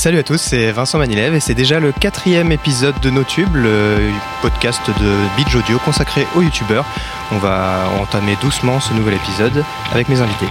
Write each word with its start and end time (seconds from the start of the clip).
Salut 0.00 0.16
à 0.16 0.22
tous, 0.22 0.38
c'est 0.38 0.72
Vincent 0.72 0.96
Manilev 0.96 1.34
et 1.34 1.40
c'est 1.40 1.52
déjà 1.52 1.78
le 1.78 1.92
quatrième 1.92 2.52
épisode 2.52 2.98
de 3.00 3.10
NoTube, 3.10 3.54
le 3.54 3.98
podcast 4.40 4.80
de 4.88 5.14
Beach 5.36 5.54
Audio 5.54 5.78
consacré 5.78 6.26
aux 6.34 6.40
youtubeurs. 6.40 6.86
On 7.32 7.36
va 7.36 7.84
entamer 8.00 8.34
doucement 8.40 8.80
ce 8.80 8.94
nouvel 8.94 9.16
épisode 9.16 9.62
avec 9.92 10.08
mes 10.08 10.22
invités. 10.22 10.48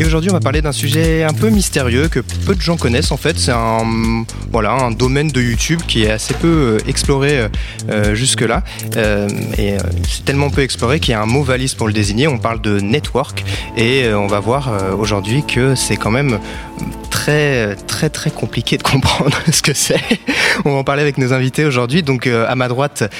Et 0.00 0.04
aujourd'hui, 0.06 0.30
on 0.30 0.32
va 0.32 0.40
parler 0.40 0.62
d'un 0.62 0.72
sujet 0.72 1.24
un 1.24 1.34
peu 1.34 1.50
mystérieux 1.50 2.08
que 2.08 2.20
peu 2.20 2.54
de 2.54 2.60
gens 2.62 2.78
connaissent. 2.78 3.12
En 3.12 3.18
fait, 3.18 3.38
c'est 3.38 3.52
un, 3.52 4.24
voilà, 4.50 4.72
un 4.72 4.92
domaine 4.92 5.28
de 5.28 5.42
YouTube 5.42 5.80
qui 5.86 6.04
est 6.04 6.10
assez 6.10 6.32
peu 6.32 6.48
euh, 6.48 6.88
exploré 6.88 7.38
euh, 7.38 7.48
euh, 7.90 8.14
jusque-là. 8.14 8.64
et 9.58 9.76
c'est 10.08 10.24
tellement 10.24 10.48
peu 10.48 10.62
exploré 10.62 11.00
qu'il 11.00 11.12
y 11.12 11.14
a 11.14 11.20
un 11.20 11.26
mot 11.26 11.42
valise 11.42 11.74
pour 11.74 11.86
le 11.86 11.92
désigner. 11.92 12.28
On 12.28 12.38
parle 12.38 12.62
de 12.62 12.80
network. 12.80 13.44
Et 13.76 14.08
on 14.14 14.26
va 14.26 14.40
voir 14.40 14.72
aujourd'hui 14.98 15.44
que 15.46 15.74
c'est 15.74 15.96
quand 15.96 16.10
même 16.10 16.38
très 17.20 17.76
très 17.76 18.08
très 18.08 18.30
compliqué 18.30 18.78
de 18.78 18.82
comprendre 18.82 19.36
ce 19.52 19.60
que 19.60 19.74
c'est. 19.74 20.00
On 20.64 20.70
va 20.72 20.76
en 20.76 20.84
parler 20.84 21.02
avec 21.02 21.18
nos 21.18 21.34
invités 21.34 21.66
aujourd'hui. 21.66 22.02
Donc 22.02 22.26
à 22.26 22.54
ma 22.54 22.68
droite 22.68 23.12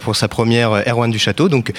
pour 0.00 0.14
sa 0.14 0.28
première 0.28 0.88
Erwan 0.88 1.10
du 1.10 1.18
Château, 1.18 1.48
donc 1.48 1.72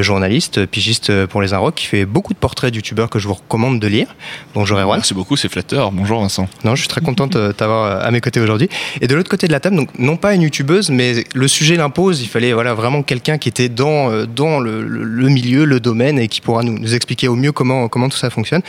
journaliste, 0.00 0.64
pigiste 0.66 1.26
pour 1.26 1.42
les 1.42 1.52
Inrocks, 1.52 1.74
qui 1.74 1.86
fait 1.86 2.06
beaucoup 2.06 2.32
de 2.32 2.38
portraits 2.38 2.70
de 2.70 2.76
youtubeurs 2.76 3.10
que 3.10 3.18
je 3.18 3.28
vous 3.28 3.34
recommande 3.34 3.78
de 3.78 3.86
lire. 3.86 4.06
Bonjour 4.54 4.78
Erwan. 4.78 4.98
Merci 4.98 5.12
beaucoup, 5.12 5.36
c'est 5.36 5.50
flatteur. 5.50 5.92
Bonjour 5.92 6.20
Vincent. 6.20 6.48
Non, 6.64 6.74
je 6.74 6.80
suis 6.80 6.88
très 6.88 7.02
contente 7.02 7.36
de 7.36 7.52
t'avoir 7.52 8.04
à 8.04 8.10
mes 8.10 8.22
côtés 8.22 8.40
aujourd'hui. 8.40 8.70
Et 9.02 9.06
de 9.06 9.14
l'autre 9.14 9.28
côté 9.28 9.46
de 9.46 9.52
la 9.52 9.60
table, 9.60 9.76
donc 9.76 9.90
non 9.98 10.16
pas 10.16 10.34
une 10.34 10.42
youtubeuse, 10.42 10.88
mais 10.88 11.24
le 11.34 11.48
sujet 11.48 11.76
l'impose. 11.76 12.22
Il 12.22 12.28
fallait 12.28 12.54
voilà 12.54 12.72
vraiment 12.72 13.02
quelqu'un 13.02 13.36
qui 13.36 13.50
était 13.50 13.68
dans 13.68 14.10
euh, 14.10 14.24
dans 14.24 14.60
le, 14.60 15.28
milieu, 15.28 15.66
le 15.66 15.78
domaine 15.78 16.18
et 16.18 16.28
qui 16.28 16.40
pourra 16.40 16.62
nous, 16.62 16.78
nous, 16.78 16.94
expliquer 16.94 17.28
au 17.28 17.36
mieux 17.36 17.52
comment 17.52 17.88
comment 17.88 18.08
tout 18.08 18.16
ça 18.16 18.30
fonctionne. 18.30 18.62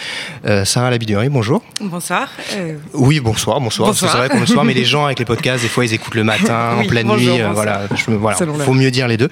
Euh, 0.46 0.66
Sarah 0.66 0.90
Labidurie, 0.90 1.30
bonjour. 1.30 1.64
Bonsoir. 1.80 2.28
Euh, 2.56 2.76
oui, 2.94 3.20
bonsoir, 3.20 3.60
bonsoir. 3.60 3.94
C'est 3.96 4.06
vrai 4.06 4.30
qu'on 4.30 4.40
le 4.40 4.46
soir, 4.46 4.64
mais 4.66 4.74
les 4.74 4.86
gens 4.94 5.06
avec 5.06 5.20
les 5.20 5.26
podcasts, 5.26 5.64
des 5.64 5.70
fois, 5.70 5.86
ils 5.86 5.94
écoutent 5.94 6.16
le 6.16 6.24
matin, 6.24 6.78
en 6.80 6.86
pleine 6.86 7.08
nuit. 7.08 7.30
voilà, 7.54 7.82
je, 7.96 8.12
voilà 8.12 8.38
faut 8.38 8.74
mieux 8.74 8.92
dire 8.92 9.08
les 9.08 9.18
deux. 9.18 9.30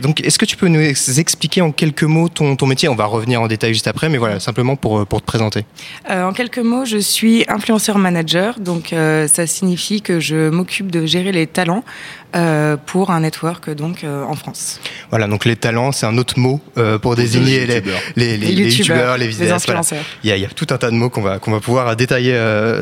donc, 0.00 0.20
est-ce 0.20 0.38
que 0.38 0.44
tu 0.44 0.56
peux 0.56 0.68
nous 0.68 0.80
expliquer 0.80 1.62
en 1.62 1.72
quelques 1.72 2.04
mots 2.04 2.28
ton, 2.28 2.56
ton 2.56 2.66
métier? 2.66 2.88
On 2.88 2.94
va 2.94 3.06
revenir 3.06 3.40
en 3.40 3.46
détail 3.46 3.72
juste 3.72 3.88
après, 3.88 4.08
mais 4.08 4.18
voilà, 4.18 4.40
simplement 4.40 4.76
pour, 4.76 5.06
pour 5.06 5.20
te 5.20 5.26
présenter 5.26 5.64
euh, 6.10 6.24
En 6.24 6.32
quelques 6.32 6.58
mots, 6.58 6.84
je 6.84 6.98
suis 6.98 7.44
influenceur 7.48 7.98
manager. 7.98 8.60
Donc, 8.60 8.92
euh, 8.92 9.26
ça 9.28 9.46
signifie 9.46 10.02
que 10.02 10.20
je 10.20 10.48
m'occupe 10.50 10.90
de 10.90 11.06
gérer 11.06 11.32
les 11.32 11.46
talents 11.46 11.84
euh, 11.84 12.17
pour 12.86 13.10
un 13.10 13.20
network 13.20 13.70
donc 13.70 14.04
en 14.04 14.34
France. 14.34 14.80
Voilà, 15.10 15.26
donc 15.26 15.44
les 15.44 15.56
talents, 15.56 15.92
c'est 15.92 16.06
un 16.06 16.18
autre 16.18 16.38
mot 16.38 16.60
pour 17.00 17.16
désigner 17.16 17.66
les, 17.66 17.82
les, 18.16 18.36
les, 18.36 18.52
les, 18.52 18.76
youtubeurs, 18.76 19.16
les, 19.16 19.50
influenceurs. 19.50 20.04
Il, 20.22 20.30
y 20.30 20.32
a, 20.32 20.36
il, 20.36 20.42
y 20.42 20.46
a, 20.46 20.48
tout 20.48 20.66
un 20.70 20.78
tas 20.78 20.90
de 20.90 20.96
mots 20.96 21.10
qu'on 21.10 21.22
va, 21.22 21.38
qu'on 21.38 21.50
va 21.50 21.60
pouvoir 21.60 21.96
détailler 21.96 22.34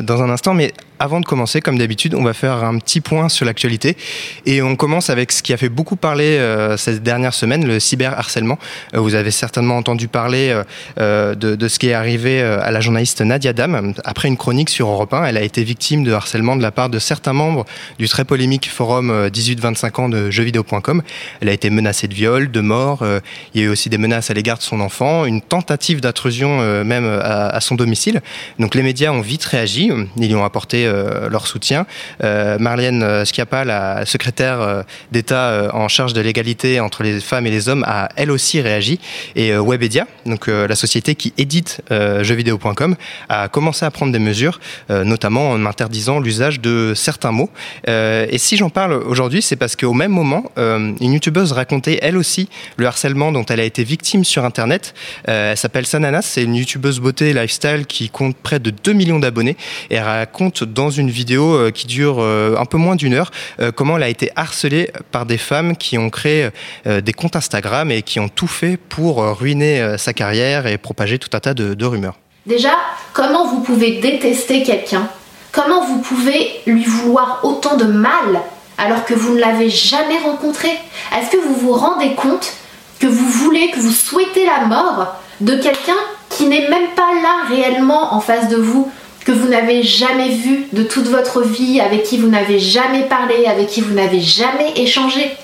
dans 0.03 0.21
un 0.21 0.29
instant. 0.29 0.53
Mais 0.53 0.73
avant 0.99 1.19
de 1.19 1.25
commencer, 1.25 1.61
comme 1.61 1.77
d'habitude, 1.77 2.15
on 2.15 2.23
va 2.23 2.33
faire 2.33 2.63
un 2.63 2.77
petit 2.79 3.01
point 3.01 3.29
sur 3.29 3.45
l'actualité. 3.45 3.97
Et 4.45 4.61
on 4.61 4.75
commence 4.75 5.09
avec 5.09 5.31
ce 5.31 5.43
qui 5.43 5.53
a 5.53 5.57
fait 5.57 5.69
beaucoup 5.69 5.95
parler 5.95 6.37
euh, 6.37 6.77
cette 6.77 7.03
dernière 7.03 7.33
semaine, 7.33 7.65
le 7.67 7.79
cyberharcèlement. 7.79 8.57
Euh, 8.95 8.99
vous 8.99 9.15
avez 9.15 9.31
certainement 9.31 9.77
entendu 9.77 10.07
parler 10.07 10.61
euh, 10.99 11.35
de, 11.35 11.55
de, 11.55 11.67
ce 11.67 11.79
qui 11.79 11.89
est 11.89 11.93
arrivé 11.93 12.41
à 12.41 12.71
la 12.71 12.81
journaliste 12.81 13.21
Nadia 13.21 13.53
Dam. 13.53 13.93
Après 14.03 14.27
une 14.27 14.37
chronique 14.37 14.69
sur 14.69 14.87
Europe 14.87 15.13
1, 15.13 15.25
elle 15.25 15.37
a 15.37 15.41
été 15.41 15.63
victime 15.63 16.03
de 16.03 16.11
harcèlement 16.11 16.55
de 16.55 16.61
la 16.61 16.71
part 16.71 16.89
de 16.89 16.99
certains 16.99 17.33
membres 17.33 17.65
du 17.99 18.07
très 18.07 18.25
polémique 18.25 18.69
forum 18.69 19.29
18-25 19.37 20.01
ans 20.01 20.09
de 20.09 20.29
jeuxvideo.com. 20.29 21.01
Elle 21.41 21.49
a 21.49 21.53
été 21.53 21.69
menacée 21.69 22.07
de 22.07 22.13
viol, 22.13 22.51
de 22.51 22.61
mort. 22.61 23.05
il 23.53 23.61
y 23.61 23.63
a 23.63 23.67
eu 23.67 23.69
aussi 23.69 23.89
des 23.89 23.97
menaces 23.97 24.29
à 24.29 24.33
l'égard 24.33 24.57
de 24.57 24.63
son 24.63 24.79
enfant, 24.79 25.25
une 25.25 25.41
tentative 25.41 26.01
d'intrusion 26.01 26.83
même 26.83 27.05
à, 27.05 27.59
son 27.61 27.75
domicile. 27.75 28.21
Donc 28.59 28.75
les 28.75 28.83
médias 28.83 29.11
ont 29.11 29.21
vite 29.21 29.45
réagi. 29.45 29.91
Ils 30.17 30.27
lui 30.27 30.35
ont 30.35 30.45
apporté 30.45 30.85
euh, 30.85 31.29
leur 31.29 31.47
soutien. 31.47 31.85
Euh, 32.23 32.57
Marlène 32.59 33.25
Schiappa, 33.25 33.63
la 33.63 34.05
secrétaire 34.05 34.61
euh, 34.61 34.81
d'État 35.11 35.69
en 35.73 35.87
charge 35.87 36.13
de 36.13 36.21
l'égalité 36.21 36.79
entre 36.79 37.03
les 37.03 37.19
femmes 37.19 37.47
et 37.47 37.51
les 37.51 37.69
hommes, 37.69 37.83
a 37.87 38.09
elle 38.15 38.31
aussi 38.31 38.61
réagi. 38.61 38.99
Et 39.35 39.51
Webedia, 39.53 40.07
donc 40.25 40.47
la 40.47 40.75
société 40.75 41.15
qui 41.15 41.33
édite 41.37 41.81
jeuxvideo.com, 41.89 42.95
a 43.29 43.47
commencé 43.47 43.85
à 43.85 43.91
prendre 43.91 44.11
des 44.11 44.19
mesures, 44.19 44.59
notamment 44.89 45.51
en 45.51 45.65
interdisant 45.65 46.19
l'usage 46.19 46.59
de 46.59 46.93
certains 46.95 47.31
mots. 47.31 47.49
et 47.87 48.37
si 48.37 48.57
j'en 48.57 48.69
parle 48.69 48.93
aujourd'hui, 48.93 49.26
c'est 49.41 49.55
parce 49.55 49.75
qu'au 49.75 49.93
même 49.93 50.11
moment, 50.11 50.43
une 50.57 51.13
youtubeuse 51.13 51.51
racontait 51.51 51.99
elle 52.01 52.17
aussi 52.17 52.49
le 52.77 52.85
harcèlement 52.85 53.31
dont 53.31 53.45
elle 53.45 53.59
a 53.59 53.63
été 53.63 53.83
victime 53.83 54.23
sur 54.23 54.45
Internet. 54.45 54.93
elle 55.25 55.57
s'appelle 55.57 55.85
Sananas, 55.85 56.23
c'est 56.23 56.43
une 56.43 56.55
youtubeuse 56.55 56.99
beauté 56.99 57.33
lifestyle 57.33 57.85
qui 57.87 58.09
compte 58.09 58.35
près 58.35 58.59
de 58.59 58.69
2 58.69 58.93
millions 58.93 59.19
d'abonnés 59.19 59.57
et 59.89 59.95
elle 59.95 60.03
raconte 60.03 60.63
dans 60.63 60.89
une 60.89 61.09
vidéo 61.09 61.55
euh, 61.55 61.71
qui 61.71 61.87
dure 61.87 62.17
euh, 62.19 62.55
un 62.57 62.65
peu 62.65 62.77
moins 62.77 62.95
d'une 62.95 63.13
heure 63.13 63.31
euh, 63.59 63.71
comment 63.71 63.97
elle 63.97 64.03
a 64.03 64.09
été 64.09 64.31
harcelée 64.35 64.91
par 65.11 65.25
des 65.25 65.37
femmes 65.37 65.75
qui 65.75 65.97
ont 65.97 66.09
créé 66.09 66.49
des 66.85 67.13
comptes 67.13 67.35
Instagram 67.35 67.91
et 67.91 68.01
qui 68.01 68.19
ont 68.19 68.29
tout 68.29 68.47
fait 68.47 68.77
pour 68.77 69.23
ruiner 69.37 69.95
sa 69.97 70.13
carrière 70.13 70.67
et 70.67 70.77
propager 70.77 71.19
tout 71.19 71.29
un 71.33 71.39
tas 71.39 71.53
de 71.53 71.85
rumeurs. 71.85 72.15
Déjà, 72.45 72.71
comment 73.13 73.47
vous 73.47 73.61
pouvez 73.61 73.99
détester 73.99 74.63
quelqu'un? 74.63 75.07
Comment 75.51 75.85
vous 75.85 75.99
pouvez 75.99 76.51
lui 76.65 76.85
vouloir 76.85 77.39
autant 77.43 77.77
de 77.77 77.85
mal? 77.85 78.41
Alors 78.77 79.05
que 79.05 79.13
vous 79.13 79.33
ne 79.33 79.39
l'avez 79.39 79.69
jamais 79.69 80.17
rencontré? 80.19 80.69
Est-ce 81.17 81.31
que 81.31 81.41
vous 81.41 81.55
vous 81.55 81.73
rendez 81.73 82.13
compte 82.15 82.53
que 82.99 83.07
vous 83.07 83.29
voulez, 83.29 83.69
que 83.71 83.79
vous 83.79 83.91
souhaitez 83.91 84.45
la 84.45 84.65
mort 84.65 85.15
de 85.41 85.55
quelqu'un 85.55 85.93
qui 86.29 86.45
n'est 86.45 86.67
même 86.67 86.89
pas 86.95 87.13
là 87.21 87.45
réellement 87.47 88.13
en 88.13 88.19
face 88.19 88.49
de 88.49 88.57
vous 88.57 88.91
que 89.25 89.31
vous 89.31 89.49
n'avez 89.49 89.83
jamais 89.83 90.29
vu 90.29 90.67
de 90.71 90.83
toute 90.83 91.07
votre 91.07 91.41
vie, 91.41 91.81
avec 91.81 92.03
qui 92.03 92.17
vous 92.17 92.29
n'avez 92.29 92.59
jamais 92.59 93.03
parlé, 93.03 93.45
avec 93.45 93.67
qui 93.67 93.81
vous 93.81 93.93
n'avez 93.93 94.21
jamais 94.21 94.71
échangé? 94.77 95.35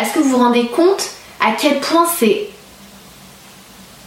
Est-ce 0.00 0.12
que 0.12 0.20
vous 0.20 0.30
vous 0.30 0.38
rendez 0.38 0.66
compte 0.66 1.10
à 1.40 1.52
quel 1.58 1.80
point 1.80 2.06
c'est... 2.18 2.48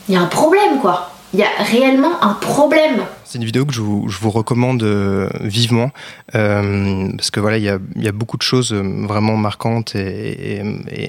Il 0.08 0.16
y 0.16 0.18
a 0.18 0.22
un 0.22 0.28
problème 0.28 0.80
quoi? 0.80 1.12
Il 1.34 1.40
y 1.40 1.44
a 1.44 1.50
réellement 1.60 2.14
un 2.22 2.34
problème. 2.36 3.06
C'est 3.28 3.40
une 3.40 3.44
vidéo 3.44 3.66
que 3.66 3.74
je 3.74 3.82
vous, 3.82 4.30
recommande 4.30 4.84
euh, 4.84 5.28
vivement 5.42 5.92
euh, 6.34 7.10
parce 7.18 7.30
que 7.30 7.42
voilà, 7.42 7.58
il 7.58 7.64
y 7.64 7.70
a, 7.70 7.78
y 7.98 8.08
a, 8.08 8.14
beaucoup 8.14 8.38
de 8.38 8.42
choses 8.42 8.72
euh, 8.72 9.06
vraiment 9.06 9.36
marquantes 9.36 9.96
et, 9.96 10.62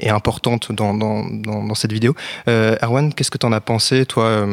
importantes 0.08 0.72
dans, 0.72 0.94
dans, 0.94 1.74
cette 1.74 1.92
vidéo. 1.92 2.16
Euh, 2.48 2.76
Erwan, 2.82 3.14
qu'est-ce 3.14 3.30
que 3.30 3.38
tu 3.38 3.46
en 3.46 3.52
as 3.52 3.60
pensé, 3.60 4.04
toi, 4.04 4.44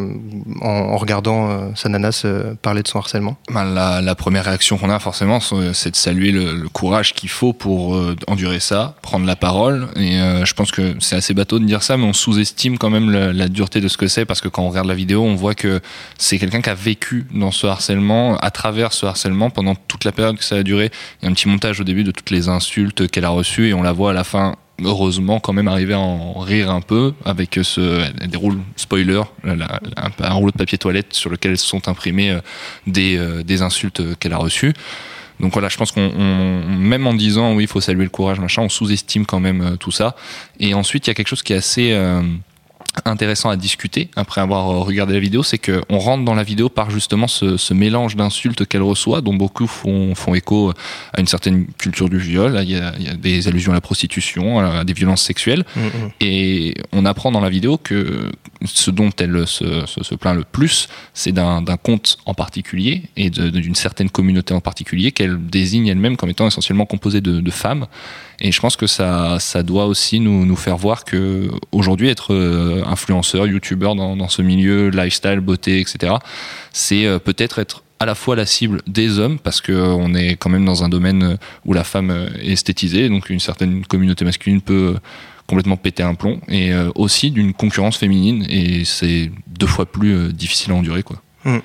en, 0.61 0.67
en, 0.67 0.97
regardant 0.97 1.73
Sananas 1.75 2.25
parler 2.61 2.83
de 2.83 2.87
son 2.87 2.99
harcèlement? 2.99 3.35
Ben, 3.49 3.63
la, 3.65 4.15
première 4.15 4.45
réaction 4.45 4.77
qu'on 4.77 4.91
a 4.91 4.99
forcément, 4.99 5.39
c'est 5.39 5.91
de 5.91 5.95
saluer 5.95 6.31
le, 6.31 6.69
courage 6.69 7.13
qu'il 7.13 7.29
faut 7.29 7.53
pour 7.53 7.99
endurer 8.27 8.59
ça, 8.59 8.95
prendre 9.01 9.25
la 9.25 9.35
parole. 9.35 9.87
Et 9.95 10.17
je 10.43 10.53
pense 10.53 10.71
que 10.71 10.95
c'est 10.99 11.15
assez 11.15 11.33
bateau 11.33 11.57
de 11.57 11.65
dire 11.65 11.81
ça, 11.81 11.97
mais 11.97 12.03
on 12.03 12.13
sous-estime 12.13 12.77
quand 12.77 12.89
même 12.89 13.09
la, 13.09 13.33
la 13.33 13.47
dureté 13.47 13.81
de 13.81 13.87
ce 13.87 13.97
que 13.97 14.07
c'est 14.07 14.25
parce 14.25 14.41
que 14.41 14.49
quand 14.49 14.63
on 14.63 14.69
regarde 14.69 14.87
la 14.87 14.93
vidéo, 14.93 15.23
on 15.23 15.35
voit 15.35 15.55
que 15.55 15.81
c'est 16.17 16.37
quelqu'un 16.37 16.61
qui 16.61 16.69
a 16.69 16.75
vécu 16.75 17.25
dans 17.33 17.51
ce 17.55 17.67
harcèlement, 17.67 18.37
à 18.37 18.51
travers 18.51 18.93
ce 18.93 19.05
harcèlement, 19.05 19.49
pendant 19.49 19.75
toute 19.75 20.03
la 20.03 20.11
période 20.11 20.37
que 20.37 20.43
ça 20.43 20.55
a 20.55 20.63
duré. 20.63 20.91
Il 21.21 21.25
y 21.25 21.27
a 21.27 21.31
un 21.31 21.33
petit 21.33 21.47
montage 21.47 21.79
au 21.79 21.83
début 21.83 22.03
de 22.03 22.11
toutes 22.11 22.29
les 22.29 22.49
insultes 22.49 23.07
qu'elle 23.09 23.25
a 23.25 23.29
reçues 23.29 23.69
et 23.69 23.73
on 23.73 23.81
la 23.81 23.91
voit 23.91 24.11
à 24.11 24.13
la 24.13 24.23
fin 24.23 24.55
heureusement 24.83 25.39
quand 25.39 25.53
même 25.53 25.69
arriver 25.69 25.93
à 25.93 25.99
en 25.99 26.37
rire 26.39 26.69
un 26.69 26.81
peu 26.81 27.13
avec 27.23 27.57
ce 27.63 28.11
des 28.27 28.35
roules 28.35 28.59
spoiler 28.75 29.21
un, 29.45 30.33
rouleau 30.33 30.51
de 30.51 30.57
papier 30.57 30.77
toilette 30.77 31.13
sur 31.13 31.29
lequel 31.29 31.57
sont 31.57 31.87
imprimées 31.87 32.31
euh, 32.31 32.41
des, 32.85 33.15
euh, 33.15 33.41
des 33.41 33.61
insultes 33.61 34.19
qu'elle 34.19 34.33
a 34.33 34.37
reçues 34.37 34.73
donc 35.39 35.53
voilà, 35.53 35.67
je 35.69 35.77
pense 35.77 35.91
qu'on 35.91 36.11
même 36.65 37.07
en 37.07 37.13
disant 37.13 37.53
oui, 37.53 37.63
il 37.63 37.67
faut 37.67 37.81
saluer 37.81 38.03
le 38.03 38.09
courage, 38.09 38.39
machin, 38.39 38.61
on 38.61 38.69
sous-estime 38.69 39.25
quand 39.25 39.39
même 39.39 39.61
euh, 39.61 39.75
tout 39.75 39.91
ça. 39.91 40.15
Et 40.59 40.73
ensuite, 40.73 41.07
il 41.07 41.09
y 41.09 41.11
a 41.11 41.13
quelque 41.13 41.27
chose 41.27 41.43
qui 41.43 41.51
est 41.51 41.57
assez 41.57 41.93
intéressant 43.05 43.49
à 43.49 43.55
discuter 43.57 44.09
après 44.15 44.41
avoir 44.41 44.69
euh, 44.69 44.79
regardé 44.79 45.13
la 45.13 45.19
vidéo, 45.19 45.43
c'est 45.43 45.57
qu'on 45.57 45.97
rentre 45.97 46.23
dans 46.23 46.35
la 46.35 46.43
vidéo 46.43 46.69
par 46.69 46.89
justement 46.91 47.27
ce, 47.27 47.57
ce 47.57 47.73
mélange 47.73 48.15
d'insultes 48.15 48.65
qu'elle 48.65 48.81
reçoit, 48.81 49.21
dont 49.21 49.33
beaucoup 49.33 49.67
font, 49.67 50.15
font 50.15 50.33
écho 50.33 50.71
à 51.13 51.19
une 51.19 51.27
certaine 51.27 51.67
culture 51.77 52.09
du 52.09 52.17
viol. 52.17 52.59
Il 52.63 52.71
y 52.71 52.77
a, 52.77 52.93
il 52.97 53.05
y 53.05 53.09
a 53.09 53.15
des 53.15 53.47
allusions 53.47 53.71
à 53.71 53.75
la 53.75 53.81
prostitution, 53.81 54.59
à 54.59 54.83
des 54.83 54.93
violences 54.93 55.21
sexuelles. 55.21 55.65
Mmh, 55.75 55.81
mmh. 55.81 56.09
Et 56.21 56.75
on 56.91 57.05
apprend 57.05 57.31
dans 57.31 57.41
la 57.41 57.49
vidéo 57.49 57.77
que 57.77 58.31
ce 58.65 58.91
dont 58.91 59.11
elle 59.19 59.45
se, 59.47 59.85
se, 59.85 60.03
se 60.03 60.15
plaint 60.15 60.35
le 60.35 60.43
plus, 60.43 60.87
c'est 61.13 61.31
d'un 61.31 61.63
compte 61.81 62.17
en 62.25 62.33
particulier 62.33 63.03
et 63.17 63.29
d'une 63.29 63.75
certaine 63.75 64.09
communauté 64.09 64.53
en 64.53 64.61
particulier 64.61 65.11
qu'elle 65.11 65.45
désigne 65.45 65.87
elle-même 65.87 66.17
comme 66.17 66.29
étant 66.29 66.47
essentiellement 66.47 66.85
composée 66.85 67.21
de, 67.21 67.41
de 67.41 67.51
femmes 67.51 67.87
et 68.39 68.51
je 68.51 68.59
pense 68.59 68.75
que 68.75 68.87
ça, 68.87 69.37
ça 69.39 69.63
doit 69.63 69.85
aussi 69.85 70.19
nous, 70.19 70.45
nous 70.45 70.55
faire 70.55 70.77
voir 70.77 71.05
que 71.05 71.49
aujourd'hui 71.71 72.09
être 72.09 72.33
euh, 72.33 72.83
influenceur, 72.85 73.47
youtubeur 73.47 73.95
dans, 73.95 74.27
ce 74.27 74.41
milieu 74.41 74.89
lifestyle, 74.89 75.39
beauté, 75.39 75.79
etc., 75.79 76.15
c'est 76.73 77.05
euh, 77.05 77.19
peut-être 77.19 77.59
être 77.59 77.83
à 77.99 78.05
la 78.05 78.15
fois 78.15 78.35
la 78.35 78.45
cible 78.45 78.81
des 78.87 79.19
hommes 79.19 79.39
parce 79.39 79.61
que 79.61 79.71
euh, 79.71 79.87
on 79.87 80.13
est 80.13 80.35
quand 80.35 80.49
même 80.49 80.65
dans 80.65 80.83
un 80.83 80.89
domaine 80.89 81.37
où 81.65 81.73
la 81.73 81.83
femme 81.83 82.11
est 82.41 82.51
esthétisée, 82.51 83.07
donc 83.09 83.29
une 83.29 83.39
certaine 83.39 83.85
communauté 83.85 84.25
masculine 84.25 84.61
peut 84.61 84.95
complètement 85.47 85.77
péter 85.77 86.03
un 86.03 86.15
plomb 86.15 86.41
et 86.47 86.73
aussi 86.95 87.29
d'une 87.29 87.53
concurrence 87.53 87.97
féminine 87.97 88.47
et 88.49 88.83
c'est 88.83 89.29
deux 89.47 89.67
fois 89.67 89.85
plus 89.85 90.33
difficile 90.33 90.71
à 90.71 90.75
endurer 90.75 91.03
quoi. 91.03 91.21
Hum. 91.45 91.61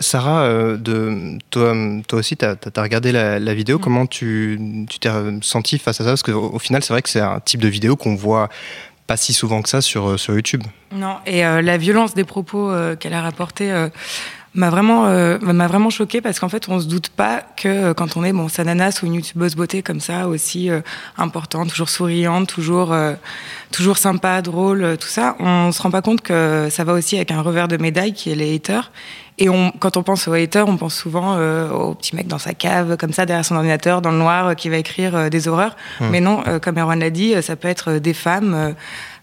Sarah, 0.00 0.76
de, 0.76 1.38
toi, 1.50 1.74
toi 2.06 2.18
aussi, 2.18 2.36
tu 2.36 2.44
as, 2.44 2.56
regardé 2.76 3.12
la, 3.12 3.54
vidéo. 3.54 3.76
Hum. 3.76 3.82
Comment 3.82 4.06
tu 4.06 4.86
t'es 5.00 5.10
senti 5.42 5.78
face 5.78 6.00
à 6.00 6.04
ça? 6.04 6.10
Parce 6.10 6.22
qu'au 6.22 6.58
final, 6.58 6.82
c'est 6.82 6.92
vrai 6.92 7.02
que 7.02 7.08
c'est 7.08 7.20
un 7.20 7.40
type 7.40 7.60
de 7.60 7.68
vidéo 7.68 7.96
qu'on 7.96 8.14
voit 8.14 8.48
pas 9.06 9.16
si 9.16 9.32
souvent 9.32 9.62
que 9.62 9.68
ça 9.68 9.80
sur, 9.80 10.18
sur 10.18 10.34
YouTube. 10.34 10.64
Non, 10.92 11.18
et 11.26 11.42
la 11.42 11.76
violence 11.76 12.14
des 12.14 12.24
propos 12.24 12.72
qu'elle 12.98 13.14
a 13.14 13.22
rapportés 13.22 13.88
m'a 14.56 14.70
vraiment 14.70 15.06
euh, 15.06 15.38
m'a 15.40 15.66
vraiment 15.66 15.90
choqué 15.90 16.20
parce 16.20 16.40
qu'en 16.40 16.48
fait 16.48 16.68
on 16.68 16.80
se 16.80 16.86
doute 16.86 17.10
pas 17.10 17.42
que 17.56 17.68
euh, 17.68 17.94
quand 17.94 18.16
on 18.16 18.24
est 18.24 18.32
bon 18.32 18.48
Sananas 18.48 19.00
ou 19.02 19.06
une 19.06 19.14
youtubeuse 19.14 19.54
beauté 19.54 19.82
comme 19.82 20.00
ça 20.00 20.28
aussi 20.28 20.70
euh, 20.70 20.80
importante 21.18 21.68
toujours 21.68 21.90
souriante 21.90 22.48
toujours 22.48 22.94
toujours 23.70 23.98
sympa 23.98 24.42
drôle 24.42 24.96
tout 24.98 25.08
ça 25.08 25.36
on 25.38 25.70
se 25.72 25.82
rend 25.82 25.90
pas 25.90 26.02
compte 26.02 26.22
que 26.22 26.68
ça 26.70 26.84
va 26.84 26.94
aussi 26.94 27.16
avec 27.16 27.30
un 27.30 27.42
revers 27.42 27.68
de 27.68 27.76
médaille 27.76 28.14
qui 28.14 28.30
est 28.30 28.34
les 28.34 28.54
haters 28.54 28.90
et 29.38 29.50
on, 29.50 29.70
quand 29.70 29.98
on 29.98 30.02
pense 30.02 30.28
aux 30.28 30.32
haters, 30.32 30.66
on 30.66 30.78
pense 30.78 30.94
souvent 30.94 31.36
au 31.68 31.94
petit 31.94 32.16
mec 32.16 32.26
dans 32.26 32.38
sa 32.38 32.54
cave, 32.54 32.96
comme 32.96 33.12
ça, 33.12 33.26
derrière 33.26 33.44
son 33.44 33.54
ordinateur, 33.54 34.00
dans 34.00 34.10
le 34.10 34.16
noir, 34.16 34.56
qui 34.56 34.70
va 34.70 34.78
écrire 34.78 35.28
des 35.28 35.46
horreurs. 35.46 35.76
Mmh. 36.00 36.04
Mais 36.10 36.20
non, 36.20 36.42
comme 36.62 36.78
Erwan 36.78 36.98
l'a 36.98 37.10
dit, 37.10 37.34
ça 37.42 37.54
peut 37.54 37.68
être 37.68 37.98
des 37.98 38.14
femmes 38.14 38.74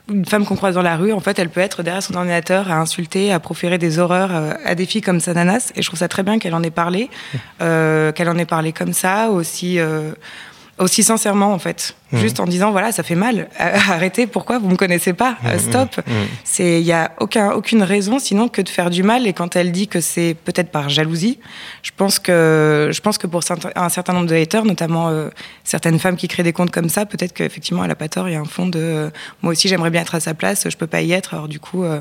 une 0.09 0.25
femme 0.25 0.45
qu'on 0.45 0.55
croise 0.55 0.75
dans 0.75 0.81
la 0.81 0.97
rue, 0.97 1.13
en 1.13 1.19
fait, 1.19 1.39
elle 1.39 1.49
peut 1.49 1.61
être 1.61 1.81
derrière 1.81 2.03
son 2.03 2.15
ordinateur 2.15 2.69
à 2.69 2.75
insulter, 2.75 3.31
à 3.31 3.39
proférer 3.39 3.77
des 3.77 3.99
horreurs 3.99 4.33
euh, 4.33 4.53
à 4.65 4.75
des 4.75 4.85
filles 4.85 5.01
comme 5.01 5.19
Sananas. 5.19 5.71
Et 5.75 5.81
je 5.81 5.87
trouve 5.87 5.99
ça 5.99 6.07
très 6.07 6.23
bien 6.23 6.39
qu'elle 6.39 6.53
en 6.55 6.63
ait 6.63 6.71
parlé, 6.71 7.09
euh, 7.61 8.11
qu'elle 8.11 8.29
en 8.29 8.37
ait 8.37 8.45
parlé 8.45 8.73
comme 8.73 8.93
ça, 8.93 9.29
aussi, 9.29 9.79
euh, 9.79 10.11
aussi 10.77 11.03
sincèrement, 11.03 11.53
en 11.53 11.59
fait. 11.59 11.95
Mmh. 12.13 12.17
juste 12.19 12.39
en 12.39 12.45
disant 12.45 12.71
voilà 12.71 12.91
ça 12.91 13.01
fait 13.01 13.15
mal 13.15 13.47
arrêtez 13.57 14.27
pourquoi 14.27 14.59
vous 14.59 14.69
me 14.69 14.75
connaissez 14.75 15.13
pas? 15.13 15.31
Mmh, 15.41 15.47
mmh, 15.47 15.59
stop. 15.59 16.01
c'est 16.43 16.79
il 16.79 16.85
y 16.85 16.91
a 16.91 17.11
aucun 17.19 17.51
aucune 17.51 17.81
raison 17.81 18.19
sinon 18.19 18.49
que 18.49 18.61
de 18.61 18.69
faire 18.69 18.91
du 18.91 19.01
mal. 19.01 19.25
Et 19.25 19.33
quand 19.33 19.55
elle 19.55 19.71
dit 19.71 19.87
que 19.87 19.99
c'est 19.99 20.35
peut-être 20.45 20.69
par 20.69 20.89
jalousie 20.89 21.39
je 21.81 21.89
pense 21.95 22.19
que 22.19 22.91
je 22.91 23.01
pense 23.01 23.17
que 23.17 23.25
pour 23.25 23.41
un 23.75 23.89
certain 23.89 24.13
nombre 24.13 24.27
de 24.27 24.35
haters 24.35 24.65
notamment 24.65 25.09
euh, 25.09 25.29
certaines 25.63 25.97
femmes 25.97 26.15
qui 26.15 26.27
créent 26.27 26.43
des 26.43 26.53
comptes 26.53 26.69
comme 26.69 26.89
ça 26.89 27.07
peut-être 27.07 27.33
qu'effectivement 27.33 27.83
elle 27.83 27.91
a 27.91 27.95
pas 27.95 28.09
tort. 28.09 28.29
Il 28.29 28.33
y 28.33 28.35
a 28.35 28.41
un 28.41 28.45
fond 28.45 28.67
de 28.67 28.79
euh, 28.79 29.09
moi 29.41 29.53
aussi 29.53 29.67
j'aimerais 29.67 29.89
bien 29.89 30.01
être 30.01 30.13
à 30.13 30.19
sa 30.19 30.35
place 30.35 30.67
je 30.69 30.77
peux 30.77 30.87
pas 30.87 31.01
y 31.01 31.13
être. 31.13 31.33
Alors 31.33 31.47
du 31.47 31.59
coup 31.59 31.83
euh, 31.83 31.99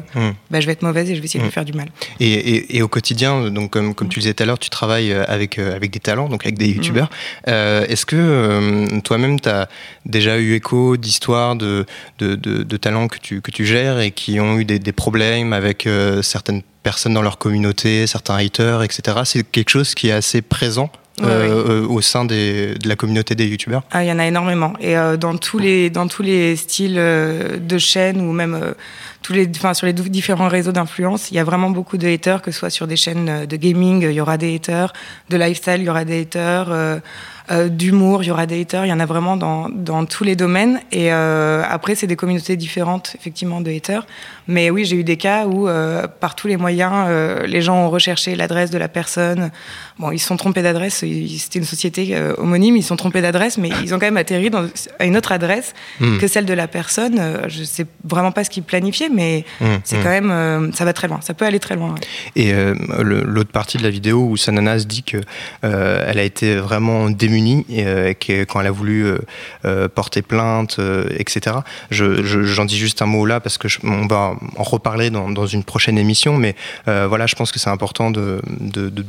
bah, 0.51 0.61
je 0.61 0.67
vais 0.67 0.73
être 0.73 0.83
mauvaise 0.83 1.11
et 1.11 1.17
je 1.17 1.21
vais 1.21 1.25
essayer 1.25 1.41
de 1.41 1.47
lui 1.47 1.53
faire 1.53 1.65
du 1.65 1.73
mal. 1.73 1.89
Et, 2.21 2.77
et, 2.77 2.83
au 2.83 2.89
quotidien 2.89 3.51
donc 3.51 3.71
comme, 3.71 3.95
comme 3.95 4.09
tu 4.09 4.21
disais 4.21 4.35
tout 4.35 4.43
à 4.43 4.47
l'heure 4.47 4.59
tu 4.59 4.69
travailles 4.69 5.15
avec 5.15 5.59
avec 5.59 5.91
des 5.91 6.01
talents 6.01 6.29
donc 6.29 6.45
avec 6.45 6.59
des 6.59 6.69
youtubeurs. 6.69 7.09
Est-ce 7.47 8.05
que 8.05 9.01
toi-même 9.01 9.41
tu 9.41 9.49
as 9.49 9.69
déjà 10.07 10.39
eu 10.39 10.55
écho 10.55 10.97
d'histoires 10.97 11.57
de, 11.57 11.87
de, 12.19 12.35
de, 12.35 12.77
talents 12.77 13.09
que 13.09 13.19
tu, 13.19 13.41
que 13.41 13.51
tu 13.51 13.65
gères 13.65 14.01
et 14.01 14.11
qui 14.11 14.41
ont 14.41 14.59
eu 14.59 14.65
des, 14.65 14.79
des 14.79 14.93
problèmes 14.93 15.53
avec 15.53 15.87
euh, 15.87 16.23
certaines 16.23 16.63
personnes 16.83 17.15
dans 17.15 17.23
leur 17.23 17.39
communauté, 17.39 18.07
certains 18.07 18.37
haters, 18.37 18.83
etc. 18.83 19.19
C'est 19.25 19.49
quelque 19.49 19.71
chose 19.71 19.95
qui 19.95 20.09
est 20.09 20.13
assez 20.13 20.43
présent 20.43 20.91
euh, 21.23 21.87
au 21.87 22.01
sein 22.01 22.25
des, 22.25 22.75
de 22.75 22.89
la 22.89 22.97
communauté 22.97 23.35
des 23.35 23.47
youtubeurs 23.47 23.83
ah, 23.93 24.03
Il 24.03 24.09
y 24.09 24.13
en 24.13 24.19
a 24.19 24.27
énormément. 24.27 24.73
Et 24.81 24.97
euh, 24.97 25.17
dans, 25.17 25.37
tous 25.37 25.59
les, 25.59 25.91
dans 25.91 26.09
tous 26.09 26.23
les 26.23 26.57
styles 26.57 26.95
de 26.95 27.79
chaînes 27.79 28.21
ou 28.21 28.33
même 28.33 28.75
tous 29.21 29.33
les, 29.33 29.49
enfin, 29.55 29.75
sur 29.75 29.87
les 29.87 29.93
différents 29.93 30.49
réseaux 30.49 30.73
d'influence, 30.73 31.31
il 31.31 31.35
y 31.35 31.39
a 31.39 31.45
vraiment 31.45 31.71
beaucoup 31.71 31.99
de 31.99 32.09
haters, 32.09 32.43
que 32.43 32.51
ce 32.51 32.59
soit 32.59 32.71
sur 32.71 32.89
des 32.89 32.97
chaînes 32.97 33.47
de 33.47 33.57
gaming, 33.57 34.03
il 34.03 34.13
y 34.13 34.21
aura 34.21 34.37
des 34.37 34.57
haters, 34.57 34.93
de 35.29 35.37
lifestyle, 35.37 35.77
il 35.79 35.85
y 35.85 35.91
aura 35.91 36.05
des 36.05 36.23
haters. 36.23 37.01
Euh, 37.51 37.69
d'humour, 37.69 38.23
il 38.23 38.29
y 38.29 38.31
aura 38.31 38.47
des 38.47 38.61
haters, 38.61 38.87
il 38.87 38.89
y 38.89 38.93
en 38.93 39.01
a 39.01 39.07
vraiment 39.07 39.37
dans, 39.37 39.69
dans 39.69 40.05
tous 40.05 40.25
les 40.25 40.37
domaines. 40.37 40.81
Et 40.93 41.13
euh, 41.13 41.63
après, 41.69 41.95
c'est 41.95 42.07
des 42.07 42.17
communautés 42.17 42.57
différentes, 42.57 43.17
effectivement, 43.19 43.61
de 43.61 43.71
haters. 43.71 44.07
Mais 44.47 44.71
oui, 44.71 44.85
j'ai 44.85 44.97
eu 44.97 45.05
des 45.05 45.17
cas 45.17 45.47
où, 45.47 45.69
euh, 45.69 46.07
par 46.07 46.35
tous 46.35 46.47
les 46.47 46.57
moyens, 46.57 47.09
les 47.47 47.63
gens 47.63 47.87
ont 47.87 47.91
recherché 47.91 48.35
l'adresse 48.37 48.71
de 48.71 48.79
la 48.79 48.89
personne. 48.89 49.51
Bon, 49.99 50.11
ils 50.11 50.19
se 50.19 50.27
sont 50.27 50.37
trompés 50.37 50.63
d'adresse, 50.63 50.97
c'était 50.97 51.59
une 51.59 51.65
société 51.65 52.17
homonyme, 52.39 52.77
ils 52.77 52.83
se 52.83 52.89
sont 52.89 52.97
trompés 52.97 53.21
d'adresse, 53.21 53.59
mais 53.59 53.71
ils 53.83 53.95
ont 53.95 53.99
quand 53.99 54.07
même 54.07 54.17
atterri 54.17 54.51
dans, 54.51 54.67
à 54.99 55.05
une 55.05 55.17
autre 55.17 55.33
adresse 55.33 55.75
hmm. 56.01 56.19
que 56.19 56.27
celle 56.27 56.45
de 56.45 56.55
la 56.55 56.69
personne. 56.69 57.21
Je 57.49 57.63
sais 57.65 57.87
vraiment 58.05 58.33
pas 58.33 58.45
ce 58.45 58.51
qu'ils 58.51 58.63
planifiaient, 58.63 59.11
mais 59.11 59.45
hmm. 59.61 59.67
c'est 59.85 59.99
hmm. 59.99 60.03
quand 60.03 60.09
même, 60.09 60.73
ça 60.73 60.85
va 60.85 60.93
très 60.93 61.09
loin, 61.09 61.21
ça 61.21 61.35
peut 61.35 61.45
aller 61.45 61.61
très 61.61 61.77
loin. 61.77 61.95
Et 62.37 62.53
l'autre 62.99 63.53
partie 63.53 63.79
de 63.79 63.83
la 63.83 63.91
vidéo 63.91 64.27
où 64.29 64.37
Sananas 64.37 64.85
dit 64.87 65.03
que 65.03 65.19
elle 65.63 66.19
a 66.19 66.25
été 66.25 66.57
vraiment 66.57 67.11
démunie 67.11 67.33
et 67.51 67.87
euh, 67.87 68.15
quand 68.49 68.61
elle 68.61 68.67
a 68.67 68.71
voulu 68.71 69.05
euh, 69.05 69.19
euh, 69.65 69.89
porter 69.89 70.23
plainte, 70.23 70.79
etc. 71.19 71.57
j'en 71.91 72.65
dis 72.65 72.79
juste 72.79 73.03
un 73.03 73.07
mot 73.07 73.27
là 73.27 73.41
parce 73.41 73.59
que 73.59 73.69
on 73.85 74.07
va 74.07 74.35
en 74.57 74.63
reparler 74.63 75.11
dans, 75.11 75.47
une 75.47 75.65
prochaine 75.65 75.99
émission, 75.99 76.37
mais 76.37 76.55
voilà, 76.87 77.27
je 77.27 77.35
pense 77.35 77.53
que 77.53 77.59
c'est 77.59 77.71
important 77.71 78.11
de, 78.11 78.41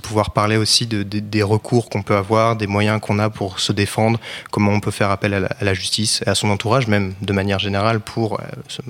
pouvoir 0.01 0.31
parler 0.31 0.57
aussi 0.57 0.87
des 0.87 1.43
recours 1.43 1.89
qu'on 1.89 2.01
peut 2.01 2.15
avoir, 2.15 2.55
des 2.55 2.67
moyens 2.67 2.99
qu'on 2.99 3.19
a 3.19 3.29
pour 3.29 3.59
se 3.59 3.71
défendre, 3.71 4.19
comment 4.51 4.71
on 4.71 4.79
peut 4.79 4.91
faire 4.91 5.11
appel 5.11 5.33
à 5.33 5.63
la, 5.63 5.73
justice 5.73 6.21
et 6.25 6.29
à 6.29 6.35
son 6.35 6.49
entourage, 6.49 6.87
même 6.87 7.13
de 7.21 7.33
manière 7.33 7.59
générale, 7.59 7.99
pour 7.99 8.39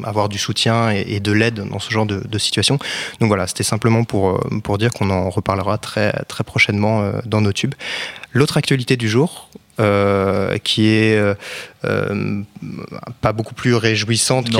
avoir 0.03 0.29
du 0.29 0.37
soutien 0.37 0.89
et, 0.89 1.19
de 1.19 1.31
l'aide 1.31 1.67
dans 1.69 1.79
ce 1.79 1.91
genre 1.91 2.05
de, 2.05 2.37
situation. 2.37 2.77
Donc 3.19 3.27
voilà, 3.27 3.47
c'était 3.47 3.63
simplement 3.63 4.03
pour, 4.03 4.39
pour 4.63 4.77
dire 4.77 4.91
qu'on 4.91 5.09
en 5.09 5.29
reparlera 5.29 5.77
très, 5.77 6.11
très 6.27 6.43
prochainement 6.43 7.11
dans 7.25 7.41
nos 7.41 7.53
tubes. 7.53 7.75
L'autre 8.33 8.57
actualité 8.57 8.97
du 8.97 9.07
jour, 9.07 9.49
euh, 9.79 10.57
qui 10.59 10.89
est 10.89 11.17
euh, 11.17 11.35
pas 13.21 13.33
beaucoup 13.33 13.53
plus 13.53 13.75
réjouissante, 13.75 14.49
qui, 14.49 14.57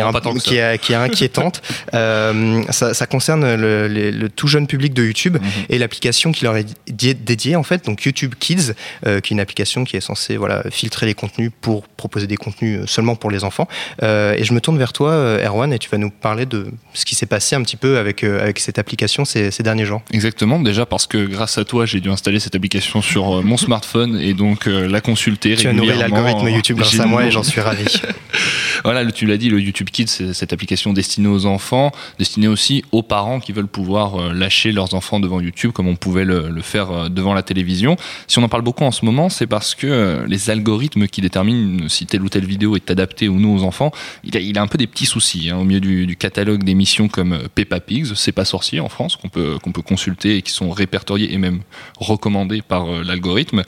est 0.58 0.78
qui, 0.80 0.94
est, 0.94 0.96
inquiétante. 0.96 1.62
ça, 1.92 3.06
concerne 3.06 3.56
le, 3.56 4.28
tout 4.30 4.48
jeune 4.48 4.68
public 4.68 4.94
de 4.94 5.04
YouTube 5.04 5.38
mhm. 5.42 5.50
et 5.70 5.78
l'application 5.78 6.32
qui 6.32 6.44
leur 6.44 6.58
est 6.58 6.68
dédiée 6.88 7.56
en 7.56 7.64
fait, 7.64 7.86
donc 7.86 8.04
YouTube 8.04 8.34
Kids, 8.40 8.74
qui 9.04 9.10
est 9.10 9.32
une 9.32 9.40
application 9.40 9.84
qui 9.84 9.98
est 9.98 10.02
censée 10.02 10.38
voilà 10.38 10.64
filtrer 10.72 11.06
les 11.06 11.14
contenus 11.14 11.52
pour 11.62 11.88
proposer 11.88 12.28
des 12.28 12.38
contenus 12.38 12.82
seulement 12.86 13.16
pour 13.16 13.32
les 13.32 13.44
enfants. 13.44 13.68
et 14.02 14.44
je 14.44 14.54
me 14.54 14.60
tourne 14.60 14.78
vers 14.78 14.94
toi, 14.94 15.38
Erwan, 15.44 15.72
et 15.74 15.80
tu 15.80 15.90
vas 15.90 15.98
nous 15.98 16.10
parler 16.12 16.46
de 16.46 16.68
ce 16.94 17.06
qui 17.06 17.16
s'est 17.16 17.26
passé 17.26 17.56
un 17.56 17.64
petit 17.64 17.78
peu 17.78 17.98
avec 17.98 18.24
avec 18.24 18.60
cette 18.60 18.80
application 18.80 19.26
ces, 19.26 19.52
ces 19.52 19.64
derniers 19.64 19.86
jours. 19.86 20.02
Exactement, 20.12 20.60
déjà 20.60 20.86
parce 20.86 21.08
que 21.08 21.26
grâce 21.26 21.58
à 21.58 21.66
toi, 21.66 21.86
j'ai 21.86 22.00
dû 22.00 22.10
installer 22.10 22.40
cette 22.40 22.56
application 22.56 23.02
sur 23.02 23.44
mon 23.44 23.58
smartphone 23.58 24.20
et 24.20 24.34
donc 24.34 24.66
la 24.66 25.02
consulter 25.02 25.56
tu 25.56 25.68
as 25.68 25.74
nourri 25.74 25.98
l'algorithme 25.98 26.48
YouTube 26.50 26.78
grâce 26.78 27.00
à 27.00 27.06
moi 27.06 27.13
et 27.22 27.32
j'en 27.32 27.44
suis 27.44 27.62
ravi. 27.62 27.86
voilà, 28.84 29.10
tu 29.12 29.26
l'as 29.26 29.38
dit, 29.38 29.50
le 29.50 29.60
YouTube 29.60 29.90
Kids, 29.90 30.08
c'est 30.08 30.34
cette 30.34 30.54
application 30.54 30.94
destinée 30.94 31.28
aux 31.28 31.46
enfants, 31.46 31.92
destinée 32.20 32.48
aussi 32.48 32.84
aux 32.92 33.04
parents 33.04 33.40
qui 33.40 33.52
veulent 33.52 33.68
pouvoir 33.68 34.16
euh, 34.16 34.34
lâcher 34.34 34.72
leurs 34.72 34.94
enfants 34.94 35.20
devant 35.20 35.40
YouTube 35.40 35.72
comme 35.72 35.88
on 35.88 35.96
pouvait 35.96 36.26
le, 36.26 36.62
faire 36.62 36.92
euh, 36.92 37.10
devant 37.10 37.34
la 37.34 37.44
télévision. 37.44 37.96
Si 38.28 38.40
on 38.40 38.44
en 38.44 38.50
parle 38.50 38.64
beaucoup 38.64 38.84
en 38.84 38.92
ce 38.92 39.06
moment, 39.06 39.30
c'est 39.30 39.48
parce 39.48 39.76
que 39.76 39.88
euh, 39.88 40.28
les 40.28 40.50
algorithmes 40.50 41.08
qui 41.08 41.22
déterminent 41.22 41.88
si 41.90 42.06
telle 42.06 42.24
ou 42.24 42.30
telle 42.30 42.46
vidéo 42.46 42.76
est 42.76 42.90
adaptée 42.92 43.30
ou 43.30 43.40
non 43.40 43.56
aux 43.56 43.64
enfants, 43.64 43.92
il 44.24 44.58
a, 44.58 44.62
un 44.62 44.68
peu 44.68 44.78
des 44.78 44.88
petits 44.88 45.06
soucis. 45.06 45.50
Hein, 45.50 45.58
au 45.58 45.64
milieu 45.64 45.80
du, 45.80 46.16
catalogue 46.16 46.64
d'émissions 46.64 47.08
comme 47.08 47.38
Peppa 47.54 47.80
Pigs, 47.80 48.14
C'est 48.16 48.32
pas 48.32 48.46
sorcier 48.46 48.80
en 48.80 48.90
France, 48.90 49.16
qu'on 49.16 49.30
peut, 49.30 49.58
consulter 49.86 50.38
et 50.38 50.42
qui 50.42 50.52
sont 50.52 50.72
répertoriés 50.72 51.34
et 51.34 51.38
même 51.38 51.62
recommandés 52.00 52.62
par 52.62 52.86
l'algorithme, 53.04 53.64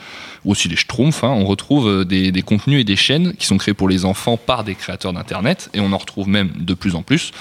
ou 0.46 0.51
aussi 0.51 0.70
les 0.70 0.75
Schtroumpfs, 0.75 1.24
hein, 1.24 1.29
on 1.29 1.46
retrouve 1.46 2.05
des, 2.05 2.31
contenus 2.41 2.81
et 2.81 2.84
des 2.84 2.96
chaînes 2.96 3.34
qui 3.36 3.46
sont 3.46 3.58
créés 3.58 3.74
pour 3.74 3.89
les 3.89 4.06
enfants 4.06 4.38
par 4.38 4.63
des 4.63 4.75
créateurs 4.75 5.13
d'Internet, 5.13 5.70
et 5.74 5.80
on 5.80 5.92
en 5.92 5.98
retrouve 5.98 6.27
même 6.27 6.51
de 6.58 6.74
plus 6.74 6.96
en 6.96 7.04
plus. 7.04 7.32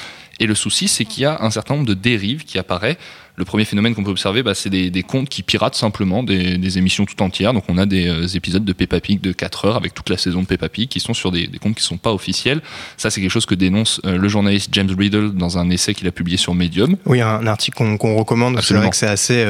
Et 0.40 0.46
le 0.46 0.54
souci, 0.54 0.88
c'est 0.88 1.04
qu'il 1.04 1.22
y 1.22 1.26
a 1.26 1.38
un 1.40 1.50
certain 1.50 1.74
nombre 1.74 1.86
de 1.86 1.94
dérives 1.94 2.44
qui 2.44 2.58
apparaissent. 2.58 2.96
Le 3.36 3.44
premier 3.44 3.64
phénomène 3.64 3.96
qu'on 3.96 4.04
peut 4.04 4.12
observer, 4.12 4.44
bah, 4.44 4.54
c'est 4.54 4.70
des, 4.70 5.02
comptes 5.02 5.28
qui 5.28 5.42
piratent 5.42 5.74
simplement 5.74 6.22
des, 6.22 6.78
émissions 6.78 7.04
tout 7.04 7.20
entières. 7.20 7.52
Donc 7.52 7.64
on 7.68 7.78
a 7.78 7.86
des 7.86 8.08
euh, 8.08 8.26
épisodes 8.28 8.64
de 8.64 8.72
Peppa 8.72 9.00
Pig 9.00 9.20
de 9.20 9.32
4 9.32 9.64
heures 9.64 9.76
avec 9.76 9.92
toute 9.92 10.08
la 10.08 10.16
saison 10.16 10.42
de 10.42 10.46
Peppa 10.46 10.68
Pig 10.68 10.88
qui 10.88 11.00
sont 11.00 11.14
sur 11.14 11.32
des, 11.32 11.48
comptes 11.60 11.74
qui 11.74 11.82
ne 11.82 11.86
sont 11.86 11.98
pas 11.98 12.12
officiels. 12.12 12.62
Ça, 12.96 13.10
c'est 13.10 13.20
quelque 13.20 13.32
chose 13.32 13.46
que 13.46 13.56
dénonce 13.56 14.00
euh, 14.04 14.16
le 14.18 14.28
journaliste 14.28 14.68
James 14.72 14.94
Riddle 14.96 15.32
dans 15.32 15.58
un 15.58 15.68
essai 15.70 15.94
qu'il 15.94 16.06
a 16.06 16.12
publié 16.12 16.36
sur 16.36 16.54
Medium. 16.54 16.96
Oui, 17.06 17.20
un 17.20 17.46
article 17.46 17.96
qu'on 17.98 18.16
recommande. 18.16 18.60
C'est 18.60 18.74
vrai 18.74 18.90
que 18.90 18.96
c'est 18.96 19.08
assez 19.08 19.44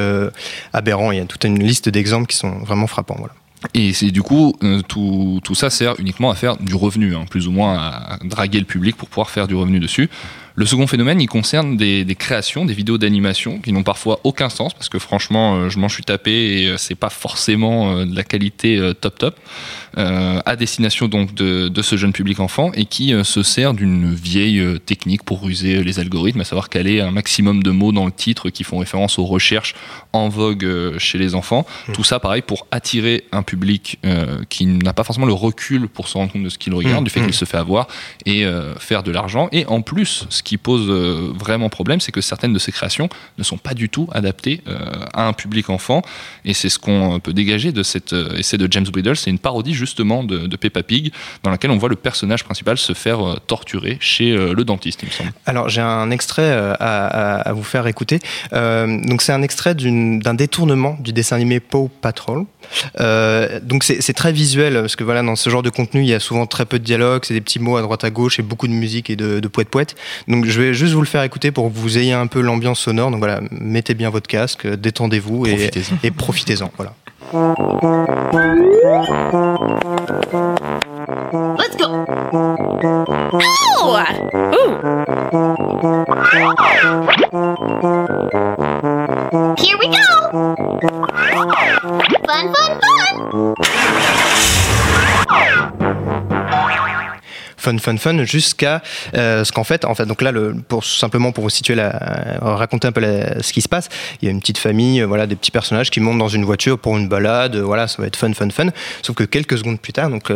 aberrant. 0.73 1.11
Il 1.11 1.17
y 1.17 1.21
a 1.21 1.25
toute 1.25 1.43
une 1.43 1.61
liste 1.63 1.89
d'exemples 1.89 2.27
qui 2.27 2.37
sont 2.37 2.59
vraiment 2.59 2.87
frappants. 2.87 3.17
Voilà. 3.17 3.33
Et 3.73 3.93
c'est 3.93 4.11
du 4.11 4.21
coup, 4.21 4.53
euh, 4.63 4.81
tout, 4.81 5.39
tout, 5.43 5.55
ça 5.55 5.69
sert 5.69 5.99
uniquement 5.99 6.29
à 6.29 6.35
faire 6.35 6.57
du 6.57 6.75
revenu, 6.75 7.15
hein, 7.15 7.25
plus 7.29 7.47
ou 7.47 7.51
moins 7.51 7.77
à 7.77 8.19
draguer 8.23 8.59
le 8.59 8.65
public 8.65 8.95
pour 8.95 9.09
pouvoir 9.09 9.29
faire 9.29 9.47
du 9.47 9.55
revenu 9.55 9.79
dessus. 9.79 10.09
Le 10.55 10.65
second 10.65 10.87
phénomène, 10.87 11.21
il 11.21 11.27
concerne 11.27 11.77
des, 11.77 12.05
des 12.05 12.15
créations, 12.15 12.65
des 12.65 12.73
vidéos 12.73 12.97
d'animation 12.97 13.59
qui 13.59 13.73
n'ont 13.73 13.83
parfois 13.83 14.19
aucun 14.23 14.49
sens 14.49 14.73
parce 14.73 14.89
que 14.89 14.99
franchement, 14.99 15.55
euh, 15.55 15.69
je 15.69 15.79
m'en 15.79 15.89
suis 15.89 16.03
tapé 16.03 16.31
et 16.31 16.67
euh, 16.67 16.77
c'est 16.77 16.95
pas 16.95 17.09
forcément 17.09 17.91
euh, 17.91 18.05
de 18.05 18.15
la 18.15 18.23
qualité 18.23 18.91
top 18.99 19.17
top 19.17 19.39
euh, 19.97 20.39
à 20.45 20.55
destination 20.55 21.07
donc 21.07 21.33
de, 21.33 21.67
de 21.67 21.81
ce 21.81 21.95
jeune 21.95 22.13
public 22.13 22.39
enfant 22.39 22.71
et 22.73 22.85
qui 22.85 23.13
se 23.23 23.43
sert 23.43 23.73
d'une 23.73 24.13
vieille 24.13 24.63
technique 24.85 25.23
pour 25.23 25.43
ruser 25.43 25.83
les 25.83 25.99
algorithmes, 25.99 26.41
à 26.41 26.45
savoir 26.45 26.69
caler 26.69 27.01
un 27.01 27.11
maximum 27.11 27.63
de 27.63 27.71
mots 27.71 27.91
dans 27.91 28.05
le 28.05 28.11
titre 28.11 28.49
qui 28.49 28.63
font 28.63 28.79
référence 28.79 29.19
aux 29.19 29.25
recherches 29.25 29.75
en 30.13 30.29
vogue 30.29 30.97
chez 30.97 31.17
les 31.17 31.35
enfants. 31.35 31.65
Tout 31.93 32.03
ça, 32.03 32.19
pareil, 32.19 32.41
pour 32.41 32.67
attirer 32.71 33.23
un 33.31 33.43
public 33.43 33.99
euh, 34.05 34.43
qui 34.49 34.65
n'a 34.65 34.93
pas 34.93 35.03
forcément 35.03 35.25
le 35.25 35.33
recul 35.33 35.87
pour 35.87 36.07
se 36.07 36.17
rendre 36.17 36.31
compte 36.31 36.43
de 36.43 36.49
ce 36.49 36.57
qu'il 36.57 36.73
regarde, 36.73 36.95
Mmh, 36.95 37.03
du 37.03 37.09
fait 37.09 37.19
mmh. 37.21 37.25
qu'il 37.25 37.33
se 37.33 37.45
fait 37.45 37.57
avoir 37.57 37.87
et 38.25 38.45
euh, 38.45 38.75
faire 38.75 39.03
de 39.03 39.11
l'argent. 39.11 39.49
Et 39.51 39.65
en 39.65 39.81
plus, 39.81 40.25
ce 40.29 40.43
qui 40.45 40.57
pose 40.57 40.89
euh, 40.89 41.33
vraiment 41.35 41.67
problème, 41.67 41.99
c'est 41.99 42.13
que 42.13 42.21
certaines 42.21 42.53
de 42.53 42.59
ces 42.59 42.71
créations 42.71 43.09
ne 43.37 43.43
sont 43.43 43.57
pas 43.57 43.73
du 43.73 43.89
tout 43.89 44.07
adaptées 44.13 44.61
euh, 44.67 44.77
à 45.13 45.27
un 45.27 45.33
public 45.33 45.69
enfant. 45.69 46.01
Et 46.45 46.53
c'est 46.53 46.69
ce 46.69 46.79
qu'on 46.79 47.19
peut 47.19 47.33
dégager 47.33 47.73
de 47.73 47.83
cet 47.83 48.13
euh, 48.13 48.37
essai 48.37 48.57
de 48.57 48.71
James 48.71 48.85
Bridle. 48.85 49.17
C'est 49.17 49.31
une 49.31 49.39
parodie 49.39 49.73
justement 49.73 50.23
de, 50.23 50.55
Peppa 50.55 50.83
Pig, 50.83 51.11
dans 51.43 51.51
laquelle 51.51 51.71
on 51.71 51.77
voit 51.77 51.89
le 51.89 51.97
personnage 51.97 52.45
principal 52.45 52.77
se 52.77 52.93
faire 52.93 53.27
euh, 53.27 53.35
torturer 53.47 53.97
chez 53.99 54.31
euh, 54.31 54.53
le 54.53 54.63
dentiste, 54.63 55.01
il 55.03 55.07
me 55.07 55.11
semble. 55.11 55.31
Alors 55.45 55.67
j'ai 55.67 55.81
un 55.81 56.11
extrait 56.11 56.43
euh, 56.43 56.73
à, 56.79 57.53
vous 57.53 57.63
faire 57.63 57.87
écouter. 57.87 58.19
Euh, 58.53 58.99
donc 59.05 59.21
c'est 59.21 59.31
un 59.31 59.41
extrait 59.41 59.75
d'un 59.75 60.33
détournement 60.33 60.97
du 60.99 61.13
dessin 61.13 61.35
animé 61.35 61.59
Paw 61.59 61.89
Patrol. 62.01 62.45
Euh, 62.99 63.59
donc 63.61 63.83
c'est 63.83 64.13
très 64.13 64.31
visuel 64.31 64.73
parce 64.73 64.95
que 64.95 65.03
voilà 65.03 65.21
dans 65.21 65.35
ce 65.35 65.49
genre 65.49 65.61
de 65.61 65.69
contenu 65.69 66.01
il 66.01 66.07
y 66.07 66.13
a 66.13 66.19
souvent 66.19 66.47
très 66.47 66.65
peu 66.65 66.79
de 66.79 66.83
dialogue, 66.83 67.23
c'est 67.23 67.33
des 67.33 67.41
petits 67.41 67.59
mots 67.59 67.77
à 67.77 67.81
droite 67.81 68.03
à 68.03 68.09
gauche 68.09 68.39
et 68.39 68.43
beaucoup 68.43 68.67
de 68.67 68.73
musique 68.73 69.09
et 69.09 69.15
de, 69.15 69.39
de 69.39 69.47
poète 69.47 69.69
poète. 69.69 69.95
Donc 70.35 70.43
je 70.47 70.61
vais 70.61 70.73
juste 70.73 70.93
vous 70.93 70.99
le 70.99 71.07
faire 71.07 71.23
écouter 71.23 71.51
pour 71.51 71.71
que 71.71 71.77
vous 71.77 71.97
ayez 71.97 72.11
un 72.11 72.27
peu 72.27 72.41
l'ambiance 72.41 72.81
sonore. 72.81 73.09
Donc 73.09 73.19
voilà, 73.19 73.39
mettez 73.51 73.93
bien 73.93 74.09
votre 74.09 74.27
casque, 74.27 74.67
détendez-vous 74.67 75.45
et 75.45 75.55
Profitez-en. 75.55 75.95
et 76.03 76.11
profitez-en. 76.11 76.71
Voilà. 76.75 76.93
Let's 81.57 81.77
go. 81.77 81.85
Ow! 83.31 83.95
Ooh. 84.51 84.71
Here 89.57 89.77
we 89.79 89.87
go. 89.87 90.07
Fun, 92.27 92.45
fun, 92.53 92.71
fun. 92.81 93.55
Fun, 97.57 97.77
fun, 97.77 97.97
fun, 97.97 98.23
jusqu'à 98.23 98.81
euh, 99.15 99.43
ce 99.43 99.51
qu'en 99.51 99.63
fait, 99.63 99.85
en 99.85 99.95
fait, 99.95 100.05
donc 100.05 100.21
là, 100.21 100.31
pour 100.67 100.83
simplement 100.83 101.31
pour 101.31 101.43
vous 101.43 101.49
situer, 101.49 101.75
euh, 101.77 101.91
raconter 102.41 102.87
un 102.87 102.91
peu 102.91 103.01
ce 103.41 103.53
qui 103.53 103.61
se 103.61 103.69
passe, 103.69 103.89
il 104.21 104.25
y 104.25 104.27
a 104.27 104.31
une 104.31 104.39
petite 104.39 104.57
famille, 104.57 105.01
euh, 105.01 105.05
voilà, 105.05 105.27
des 105.27 105.35
petits 105.35 105.51
personnages 105.51 105.89
qui 105.89 105.99
montent 105.99 106.17
dans 106.17 106.27
une 106.27 106.45
voiture 106.45 106.77
pour 106.77 106.97
une 106.97 107.07
balade, 107.07 107.55
voilà, 107.55 107.87
ça 107.87 108.01
va 108.01 108.07
être 108.07 108.15
fun, 108.15 108.33
fun, 108.33 108.49
fun. 108.49 108.67
Sauf 109.01 109.15
que 109.15 109.23
quelques 109.23 109.57
secondes 109.57 109.79
plus 109.79 109.93
tard, 109.93 110.09
donc, 110.09 110.31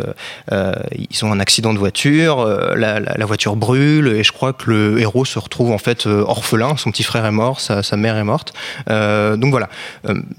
ils 0.51 1.25
ont 1.25 1.31
un 1.31 1.39
accident 1.39 1.73
de 1.73 1.79
voiture, 1.79 2.45
la, 2.75 3.25
voiture 3.25 3.55
brûle, 3.55 4.07
et 4.07 4.23
je 4.23 4.31
crois 4.31 4.53
que 4.53 4.69
le 4.69 4.99
héros 4.99 5.25
se 5.25 5.37
retrouve 5.39 5.71
en 5.71 5.77
fait 5.77 6.05
orphelin, 6.05 6.77
son 6.77 6.91
petit 6.91 7.03
frère 7.03 7.25
est 7.25 7.31
mort, 7.31 7.59
sa, 7.59 7.97
mère 7.97 8.17
est 8.17 8.23
morte. 8.23 8.53
Donc 8.87 9.51
voilà, 9.51 9.69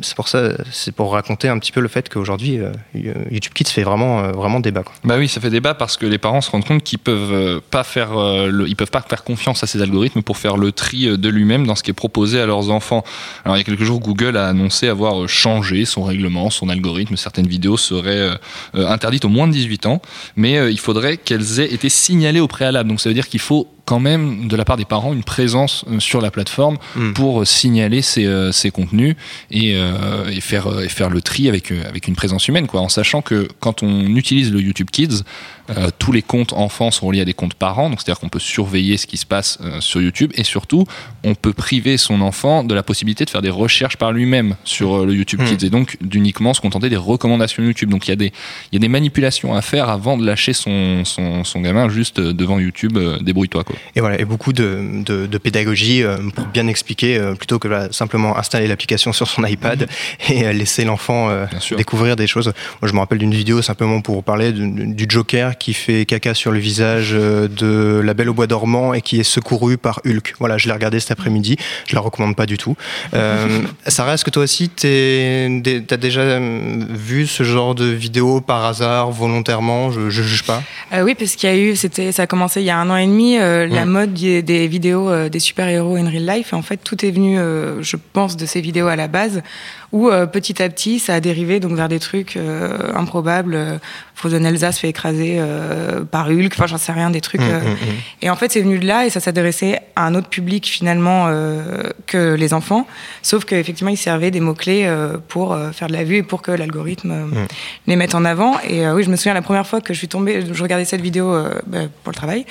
c'est 0.00 0.14
pour 0.14 0.28
ça, 0.28 0.50
c'est 0.70 0.92
pour 0.92 1.12
raconter 1.12 1.48
un 1.48 1.58
petit 1.58 1.72
peu 1.72 1.80
le 1.80 1.88
fait 1.88 2.08
qu'aujourd'hui, 2.08 2.60
YouTube 2.94 3.52
Kids 3.54 3.70
fait 3.70 3.82
vraiment, 3.82 4.32
vraiment 4.32 4.60
débat. 4.60 4.82
Bah 5.04 5.16
oui, 5.18 5.28
ça 5.28 5.40
fait 5.40 5.50
débat 5.50 5.74
parce 5.74 5.96
que 5.96 6.06
les 6.06 6.18
parents 6.18 6.40
se 6.40 6.50
rendent 6.50 6.64
compte 6.70 6.84
qu'ils 6.84 7.00
peuvent 7.00 7.32
euh, 7.32 7.60
pas 7.72 7.82
faire, 7.82 8.16
euh, 8.16 8.64
ils 8.68 8.76
peuvent 8.76 8.92
pas 8.92 9.00
faire 9.00 9.24
confiance 9.24 9.64
à 9.64 9.66
ces 9.66 9.82
algorithmes 9.82 10.22
pour 10.22 10.38
faire 10.38 10.56
le 10.56 10.70
tri 10.70 11.08
euh, 11.08 11.16
de 11.16 11.28
lui-même 11.28 11.66
dans 11.66 11.74
ce 11.74 11.82
qui 11.82 11.90
est 11.90 11.94
proposé 11.94 12.40
à 12.40 12.46
leurs 12.46 12.70
enfants. 12.70 13.02
Alors 13.44 13.56
il 13.56 13.60
y 13.60 13.62
a 13.62 13.64
quelques 13.64 13.82
jours, 13.82 13.98
Google 13.98 14.36
a 14.36 14.46
annoncé 14.46 14.86
avoir 14.86 15.28
changé 15.28 15.84
son 15.84 16.04
règlement, 16.04 16.48
son 16.48 16.68
algorithme. 16.68 17.16
Certaines 17.16 17.48
vidéos 17.48 17.76
seraient 17.76 18.38
interdites 18.74 19.24
aux 19.24 19.28
moins 19.28 19.48
de 19.48 19.52
18 19.52 19.86
ans, 19.86 20.00
mais 20.36 20.70
il 20.70 20.78
faudrait 20.78 21.16
qu'elles 21.16 21.60
aient 21.60 21.72
été 21.72 21.88
signalées 21.88 22.40
au 22.40 22.46
préalable. 22.46 22.88
Donc 22.88 23.00
ça 23.00 23.08
veut 23.08 23.14
dire 23.14 23.28
qu'il 23.28 23.40
faut 23.40 23.66
quand 23.90 23.98
même 23.98 24.46
de 24.46 24.54
la 24.56 24.64
part 24.64 24.76
des 24.76 24.84
parents 24.84 25.12
une 25.12 25.24
présence 25.24 25.84
euh, 25.90 25.98
sur 25.98 26.20
la 26.20 26.30
plateforme 26.30 26.76
Mm. 26.94 27.12
pour 27.12 27.40
euh, 27.40 27.44
signaler 27.44 28.02
ces, 28.02 28.24
euh, 28.24 28.52
ces 28.52 28.70
contenus 28.70 29.16
et, 29.50 29.72
euh, 29.74 30.28
et 30.36 30.40
faire 30.40 30.66
et 30.80 30.88
faire 30.88 31.10
le 31.10 31.20
tri 31.22 31.48
avec 31.48 31.72
avec 31.72 32.06
une 32.06 32.14
présence 32.14 32.46
humaine 32.48 32.66
quoi 32.68 32.80
en 32.82 32.88
sachant 32.88 33.20
que 33.22 33.48
quand 33.58 33.82
on 33.82 34.14
utilise 34.16 34.52
le 34.52 34.60
YouTube 34.60 34.90
Kids 34.92 35.22
euh, 35.70 35.90
tous 35.98 36.12
les 36.12 36.22
comptes 36.22 36.52
enfants 36.52 36.90
sont 36.90 37.06
reliés 37.08 37.20
à 37.20 37.24
des 37.24 37.34
comptes 37.34 37.54
parents 37.54 37.88
donc 37.90 37.98
c'est 38.00 38.08
à 38.10 38.12
dire 38.14 38.20
qu'on 38.20 38.28
peut 38.28 38.38
surveiller 38.56 38.96
ce 38.96 39.06
qui 39.06 39.16
se 39.16 39.26
passe 39.26 39.58
euh, 39.62 39.80
sur 39.80 40.00
YouTube 40.00 40.30
et 40.34 40.44
surtout 40.44 40.84
on 41.24 41.34
peut 41.34 41.52
priver 41.52 41.96
son 41.96 42.20
enfant 42.20 42.64
de 42.64 42.74
la 42.74 42.82
possibilité 42.82 43.24
de 43.24 43.30
faire 43.30 43.42
des 43.42 43.50
recherches 43.64 43.96
par 43.96 44.12
lui-même 44.12 44.54
sur 44.64 44.88
euh, 45.00 45.06
le 45.06 45.14
YouTube 45.14 45.40
Mm. 45.40 45.46
Kids 45.46 45.66
et 45.66 45.70
donc 45.70 45.96
d'uniquement 46.00 46.54
se 46.54 46.60
contenter 46.60 46.88
des 46.88 46.96
recommandations 47.12 47.62
YouTube 47.62 47.90
donc 47.90 48.06
il 48.06 48.10
y 48.10 48.12
a 48.12 48.16
des 48.24 48.32
il 48.70 48.74
y 48.74 48.76
a 48.76 48.80
des 48.80 48.88
manipulations 48.98 49.54
à 49.54 49.62
faire 49.62 49.88
avant 49.88 50.16
de 50.18 50.24
lâcher 50.26 50.52
son 50.52 51.04
son, 51.04 51.42
son 51.44 51.60
gamin 51.60 51.88
juste 51.88 52.20
devant 52.20 52.58
YouTube 52.58 52.96
débrouille-toi 53.20 53.64
quoi 53.64 53.76
Et 53.96 54.00
voilà, 54.00 54.20
et 54.20 54.24
beaucoup 54.24 54.52
de, 54.52 55.02
de, 55.04 55.26
de 55.26 55.38
pédagogie 55.38 56.02
euh, 56.02 56.16
pour 56.34 56.46
bien 56.46 56.66
expliquer, 56.66 57.18
euh, 57.18 57.34
plutôt 57.34 57.58
que 57.58 57.68
simplement 57.92 58.38
installer 58.38 58.66
l'application 58.66 59.12
sur 59.12 59.28
son 59.28 59.44
iPad 59.44 59.88
et 60.28 60.44
euh, 60.44 60.52
laisser 60.52 60.84
l'enfant 60.84 61.28
euh, 61.30 61.46
découvrir 61.76 62.16
des 62.16 62.26
choses. 62.26 62.52
Moi, 62.80 62.88
je 62.88 62.92
me 62.92 62.98
rappelle 62.98 63.18
d'une 63.18 63.34
vidéo 63.34 63.62
simplement 63.62 64.00
pour 64.00 64.14
vous 64.14 64.22
parler 64.22 64.52
du, 64.52 64.94
du 64.94 65.06
Joker 65.08 65.58
qui 65.58 65.74
fait 65.74 66.04
caca 66.04 66.34
sur 66.34 66.52
le 66.52 66.58
visage 66.58 67.12
de 67.12 68.00
La 68.04 68.14
Belle 68.14 68.28
au 68.28 68.34
bois 68.34 68.46
dormant 68.46 68.94
et 68.94 69.00
qui 69.00 69.20
est 69.20 69.24
secouru 69.24 69.76
par 69.76 70.00
Hulk. 70.04 70.34
Voilà, 70.38 70.58
je 70.58 70.66
l'ai 70.66 70.72
regardé 70.72 71.00
cet 71.00 71.10
après-midi. 71.10 71.56
Je 71.86 71.94
la 71.94 72.00
recommande 72.00 72.36
pas 72.36 72.46
du 72.46 72.58
tout. 72.58 72.76
Euh, 73.14 73.62
Sarah, 73.86 74.14
est-ce 74.14 74.24
que 74.24 74.30
toi 74.30 74.42
aussi, 74.42 74.68
tu 74.68 74.86
as 74.86 75.96
déjà 75.96 76.38
vu 76.38 77.26
ce 77.26 77.42
genre 77.42 77.74
de 77.74 77.86
vidéo 77.86 78.40
par 78.40 78.64
hasard, 78.64 79.10
volontairement? 79.10 79.90
Je, 79.90 80.10
je 80.10 80.22
juge 80.22 80.44
pas. 80.44 80.62
Euh, 80.92 81.02
oui, 81.02 81.14
parce 81.14 81.36
qu'il 81.36 81.48
y 81.48 81.52
a 81.52 81.56
eu, 81.56 81.76
c'était, 81.76 82.12
ça 82.12 82.22
a 82.22 82.26
commencé 82.26 82.60
il 82.60 82.66
y 82.66 82.70
a 82.70 82.78
un 82.78 82.90
an 82.90 82.96
et 82.96 83.06
demi, 83.06 83.38
euh, 83.38 83.59
la 83.66 83.84
mode 83.84 84.14
des, 84.14 84.42
des 84.42 84.66
vidéos 84.66 85.08
euh, 85.10 85.28
des 85.28 85.38
super-héros 85.38 85.96
in 85.96 86.08
real 86.08 86.26
life. 86.26 86.52
Et 86.52 86.56
en 86.56 86.62
fait, 86.62 86.78
tout 86.78 87.04
est 87.04 87.10
venu, 87.10 87.38
euh, 87.38 87.82
je 87.82 87.96
pense, 88.12 88.36
de 88.36 88.46
ces 88.46 88.60
vidéos 88.60 88.88
à 88.88 88.96
la 88.96 89.08
base, 89.08 89.42
où 89.92 90.08
euh, 90.08 90.26
petit 90.26 90.62
à 90.62 90.68
petit, 90.68 90.98
ça 90.98 91.14
a 91.14 91.20
dérivé 91.20 91.60
donc 91.60 91.72
vers 91.72 91.88
des 91.88 91.98
trucs 91.98 92.36
euh, 92.36 92.92
improbables. 92.94 93.54
Euh, 93.54 93.78
Frozen 94.14 94.44
Elsa 94.44 94.70
se 94.70 94.80
fait 94.80 94.90
écraser 94.90 95.36
euh, 95.38 96.04
par 96.04 96.28
Hulk, 96.28 96.52
enfin, 96.52 96.66
j'en 96.66 96.76
sais 96.76 96.92
rien, 96.92 97.08
des 97.10 97.22
trucs. 97.22 97.40
Mm, 97.40 97.50
euh, 97.50 97.60
mm, 97.60 97.72
mm. 97.72 98.22
Et 98.22 98.30
en 98.30 98.36
fait, 98.36 98.52
c'est 98.52 98.60
venu 98.60 98.78
de 98.78 98.86
là 98.86 99.06
et 99.06 99.10
ça 99.10 99.18
s'adressait 99.20 99.80
à 99.96 100.04
un 100.04 100.14
autre 100.14 100.28
public 100.28 100.66
finalement 100.66 101.26
euh, 101.28 101.82
que 102.06 102.34
les 102.34 102.52
enfants, 102.52 102.86
sauf 103.22 103.46
qu'effectivement, 103.46 103.90
ils 103.90 103.96
servaient 103.96 104.30
des 104.30 104.40
mots-clés 104.40 104.84
euh, 104.84 105.16
pour 105.28 105.58
faire 105.72 105.88
de 105.88 105.94
la 105.94 106.04
vue 106.04 106.16
et 106.16 106.22
pour 106.22 106.42
que 106.42 106.50
l'algorithme 106.50 107.20
Mm. 107.30 107.46
les 107.86 107.96
mette 107.96 108.14
en 108.14 108.24
avant. 108.24 108.58
Et 108.60 108.86
euh, 108.86 108.94
oui, 108.94 109.02
je 109.02 109.10
me 109.10 109.16
souviens 109.16 109.34
la 109.34 109.42
première 109.42 109.66
fois 109.66 109.80
que 109.80 109.92
je 109.92 109.98
suis 109.98 110.08
tombée, 110.08 110.44
je 110.50 110.62
regardais 110.62 110.84
cette 110.84 111.00
vidéo 111.00 111.32
euh, 111.32 111.54
bah, 111.66 111.80
pour 112.02 112.12
le 112.12 112.16
travail. 112.16 112.46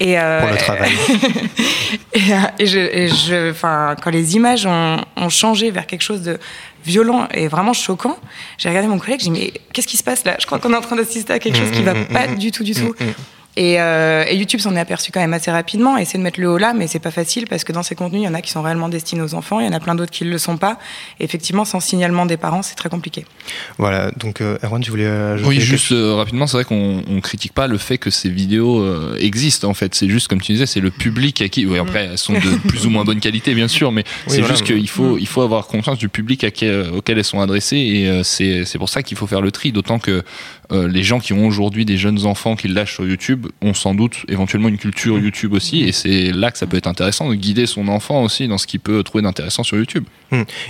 Et, 0.00 0.18
euh, 0.18 0.40
Pour 0.40 0.50
le 0.50 0.56
travail. 0.56 0.90
et, 2.12 2.32
euh, 2.32 2.36
et 2.58 2.66
je, 2.66 2.78
et 2.78 3.08
je, 3.08 3.50
enfin, 3.50 3.94
quand 4.02 4.10
les 4.10 4.36
images 4.36 4.66
ont, 4.66 4.98
ont 5.16 5.28
changé 5.28 5.70
vers 5.70 5.86
quelque 5.86 6.02
chose 6.02 6.22
de 6.22 6.38
violent 6.84 7.28
et 7.32 7.48
vraiment 7.48 7.72
choquant, 7.72 8.16
j'ai 8.58 8.68
regardé 8.68 8.88
mon 8.88 8.98
collègue, 8.98 9.20
j'ai 9.20 9.30
dit 9.30 9.38
mais 9.38 9.52
qu'est-ce 9.72 9.86
qui 9.86 9.96
se 9.96 10.02
passe 10.02 10.24
là? 10.24 10.36
Je 10.40 10.46
crois 10.46 10.58
qu'on 10.58 10.72
est 10.72 10.76
en 10.76 10.80
train 10.80 10.96
d'assister 10.96 11.32
à 11.32 11.38
quelque 11.38 11.58
chose 11.58 11.70
qui 11.70 11.82
va 11.82 11.94
pas 11.94 12.26
du 12.26 12.50
tout, 12.50 12.64
du 12.64 12.74
tout. 12.74 12.94
Et, 13.56 13.80
euh, 13.80 14.24
et 14.28 14.36
YouTube 14.36 14.60
s'en 14.60 14.74
est 14.76 14.80
aperçu 14.80 15.12
quand 15.12 15.20
même 15.20 15.34
assez 15.34 15.50
rapidement, 15.50 15.98
essaie 15.98 16.16
de 16.16 16.22
mettre 16.22 16.40
le 16.40 16.48
haut 16.48 16.56
là, 16.56 16.72
mais 16.72 16.86
c'est 16.86 16.98
pas 17.00 17.10
facile 17.10 17.46
parce 17.46 17.64
que 17.64 17.72
dans 17.72 17.82
ces 17.82 17.94
contenus, 17.94 18.22
il 18.22 18.24
y 18.24 18.28
en 18.28 18.32
a 18.34 18.40
qui 18.40 18.50
sont 18.50 18.62
réellement 18.62 18.88
destinés 18.88 19.20
aux 19.20 19.34
enfants, 19.34 19.60
il 19.60 19.66
y 19.66 19.68
en 19.68 19.72
a 19.74 19.80
plein 19.80 19.94
d'autres 19.94 20.10
qui 20.10 20.24
ne 20.24 20.30
le 20.30 20.38
sont 20.38 20.56
pas. 20.56 20.78
Et 21.20 21.24
effectivement, 21.24 21.66
sans 21.66 21.78
signalement 21.80 22.24
des 22.24 22.38
parents, 22.38 22.62
c'est 22.62 22.76
très 22.76 22.88
compliqué. 22.88 23.26
Voilà, 23.76 24.10
donc 24.12 24.40
euh, 24.40 24.56
Erwan, 24.62 24.80
tu 24.82 24.90
voulais 24.90 25.06
ajouter 25.06 25.48
Oui, 25.50 25.60
juste 25.60 25.92
euh, 25.92 26.14
rapidement, 26.14 26.46
c'est 26.46 26.56
vrai 26.56 26.64
qu'on 26.64 27.02
on 27.06 27.20
critique 27.20 27.52
pas 27.52 27.66
le 27.66 27.76
fait 27.76 27.98
que 27.98 28.08
ces 28.10 28.30
vidéos 28.30 28.80
euh, 28.80 29.16
existent 29.20 29.68
en 29.68 29.74
fait. 29.74 29.94
C'est 29.94 30.08
juste 30.08 30.28
comme 30.28 30.40
tu 30.40 30.52
disais, 30.52 30.64
c'est 30.66 30.80
le 30.80 30.90
public 30.90 31.42
à 31.42 31.48
qui. 31.50 31.66
Oui, 31.66 31.78
après 31.78 32.06
elles 32.10 32.18
sont 32.18 32.32
de 32.32 32.56
plus 32.68 32.86
ou 32.86 32.90
moins 32.90 33.04
bonne 33.04 33.20
qualité, 33.20 33.54
bien 33.54 33.68
sûr, 33.68 33.92
mais 33.92 34.04
c'est 34.28 34.38
voilà, 34.40 34.54
juste 34.54 34.64
qu'il 34.66 34.88
faut 34.88 35.18
il 35.18 35.26
faut 35.26 35.42
avoir 35.42 35.66
conscience 35.66 35.98
du 35.98 36.08
public 36.08 36.42
à 36.44 36.50
qui- 36.50 36.70
auquel 36.70 37.18
elles 37.18 37.24
sont 37.24 37.40
adressées 37.40 37.76
et 37.76 38.08
euh, 38.08 38.22
c'est 38.22 38.64
c'est 38.64 38.78
pour 38.78 38.88
ça 38.88 39.02
qu'il 39.02 39.18
faut 39.18 39.26
faire 39.26 39.42
le 39.42 39.50
tri. 39.50 39.72
D'autant 39.72 39.98
que 39.98 40.22
euh, 40.72 40.88
les 40.88 41.02
gens 41.02 41.20
qui 41.20 41.34
ont 41.34 41.46
aujourd'hui 41.46 41.84
des 41.84 41.98
jeunes 41.98 42.24
enfants 42.24 42.56
qui 42.56 42.68
lâchent 42.68 42.94
sur 42.94 43.04
YouTube 43.06 43.41
ont 43.60 43.74
sans 43.74 43.94
doute 43.94 44.24
éventuellement 44.28 44.68
une 44.68 44.78
culture 44.78 45.18
YouTube 45.18 45.52
aussi, 45.52 45.82
et 45.82 45.92
c'est 45.92 46.32
là 46.32 46.50
que 46.50 46.58
ça 46.58 46.66
peut 46.66 46.76
être 46.76 46.86
intéressant 46.86 47.28
de 47.28 47.34
guider 47.34 47.66
son 47.66 47.88
enfant 47.88 48.22
aussi 48.22 48.48
dans 48.48 48.58
ce 48.58 48.66
qu'il 48.66 48.80
peut 48.80 49.02
trouver 49.02 49.22
d'intéressant 49.22 49.62
sur 49.62 49.76
YouTube. 49.76 50.04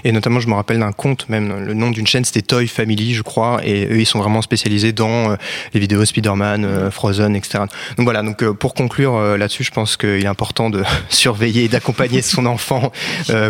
Et 0.04 0.12
notamment, 0.12 0.40
je 0.40 0.48
me 0.48 0.54
rappelle 0.54 0.80
d'un 0.80 0.92
compte, 0.92 1.28
même 1.28 1.64
le 1.64 1.74
nom 1.74 1.90
d'une 1.90 2.06
chaîne, 2.06 2.24
c'était 2.24 2.42
Toy 2.42 2.66
Family, 2.66 3.14
je 3.14 3.22
crois, 3.22 3.60
et 3.64 3.86
eux, 3.86 4.00
ils 4.00 4.06
sont 4.06 4.18
vraiment 4.18 4.42
spécialisés 4.42 4.92
dans 4.92 5.32
euh, 5.32 5.36
les 5.72 5.80
vidéos 5.80 6.04
Spider-Man, 6.04 6.64
euh, 6.64 6.90
Frozen, 6.90 7.36
etc. 7.36 7.64
Donc 7.96 8.04
voilà, 8.04 8.22
donc 8.22 8.42
euh, 8.42 8.52
pour 8.52 8.74
conclure 8.74 9.36
là-dessus, 9.36 9.64
je 9.64 9.70
pense 9.70 9.96
qu'il 9.96 10.24
est 10.24 10.26
important 10.26 10.70
de 10.70 10.82
surveiller 11.08 11.64
et 11.64 11.68
d'accompagner 11.68 12.22
son 12.22 12.46
enfant 12.46 12.92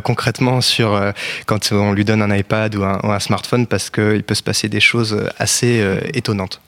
concrètement 0.05 0.61
sur 0.61 1.01
quand 1.47 1.73
on 1.73 1.93
lui 1.93 2.05
donne 2.05 2.23
un 2.23 2.35
iPad 2.35 2.75
ou 2.75 2.85
un, 2.85 3.01
ou 3.03 3.11
un 3.11 3.21
smartphone, 3.21 3.67
parce 3.67 3.91
qu'il 3.91 4.23
peut 4.23 4.35
se 4.35 4.43
passer 4.43 4.69
des 4.69 4.81
choses 4.81 5.29
assez 5.39 5.85
étonnantes. 6.15 6.61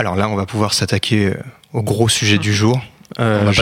Alors 0.00 0.16
là, 0.16 0.30
on 0.30 0.34
va 0.34 0.46
pouvoir 0.46 0.72
s'attaquer 0.72 1.26
euh, 1.26 1.34
au 1.74 1.82
gros 1.82 2.08
sujet 2.08 2.38
du 2.38 2.54
jour. 2.54 2.80
Euh. 3.18 3.52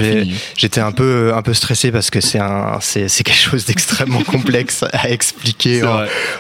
J'étais 0.57 0.81
un 0.81 0.93
peu 0.93 1.33
un 1.35 1.41
peu 1.43 1.55
stressé 1.55 1.91
parce 1.91 2.11
que 2.11 2.21
c'est 2.21 2.39
un 2.39 2.79
c'est 2.81 3.09
quelque 3.25 3.33
chose 3.35 3.65
d'extrêmement 3.65 4.23
complexe 4.27 4.85
à 4.93 5.09
expliquer 5.09 5.83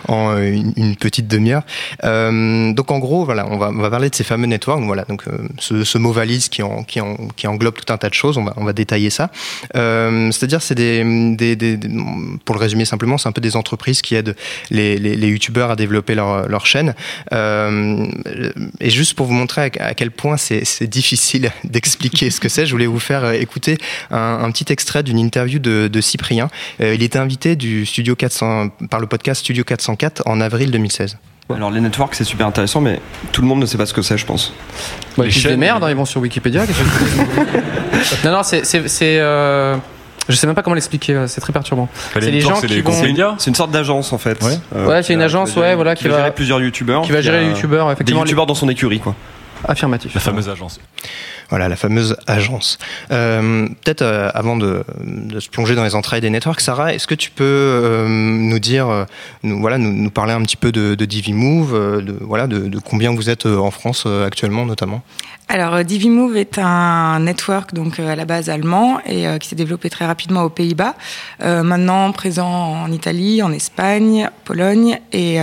en, 0.08 0.36
euh, 0.36 0.52
une, 0.52 0.72
une 0.76 0.96
petite 0.96 1.26
demi-heure. 1.26 1.62
Euh, 2.04 2.72
donc 2.74 2.90
en 2.90 2.98
gros 2.98 3.24
voilà 3.24 3.46
on 3.50 3.56
va 3.56 3.70
on 3.70 3.78
va 3.80 3.90
parler 3.90 4.10
de 4.10 4.14
ces 4.14 4.24
fameux 4.24 4.46
networks. 4.46 4.82
Voilà 4.84 5.04
donc 5.08 5.22
euh, 5.26 5.38
ce, 5.58 5.84
ce 5.84 5.96
mot 5.98 6.12
valise 6.12 6.48
qui 6.50 6.62
en, 6.62 6.82
qui 6.84 7.00
en, 7.00 7.16
qui 7.36 7.46
englobe 7.46 7.74
tout 7.74 7.90
un 7.92 7.96
tas 7.96 8.10
de 8.10 8.14
choses. 8.14 8.36
On 8.36 8.44
va 8.44 8.52
on 8.56 8.64
va 8.64 8.72
détailler 8.74 9.10
ça. 9.10 9.30
C'est-à-dire 9.74 10.60
c'est 10.60 10.74
des, 10.74 11.34
des, 11.34 11.56
des- 11.56 11.78
pour 12.44 12.54
le 12.54 12.60
résumer 12.60 12.84
simplement 12.84 13.16
c'est 13.16 13.28
un 13.28 13.32
peu 13.32 13.40
des 13.40 13.56
entreprises 13.56 14.02
qui 14.02 14.14
aident 14.16 14.36
les 14.70 14.98
les, 14.98 15.16
les 15.16 15.28
youtubeurs 15.28 15.70
à 15.70 15.76
développer 15.76 16.14
leur 16.14 16.48
leur 16.48 16.66
chaîne. 16.66 16.94
Et 18.80 18.90
juste 18.90 19.14
pour 19.14 19.26
vous 19.26 19.32
montrer 19.34 19.70
à, 19.78 19.84
à 19.86 19.94
quel 19.94 20.10
point 20.10 20.36
c'est 20.36 20.64
c'est 20.64 20.86
difficile 20.86 21.50
d'expliquer 21.64 22.30
ce 22.30 22.40
que 22.40 22.48
c'est, 22.48 22.66
je 22.66 22.72
voulais 22.72 22.86
vous 22.86 22.97
faire 22.98 23.24
euh, 23.24 23.32
écouter 23.32 23.78
un, 24.10 24.40
un 24.42 24.50
petit 24.50 24.72
extrait 24.72 25.02
d'une 25.02 25.18
interview 25.18 25.58
de, 25.58 25.88
de 25.88 26.00
Cyprien. 26.00 26.48
Euh, 26.80 26.94
il 26.94 27.02
était 27.02 27.18
invité 27.18 27.56
du 27.56 27.86
studio 27.86 28.14
400 28.16 28.68
par 28.90 29.00
le 29.00 29.06
podcast 29.06 29.40
Studio 29.40 29.64
404 29.64 30.22
en 30.26 30.40
avril 30.40 30.70
2016. 30.70 31.16
Alors 31.54 31.70
les 31.70 31.80
networks 31.80 32.14
c'est 32.14 32.24
super 32.24 32.46
intéressant 32.46 32.82
mais 32.82 33.00
tout 33.32 33.40
le 33.40 33.48
monde 33.48 33.60
ne 33.60 33.64
sait 33.66 33.78
pas 33.78 33.86
ce 33.86 33.94
que 33.94 34.02
c'est 34.02 34.18
je 34.18 34.26
pense. 34.26 34.52
Bah, 35.16 35.24
Les 35.24 35.30
chaînes, 35.30 35.52
démerdent, 35.52 35.82
hein, 35.84 35.88
ils 35.90 35.96
vont 35.96 36.04
sur 36.04 36.20
Wikipédia. 36.20 36.64
non, 38.24 38.32
non, 38.32 38.42
c'est. 38.42 38.64
c'est- 38.66 38.86
c'est, 38.88 39.18
euh, 39.18 39.76
Je 40.28 40.34
sais 40.36 40.46
même 40.46 40.54
pas 40.54 40.62
comment 40.62 40.74
l'expliquer, 40.74 41.14
euh, 41.14 41.26
c'est 41.26 41.40
très 41.40 41.54
perturbant. 41.54 41.88
Les 42.16 42.20
C'est 42.20 42.30
les 42.30 42.40
gens 42.42 42.56
c'est 42.56 42.66
qui 42.66 42.74
les 42.74 42.82
vont- 42.82 42.92
C'est 42.92 43.00
une, 43.00 43.06
médias 43.06 43.34
c'est 43.38 43.48
une 43.48 43.54
sorte 43.54 43.70
d'agence 43.70 44.12
en 44.12 44.18
fait. 44.18 44.42
Ouais. 44.44 44.58
Euh, 44.76 44.86
Ouais, 44.86 45.02
c'est 45.02 45.14
une 45.14 45.22
agence, 45.22 45.48
qui 45.50 45.54
va 45.56 45.60
ouais, 45.62 45.66
gérer- 45.68 45.74
voilà, 45.76 45.94
qui 45.94 46.02
qui 46.02 46.08
va 46.08 46.16
va- 46.16 46.20
gérer 46.24 46.34
plusieurs 46.34 46.60
youtubeurs. 46.60 47.02
Qui 47.02 47.12
va 47.12 47.22
gérer 47.22 47.38
a- 47.38 47.40
les 47.40 47.48
youtubeurs, 47.48 47.86
Des 47.86 47.92
effectivement. 47.94 48.20
youtubeurs 48.24 48.44
dans 48.46 48.54
son 48.54 48.68
écurie 48.68 49.00
quoi. 49.00 49.14
Affirmatif. 49.66 50.12
La 50.14 50.20
fameuse 50.20 50.48
agence. 50.50 50.78
Voilà, 51.50 51.68
la 51.68 51.76
fameuse 51.76 52.16
agence. 52.26 52.78
Euh, 53.10 53.68
Peut-être 53.82 54.02
euh, 54.02 54.30
avant 54.34 54.56
de, 54.56 54.84
se 55.38 55.48
plonger 55.48 55.74
dans 55.74 55.84
les 55.84 55.94
entrailles 55.94 56.20
des 56.20 56.28
networks, 56.28 56.60
Sarah, 56.60 56.92
est-ce 56.92 57.06
que 57.06 57.14
tu 57.14 57.30
peux 57.30 57.44
euh, 57.44 58.06
nous 58.06 58.58
dire, 58.58 59.06
nous, 59.42 59.58
voilà, 59.60 59.78
nous, 59.78 60.10
parler 60.10 60.32
un 60.32 60.42
petit 60.42 60.56
peu 60.56 60.72
de, 60.72 60.94
de 60.94 61.04
DiviMove, 61.04 62.04
de, 62.04 62.16
voilà, 62.20 62.46
de, 62.46 62.78
combien 62.84 63.14
vous 63.14 63.30
êtes 63.30 63.46
en 63.46 63.70
France 63.70 64.06
actuellement 64.26 64.66
notamment? 64.66 65.02
Alors, 65.50 65.82
DiviMove 65.82 66.36
est 66.36 66.58
un 66.58 67.20
network 67.20 67.72
donc 67.72 67.98
à 68.00 68.14
la 68.14 68.26
base 68.26 68.50
allemand 68.50 68.98
et 69.06 69.24
qui 69.40 69.48
s'est 69.48 69.56
développé 69.56 69.88
très 69.88 70.04
rapidement 70.04 70.42
aux 70.42 70.50
Pays-Bas. 70.50 70.94
Maintenant 71.40 72.12
présent 72.12 72.82
en 72.82 72.92
Italie, 72.92 73.42
en 73.42 73.50
Espagne, 73.52 74.28
Pologne 74.44 75.00
et, 75.12 75.38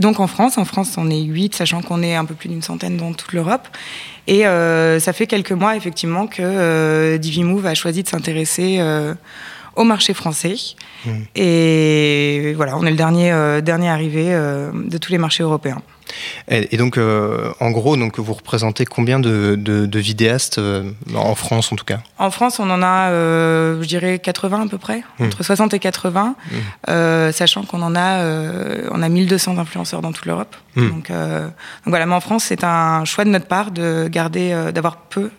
donc 0.00 0.20
en 0.20 0.26
France. 0.26 0.56
En 0.56 0.64
France, 0.64 0.94
on 0.96 1.10
est 1.10 1.20
8, 1.20 1.54
sachant 1.54 1.82
qu'on 1.82 2.02
est 2.02 2.14
un 2.14 2.24
peu 2.24 2.34
plus 2.34 2.48
d'une 2.48 2.62
centaine 2.62 2.96
dans 2.96 3.12
toute 3.12 3.34
l'Europe. 3.34 3.68
Et 4.26 4.44
ça 4.44 5.12
fait 5.12 5.26
quelques 5.34 5.50
mois 5.50 5.74
effectivement 5.74 6.28
que 6.28 6.42
euh, 6.42 7.18
DiviMove 7.18 7.66
a 7.66 7.74
choisi 7.74 8.04
de 8.04 8.08
s'intéresser 8.08 8.76
euh, 8.78 9.14
au 9.74 9.82
marché 9.82 10.14
français. 10.14 10.54
Mmh. 11.04 11.10
Et 11.34 12.54
voilà, 12.56 12.76
on 12.78 12.86
est 12.86 12.90
le 12.90 12.96
dernier, 12.96 13.32
euh, 13.32 13.60
dernier 13.60 13.88
arrivé 13.88 14.26
de 14.26 14.98
tous 14.98 15.10
les 15.10 15.18
marchés 15.18 15.42
européens. 15.42 15.82
Et, 16.50 16.74
et 16.74 16.76
donc, 16.76 16.98
euh, 16.98 17.52
en 17.60 17.70
gros, 17.70 17.96
donc, 17.96 18.18
vous 18.18 18.32
représentez 18.34 18.84
combien 18.84 19.18
de, 19.20 19.56
de, 19.58 19.86
de 19.86 19.98
vidéastes 19.98 20.58
euh, 20.58 20.84
en 21.14 21.34
France 21.34 21.72
en 21.72 21.76
tout 21.76 21.84
cas? 21.84 22.00
En 22.18 22.30
France, 22.30 22.58
on 22.60 22.68
en 22.70 22.82
a, 22.82 23.10
euh, 23.10 23.82
je 23.82 23.88
dirais, 23.88 24.18
80 24.18 24.62
à 24.62 24.68
peu 24.68 24.78
près, 24.78 25.02
Mm. 25.18 25.24
entre 25.26 25.42
60 25.42 25.74
et 25.74 25.78
80, 25.78 26.34
Mm. 26.50 26.56
euh, 26.90 27.32
sachant 27.32 27.62
qu'on 27.64 27.82
en 27.82 27.94
a, 27.96 28.24
on 28.90 29.02
a 29.02 29.08
1200 29.08 29.58
influenceurs 29.58 30.02
dans 30.02 30.12
toute 30.12 30.26
l'Europe. 30.26 30.54
Mm. 30.76 30.88
Donc, 30.88 31.08
donc 31.08 31.16
voilà, 31.86 32.04
mais 32.06 32.14
en 32.14 32.20
France, 32.20 32.44
c'est 32.44 32.64
un 32.64 33.04
choix 33.04 33.24
de 33.24 33.30
notre 33.30 33.46
part 33.46 33.70
de 33.70 34.08
garder, 34.08 34.54
d'avoir 34.74 34.96
peu 34.96 35.30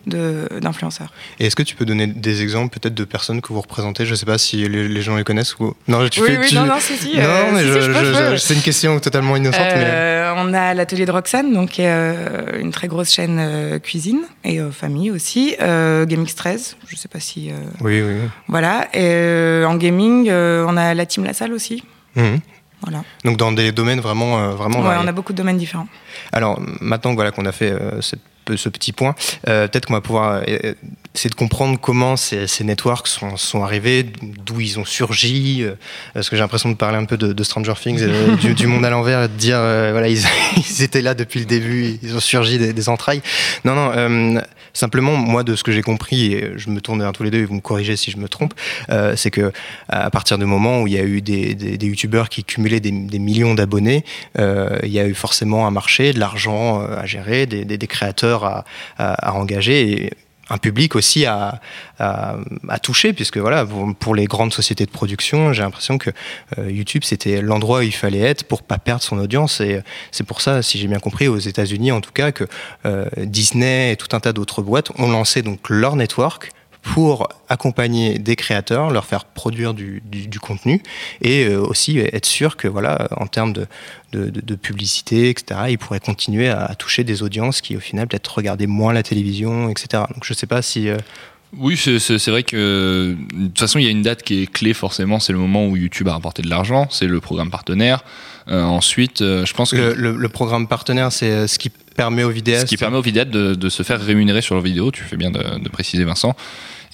d'influenceurs. 0.60 1.12
Et 1.38 1.46
est-ce 1.46 1.56
que 1.56 1.62
tu 1.62 1.74
peux 1.74 1.84
donner 1.84 2.06
des 2.06 2.42
exemples 2.42 2.78
peut-être 2.78 2.94
de 2.94 3.04
personnes 3.04 3.40
que 3.40 3.52
vous 3.52 3.60
représentez? 3.60 4.06
Je 4.06 4.10
ne 4.12 4.16
sais 4.16 4.26
pas 4.26 4.38
si 4.38 4.68
les, 4.68 4.88
les 4.88 5.02
gens 5.02 5.16
les 5.16 5.24
connaissent 5.24 5.58
ou 5.58 5.74
non. 5.88 6.08
Tu 6.08 6.20
Oui, 6.20 6.28
fais, 6.28 6.38
oui, 6.38 6.46
tu- 6.48 6.54
non, 6.54 6.64
non, 6.66 6.74
si, 6.80 6.96
si, 6.96 7.16
Non, 7.16 7.52
mais 7.52 7.60
si, 7.62 7.66
je- 7.68 7.72
si, 7.72 7.80
je 7.80 7.86
peux, 7.92 8.04
je- 8.04 8.04
je 8.04 8.18
peux. 8.18 8.30
je- 8.32 8.36
c'est 8.36 8.54
une 8.54 8.62
question 8.62 8.98
totalement 9.00 9.36
innocente. 9.36 9.60
mais... 9.74 10.22
On 10.38 10.52
a 10.52 10.55
l'atelier 10.74 11.06
de 11.06 11.10
Roxane, 11.12 11.52
donc 11.52 11.78
euh, 11.80 12.60
une 12.60 12.70
très 12.70 12.88
grosse 12.88 13.12
chaîne 13.12 13.38
euh, 13.38 13.78
cuisine 13.78 14.22
et 14.44 14.60
euh, 14.60 14.70
famille 14.70 15.10
aussi. 15.10 15.54
Euh, 15.60 16.06
GameX13, 16.06 16.74
je 16.88 16.96
sais 16.96 17.08
pas 17.08 17.20
si. 17.20 17.50
Oui, 17.80 18.02
oui. 18.02 18.14
voilà. 18.48 18.88
Et 18.94 19.64
en 19.64 19.76
gaming, 19.76 20.30
on 20.30 20.76
a 20.76 20.94
la 20.94 21.06
team 21.06 21.24
La 21.24 21.32
Salle 21.32 21.52
aussi. 21.52 21.82
Mhm. 22.16 22.40
Voilà. 22.82 23.02
Donc 23.24 23.36
dans 23.38 23.52
des 23.52 23.72
domaines 23.72 24.00
vraiment, 24.00 24.50
vraiment. 24.50 24.78
Ouais, 24.78 24.84
variés. 24.84 25.00
on 25.04 25.08
a 25.08 25.12
beaucoup 25.12 25.32
de 25.32 25.38
domaines 25.38 25.56
différents. 25.56 25.88
Alors 26.32 26.60
maintenant 26.80 27.14
voilà 27.14 27.30
qu'on 27.32 27.46
a 27.46 27.52
fait 27.52 27.72
cette- 28.00 28.20
ce 28.54 28.68
petit 28.68 28.92
point, 28.92 29.14
euh, 29.48 29.66
peut-être 29.66 29.86
qu'on 29.86 29.94
va 29.94 30.00
pouvoir 30.00 30.42
euh, 30.46 30.74
essayer 31.14 31.30
de 31.30 31.34
comprendre 31.34 31.78
comment 31.80 32.16
ces, 32.16 32.46
ces 32.46 32.62
networks 32.62 33.08
sont, 33.08 33.36
sont 33.36 33.64
arrivés, 33.64 34.06
d'où 34.44 34.60
ils 34.60 34.78
ont 34.78 34.84
surgi, 34.84 35.62
euh, 35.62 35.74
parce 36.14 36.30
que 36.30 36.36
j'ai 36.36 36.42
l'impression 36.42 36.68
de 36.68 36.76
parler 36.76 36.98
un 36.98 37.04
peu 37.04 37.16
de, 37.16 37.42
Stranger 37.42 37.74
Things, 37.80 38.04
du, 38.40 38.54
du 38.54 38.66
monde 38.66 38.84
à 38.84 38.90
l'envers, 38.90 39.24
et 39.24 39.28
de 39.28 39.32
dire 39.32 39.58
voilà 39.58 40.08
ils, 40.08 40.82
étaient 40.82 41.02
là 41.02 41.14
depuis 41.14 41.40
le 41.40 41.46
début, 41.46 41.98
ils 42.02 42.14
ont 42.14 42.20
surgi 42.20 42.58
des, 42.58 42.88
entrailles. 42.88 43.22
Non 43.64 43.74
non, 43.74 44.40
simplement 44.72 45.16
moi 45.16 45.42
de 45.42 45.54
ce 45.56 45.62
que 45.62 45.72
j'ai 45.72 45.82
compris, 45.82 46.32
et 46.34 46.52
je 46.56 46.70
me 46.70 46.80
tourne 46.80 47.00
vers 47.00 47.12
tous 47.12 47.22
les 47.22 47.30
deux 47.30 47.38
et 47.38 47.44
vous 47.44 47.54
me 47.54 47.60
corrigez 47.60 47.96
si 47.96 48.10
je 48.10 48.18
me 48.18 48.28
trompe, 48.28 48.52
c'est 49.16 49.30
que 49.30 49.52
à 49.88 50.10
partir 50.10 50.38
du 50.38 50.44
moment 50.44 50.82
où 50.82 50.86
il 50.86 50.92
y 50.92 50.98
a 50.98 51.02
eu 51.02 51.22
des, 51.22 51.54
des, 51.54 51.78
des 51.78 51.86
youtubeurs 51.86 52.28
qui 52.28 52.44
cumulaient 52.44 52.80
des, 52.80 52.90
millions 52.90 53.54
d'abonnés, 53.54 54.04
il 54.38 54.90
y 54.90 54.98
a 54.98 55.06
eu 55.06 55.14
forcément 55.14 55.66
un 55.66 55.70
marché, 55.70 56.12
de 56.12 56.20
l'argent 56.20 56.80
à 56.80 57.06
gérer, 57.06 57.46
des, 57.46 57.64
des, 57.64 57.86
à, 58.44 58.64
engager 59.34 60.04
et 60.04 60.12
un 60.48 60.58
public 60.58 60.94
aussi 60.94 61.26
à, 61.26 61.60
toucher, 62.82 63.12
puisque 63.12 63.38
voilà, 63.38 63.66
pour, 63.98 64.14
les 64.14 64.26
grandes 64.26 64.52
sociétés 64.52 64.86
de 64.86 64.90
production, 64.90 65.52
j'ai 65.52 65.62
l'impression 65.62 65.98
que 65.98 66.10
euh, 66.58 66.70
YouTube 66.70 67.02
c'était 67.04 67.42
l'endroit 67.42 67.80
où 67.80 67.82
il 67.82 67.94
fallait 67.94 68.20
être 68.20 68.44
pour 68.44 68.62
pas 68.62 68.78
perdre 68.78 69.02
son 69.02 69.18
audience. 69.18 69.60
Et 69.60 69.80
c'est 70.12 70.24
pour 70.24 70.40
ça, 70.40 70.62
si 70.62 70.78
j'ai 70.78 70.86
bien 70.86 71.00
compris, 71.00 71.26
aux 71.26 71.38
États-Unis 71.38 71.90
en 71.90 72.00
tout 72.00 72.12
cas, 72.12 72.30
que 72.32 72.44
euh, 72.84 73.06
Disney 73.16 73.92
et 73.92 73.96
tout 73.96 74.14
un 74.14 74.20
tas 74.20 74.32
d'autres 74.32 74.62
boîtes 74.62 74.92
ont 74.98 75.10
lancé 75.10 75.42
donc 75.42 75.68
leur 75.68 75.96
network 75.96 76.50
pour 76.94 77.28
accompagner 77.48 78.18
des 78.18 78.36
créateurs, 78.36 78.90
leur 78.90 79.06
faire 79.06 79.24
produire 79.24 79.74
du, 79.74 80.02
du, 80.04 80.28
du 80.28 80.38
contenu 80.40 80.80
et 81.20 81.44
euh, 81.46 81.60
aussi 81.60 81.98
être 81.98 82.26
sûr 82.26 82.56
que 82.56 82.68
voilà, 82.68 83.08
en 83.16 83.26
termes 83.26 83.52
de, 83.52 83.66
de, 84.12 84.30
de, 84.30 84.40
de 84.40 84.54
publicité, 84.54 85.28
etc., 85.30 85.60
ils 85.70 85.78
pourraient 85.78 86.00
continuer 86.00 86.48
à, 86.48 86.64
à 86.64 86.74
toucher 86.76 87.02
des 87.02 87.22
audiences 87.22 87.60
qui 87.60 87.76
au 87.76 87.80
final 87.80 88.06
peut-être 88.06 88.28
regardaient 88.36 88.66
moins 88.68 88.92
la 88.92 89.02
télévision, 89.02 89.68
etc. 89.68 90.04
Donc 90.14 90.24
je 90.24 90.32
sais 90.32 90.46
pas 90.46 90.62
si 90.62 90.88
euh, 90.88 90.96
Oui, 91.58 91.76
c'est- 91.76 92.30
vrai 92.30 92.44
que 92.44 93.16
de 93.34 93.46
toute 93.46 93.58
façon, 93.58 93.78
il 93.80 93.84
y 93.84 93.88
a 93.88 93.90
une 93.90 94.02
date 94.02 94.22
qui 94.22 94.42
est 94.42 94.46
clé 94.52 94.72
forcément, 94.72 95.18
c'est 95.18 95.32
le 95.32 95.38
moment 95.38 95.66
où 95.66 95.76
YouTube 95.76 96.06
a 96.08 96.12
rapporté 96.12 96.42
de 96.42 96.48
l'argent, 96.48 96.86
c'est 96.90 97.06
le 97.08 97.20
programme 97.20 97.50
partenaire. 97.50 98.04
Euh, 98.48 98.62
ensuite, 98.62 99.22
euh, 99.22 99.44
je 99.44 99.52
pense 99.54 99.72
que 99.72 99.76
le, 99.76 99.94
le, 99.94 100.16
le 100.16 100.28
programme 100.28 100.68
partenaire, 100.68 101.10
c'est 101.10 101.48
ce 101.48 101.58
qui 101.58 101.68
permet 101.68 102.22
aux 102.22 102.30
vidéastes. 102.30 102.66
ce 102.66 102.68
qui 102.68 102.76
permet 102.76 102.96
aux 102.98 103.02
vidéastes 103.02 103.30
de, 103.30 103.54
de 103.56 103.68
se 103.68 103.82
faire 103.82 104.00
rémunérer 104.00 104.40
sur 104.40 104.54
leurs 104.54 104.62
vidéos, 104.62 104.92
tu 104.92 105.02
fais 105.02 105.16
bien 105.16 105.30
de, 105.32 105.58
de 105.58 105.68
préciser 105.68 106.04
Vincent. 106.04 106.36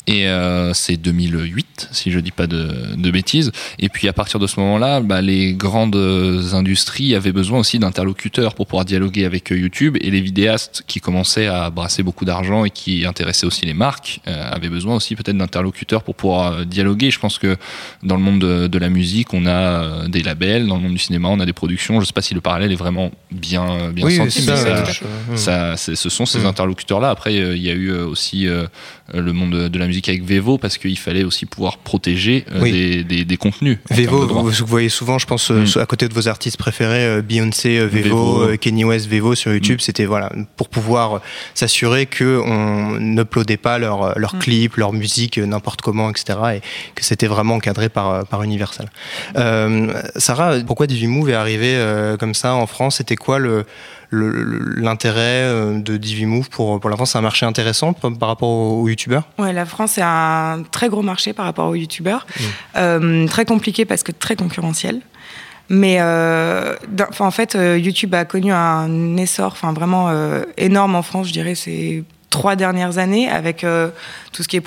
Et 0.09 0.27
euh, 0.27 0.73
c'est 0.75 0.97
2008, 0.97 1.88
si 1.93 2.11
je 2.11 2.19
dis 2.19 2.33
pas 2.33 2.47
de, 2.49 2.97
de 2.97 3.11
bêtises. 3.11 3.53
Et 3.79 3.88
puis 3.88 4.09
à 4.09 4.12
partir 4.12 4.41
de 4.41 4.47
ce 4.49 4.59
moment-là, 4.61 5.01
bah, 5.01 5.21
les 5.21 5.55
grandes 5.55 5.95
industries 6.53 7.15
avaient 7.15 7.31
besoin 7.33 7.61
aussi 7.61 7.79
d'interlocuteurs 7.79 8.55
pour 8.55 8.67
pouvoir 8.67 8.85
dialoguer 8.85 9.25
avec 9.25 9.53
euh, 9.53 9.57
YouTube. 9.59 9.97
Et 10.01 10.11
les 10.11 10.21
vidéastes 10.21 10.83
qui 10.87 11.01
commençaient 11.01 11.47
à 11.47 11.71
brasser 11.71 12.03
beaucoup 12.03 12.25
d'argent 12.25 12.65
et 12.65 12.71
qui 12.71 13.07
intéressaient 13.07 13.47
aussi 13.47 13.65
les 13.65 13.75
marques 13.75 14.21
euh, 14.27 14.51
avaient 14.53 14.69
besoin 14.69 14.97
aussi 14.97 15.15
peut-être 15.15 15.37
d'interlocuteurs 15.38 16.03
pour 16.03 16.17
pouvoir 16.17 16.67
dialoguer. 16.67 17.11
Je 17.11 17.21
pense 17.21 17.38
que 17.38 17.57
dans 18.03 18.17
le 18.17 18.23
monde 18.23 18.41
de, 18.41 18.67
de 18.67 18.79
la 18.79 18.88
musique, 18.88 19.33
on 19.35 19.47
a 19.47 20.09
des 20.09 20.23
labels. 20.23 20.67
Dans 20.67 20.77
le 20.77 20.83
monde 20.83 20.93
du 20.93 20.99
cinéma, 20.99 21.29
on 21.29 21.38
a 21.41 21.47
des 21.47 21.53
productions. 21.53 22.01
Je 22.01 22.07
sais 22.07 22.12
pas 22.12 22.23
si 22.23 22.35
le 22.35 22.41
parallèle 22.41 22.73
est 22.73 22.77
vraiment 22.77 23.12
bien 23.31 23.91
bien 23.93 24.07
oui, 24.07 24.17
senti. 24.17 24.43
ça, 25.37 25.77
ce 25.77 25.95
sont 26.09 26.27
ces 26.27 26.41
Mm. 26.41 26.47
interlocuteurs-là. 26.47 27.11
Après, 27.11 27.38
euh, 27.38 27.57
il 27.57 27.62
y 27.62 27.71
a 27.71 27.73
eu 27.75 27.93
aussi 27.93 28.47
le 29.15 29.33
monde 29.33 29.53
de, 29.53 29.69
de 29.69 29.79
la 29.79 29.87
musique 29.87 29.91
avec 30.09 30.24
Vevo 30.24 30.59
parce 30.59 30.78
qu'il 30.78 30.98
fallait 30.98 31.24
aussi 31.24 31.46
pouvoir 31.46 31.78
protéger 31.78 32.44
euh, 32.52 32.61
Oui. 32.62 32.72
des, 32.72 33.05
des, 33.05 33.24
des 33.24 33.37
contenus. 33.37 33.78
en 33.90 33.94
Vevo, 33.94 34.26
de 34.26 34.33
vous, 34.33 34.50
vous 34.50 34.66
voyez 34.66 34.88
souvent, 34.88 35.18
je 35.18 35.26
pense, 35.26 35.50
euh, 35.50 35.64
Mm. 35.64 35.78
à 35.81 35.87
côté 35.87 36.09
de 36.09 36.14
vos 36.14 36.28
artistes 36.28 36.57
préférés, 36.57 37.05
euh, 37.07 37.22
Beyoncé, 37.22 37.78
euh, 37.78 37.87
Vevo, 37.87 38.02
Vevo. 38.38 38.42
euh, 38.50 38.57
Kanye 38.57 38.85
West, 38.85 39.09
Vevo 39.09 39.35
sur 39.35 39.52
YouTube, 39.52 39.76
Mm. 39.76 39.81
c'était 39.81 40.05
voilà 40.05 40.31
pour 40.57 40.68
pouvoir 40.68 41.20
s'assurer 41.55 42.07
que 42.07 42.40
on 42.44 42.98
n'uploadait 43.00 43.57
pas 43.57 43.78
leurs 43.78 44.18
leur 44.18 44.35
Mm. 44.37 44.38
clips, 44.38 44.76
leur 44.76 44.92
musique 44.92 45.38
n'importe 45.38 45.81
comment, 45.83 46.11
etc. 46.11 46.38
Et 46.57 46.61
que 46.94 47.05
c'était 47.05 47.26
vraiment 47.26 47.55
encadré 47.57 47.88
par 47.88 48.26
par 48.26 48.42
Universal. 48.42 48.88
Euh, 49.37 49.92
Sarah, 50.16 50.59
pourquoi 50.66 50.87
DiviMove 50.87 51.31
est 51.31 51.35
arrivé 51.35 51.74
euh, 51.76 52.16
comme 52.16 52.35
ça 52.35 52.55
en 52.55 52.66
France? 52.66 52.96
C'était 52.96 53.16
quoi 53.16 53.38
le- 53.38 53.64
l'intérêt 54.12 55.42
euh, 55.44 55.79
de 55.79 55.96
DiviMove 55.96 56.51
pour 56.51 56.79
pour 56.79 56.90
la 56.90 56.96
France 56.96 57.12
C'est 57.12 57.18
un 57.18 57.22
marché 57.22 57.46
intéressant 57.46 57.92
par, 57.92 58.12
par 58.16 58.29
rapport 58.29 58.48
aux, 58.48 58.83
aux 58.83 58.88
youtubeurs? 58.88 59.25
Ouais, 59.38 59.53
la 59.53 59.66
France 59.66 59.98
est 59.98 60.05
un 60.05 60.62
très 60.70 60.88
gros 60.88 61.03
marché 61.03 61.33
par 61.33 61.46
rapport 61.46 61.68
aux 61.68 61.75
youtubeurs. 61.75 62.27
Mm. 62.29 62.42
Euh, 62.77 63.27
très 63.27 63.44
compliqué 63.44 63.85
parce 63.85 64.03
que 64.03 64.12
très 64.12 64.37
concurrentiel. 64.37 65.01
Mais 65.68 65.98
euh, 66.01 66.75
en 67.18 67.31
fait, 67.31 67.55
YouTube 67.55 68.14
a 68.14 68.25
connu 68.25 68.53
un 68.53 69.16
essor 69.16 69.53
enfin, 69.53 69.72
vraiment 69.72 70.11
euh, 70.11 70.42
énorme 70.59 70.94
en 70.94 71.03
France, 71.03 71.29
je 71.29 71.33
dirais, 71.33 71.55
ces 71.55 72.05
trois 72.33 72.57
dernières 72.57 72.97
années, 72.99 73.29
avec 73.29 73.62
euh, 73.62 73.90
tout 74.33 74.42
ce 74.42 74.49
qui 74.49 74.57
est 74.57 74.61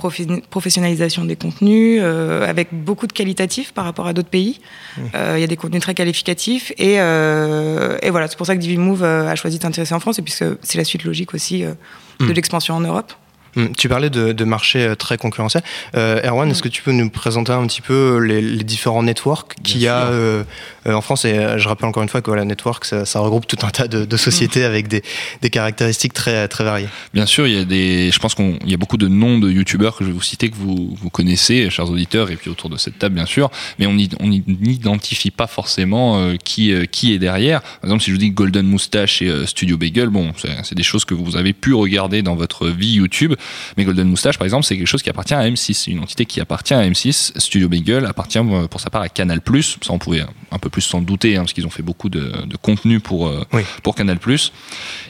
professionnalisation 0.55 1.25
des 1.25 1.35
contenus, 1.35 1.99
euh, 2.01 2.47
avec 2.49 2.67
beaucoup 2.71 3.07
de 3.07 3.11
qualitatifs 3.19 3.73
par 3.73 3.83
rapport 3.83 4.07
à 4.07 4.13
d'autres 4.13 4.29
pays. 4.29 4.61
Euh, 4.97 5.33
Il 5.37 5.41
y 5.41 5.43
a 5.43 5.47
des 5.47 5.57
contenus 5.57 5.81
très 5.81 5.95
qualificatifs. 5.95 6.71
Et, 6.77 6.93
et 8.05 8.09
voilà, 8.13 8.27
c'est 8.29 8.37
pour 8.37 8.47
ça 8.47 8.55
que 8.55 8.61
DiviMove 8.61 9.03
a 9.03 9.35
choisi 9.35 9.57
de 9.57 9.63
s'intéresser 9.63 9.93
en 9.93 9.99
France, 9.99 10.19
et 10.19 10.21
puisque 10.21 10.45
c'est 10.61 10.77
la 10.77 10.85
suite 10.85 11.03
logique 11.03 11.33
aussi 11.33 11.63
de 11.63 11.75
Mm. 12.19 12.31
l'expansion 12.31 12.75
en 12.75 12.79
Europe. 12.79 13.11
Hum, 13.55 13.69
Tu 13.75 13.87
parlais 13.89 14.09
de, 14.09 14.31
de 14.31 14.43
marché 14.43 14.79
euh, 14.79 14.95
très 14.95 15.17
concurrentiel. 15.17 15.63
Euh, 15.95 16.21
Erwan, 16.23 16.49
est-ce 16.51 16.61
que 16.61 16.67
tu 16.69 16.81
peux 16.81 16.91
nous 16.91 17.09
présenter 17.09 17.51
un 17.51 17.65
petit 17.67 17.81
peu 17.81 18.17
les, 18.19 18.41
les 18.41 18.63
différents 18.63 19.03
networks 19.03 19.55
qu'il 19.63 19.81
y 19.81 19.87
a 19.87 20.07
euh, 20.07 20.43
en 20.85 21.01
France? 21.01 21.25
Et 21.25 21.35
je 21.57 21.67
rappelle 21.67 21.87
encore 21.87 22.03
une 22.03 22.09
fois 22.09 22.21
que 22.21 22.29
voilà, 22.29 22.45
network, 22.45 22.85
ça, 22.85 23.05
ça 23.05 23.19
regroupe 23.19 23.47
tout 23.47 23.57
un 23.63 23.69
tas 23.69 23.87
de, 23.87 24.05
de 24.05 24.17
sociétés 24.17 24.63
avec 24.63 24.87
des, 24.87 25.03
des 25.41 25.49
caractéristiques 25.49 26.13
très, 26.13 26.47
très 26.47 26.63
variées. 26.63 26.89
Bien 27.13 27.25
sûr, 27.25 27.47
il 27.47 27.53
y 27.53 27.59
a 27.59 27.65
des, 27.65 28.11
je 28.11 28.19
pense 28.19 28.35
qu'il 28.35 28.57
y 28.65 28.73
a 28.73 28.77
beaucoup 28.77 28.97
de 28.97 29.07
noms 29.07 29.39
de 29.39 29.49
youtubeurs 29.49 29.95
que 29.95 30.03
je 30.03 30.09
vais 30.09 30.15
vous 30.15 30.21
citer 30.21 30.49
que 30.49 30.55
vous, 30.55 30.95
vous 30.99 31.09
connaissez, 31.09 31.69
chers 31.69 31.89
auditeurs, 31.89 32.31
et 32.31 32.35
puis 32.35 32.49
autour 32.49 32.69
de 32.69 32.77
cette 32.77 32.99
table, 32.99 33.15
bien 33.15 33.25
sûr, 33.25 33.49
mais 33.79 33.87
on 33.87 33.93
n'identifie 33.93 35.31
pas 35.31 35.47
forcément 35.47 36.19
euh, 36.19 36.35
qui, 36.43 36.73
qui 36.91 37.13
est 37.13 37.19
derrière. 37.19 37.61
Par 37.61 37.85
exemple, 37.85 38.03
si 38.03 38.09
je 38.09 38.15
vous 38.15 38.21
dis 38.21 38.31
Golden 38.31 38.65
Moustache 38.65 39.21
et 39.21 39.45
Studio 39.45 39.77
Bagel, 39.77 40.09
bon, 40.09 40.33
c'est 40.63 40.75
des 40.75 40.83
choses 40.83 41.05
que 41.05 41.13
vous 41.13 41.37
avez 41.37 41.53
pu 41.53 41.73
regarder 41.73 42.21
dans 42.21 42.35
votre 42.35 42.67
vie 42.67 42.93
YouTube, 42.93 43.33
mais 43.77 43.83
Golden 43.83 44.07
Moustache, 44.07 44.37
par 44.37 44.45
exemple, 44.45 44.65
c'est 44.65 44.77
quelque 44.77 44.87
chose 44.87 45.01
qui 45.03 45.09
appartient 45.09 45.33
à 45.33 45.43
M6, 45.47 45.73
c'est 45.73 45.91
une 45.91 45.99
entité 45.99 46.25
qui 46.25 46.39
appartient 46.41 46.73
à 46.73 46.81
M6. 46.87 47.31
Studio 47.39 47.69
Bagel 47.69 48.05
appartient 48.05 48.37
euh, 48.39 48.67
pour 48.67 48.79
sa 48.81 48.89
part 48.89 49.01
à 49.01 49.09
Canal+. 49.09 49.41
Ça, 49.63 49.75
on 49.89 49.97
pouvait 49.99 50.23
un 50.51 50.57
peu 50.59 50.69
plus 50.69 50.81
s'en 50.81 51.01
douter, 51.01 51.35
hein, 51.35 51.41
parce 51.41 51.53
qu'ils 51.53 51.65
ont 51.65 51.69
fait 51.71 51.83
beaucoup 51.83 52.09
de, 52.09 52.31
de 52.45 52.57
contenu 52.57 52.99
pour, 52.99 53.27
euh, 53.27 53.43
Oui. 53.53 53.61
pour 53.83 53.95
Canal+. 53.95 54.17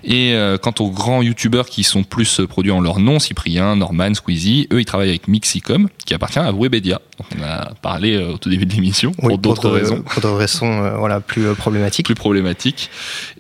Et 0.04 0.34
euh, 0.34 0.58
quant 0.58 0.74
aux 0.80 0.90
grands 0.92 1.22
youtubeurs 1.22 1.68
qui 1.68 1.84
sont 1.84 2.04
plus 2.04 2.42
produits 2.50 2.72
en 2.72 2.82
leur 2.82 3.00
nom, 3.00 3.20
Cyprien, 3.20 3.76
Norman, 3.76 4.14
Squeezie, 4.14 4.68
eux 4.72 4.80
ils 4.82 4.86
travaillent 4.86 5.10
avec 5.10 5.28
Mixicom, 5.28 5.90
qui 6.06 6.14
appartient 6.14 6.40
à 6.40 6.52
Webedia. 6.52 7.00
Donc, 7.18 7.28
on 7.40 7.44
a 7.44 7.74
parlé 7.82 8.16
euh, 8.16 8.34
au 8.34 8.38
tout 8.38 8.50
début 8.50 8.66
de 8.66 8.74
l'émission 8.74 9.12
pour 9.14 9.38
d'autres 9.38 9.70
raisons 9.70 10.02
Pour 10.02 10.22
d'autres 10.22 10.36
raisons 10.38 10.84
euh, 10.84 10.98
voilà, 10.98 11.20
plus 11.22 11.54
problématiques. 11.56 12.06
plus 12.06 12.16
problématiques. 12.16 12.90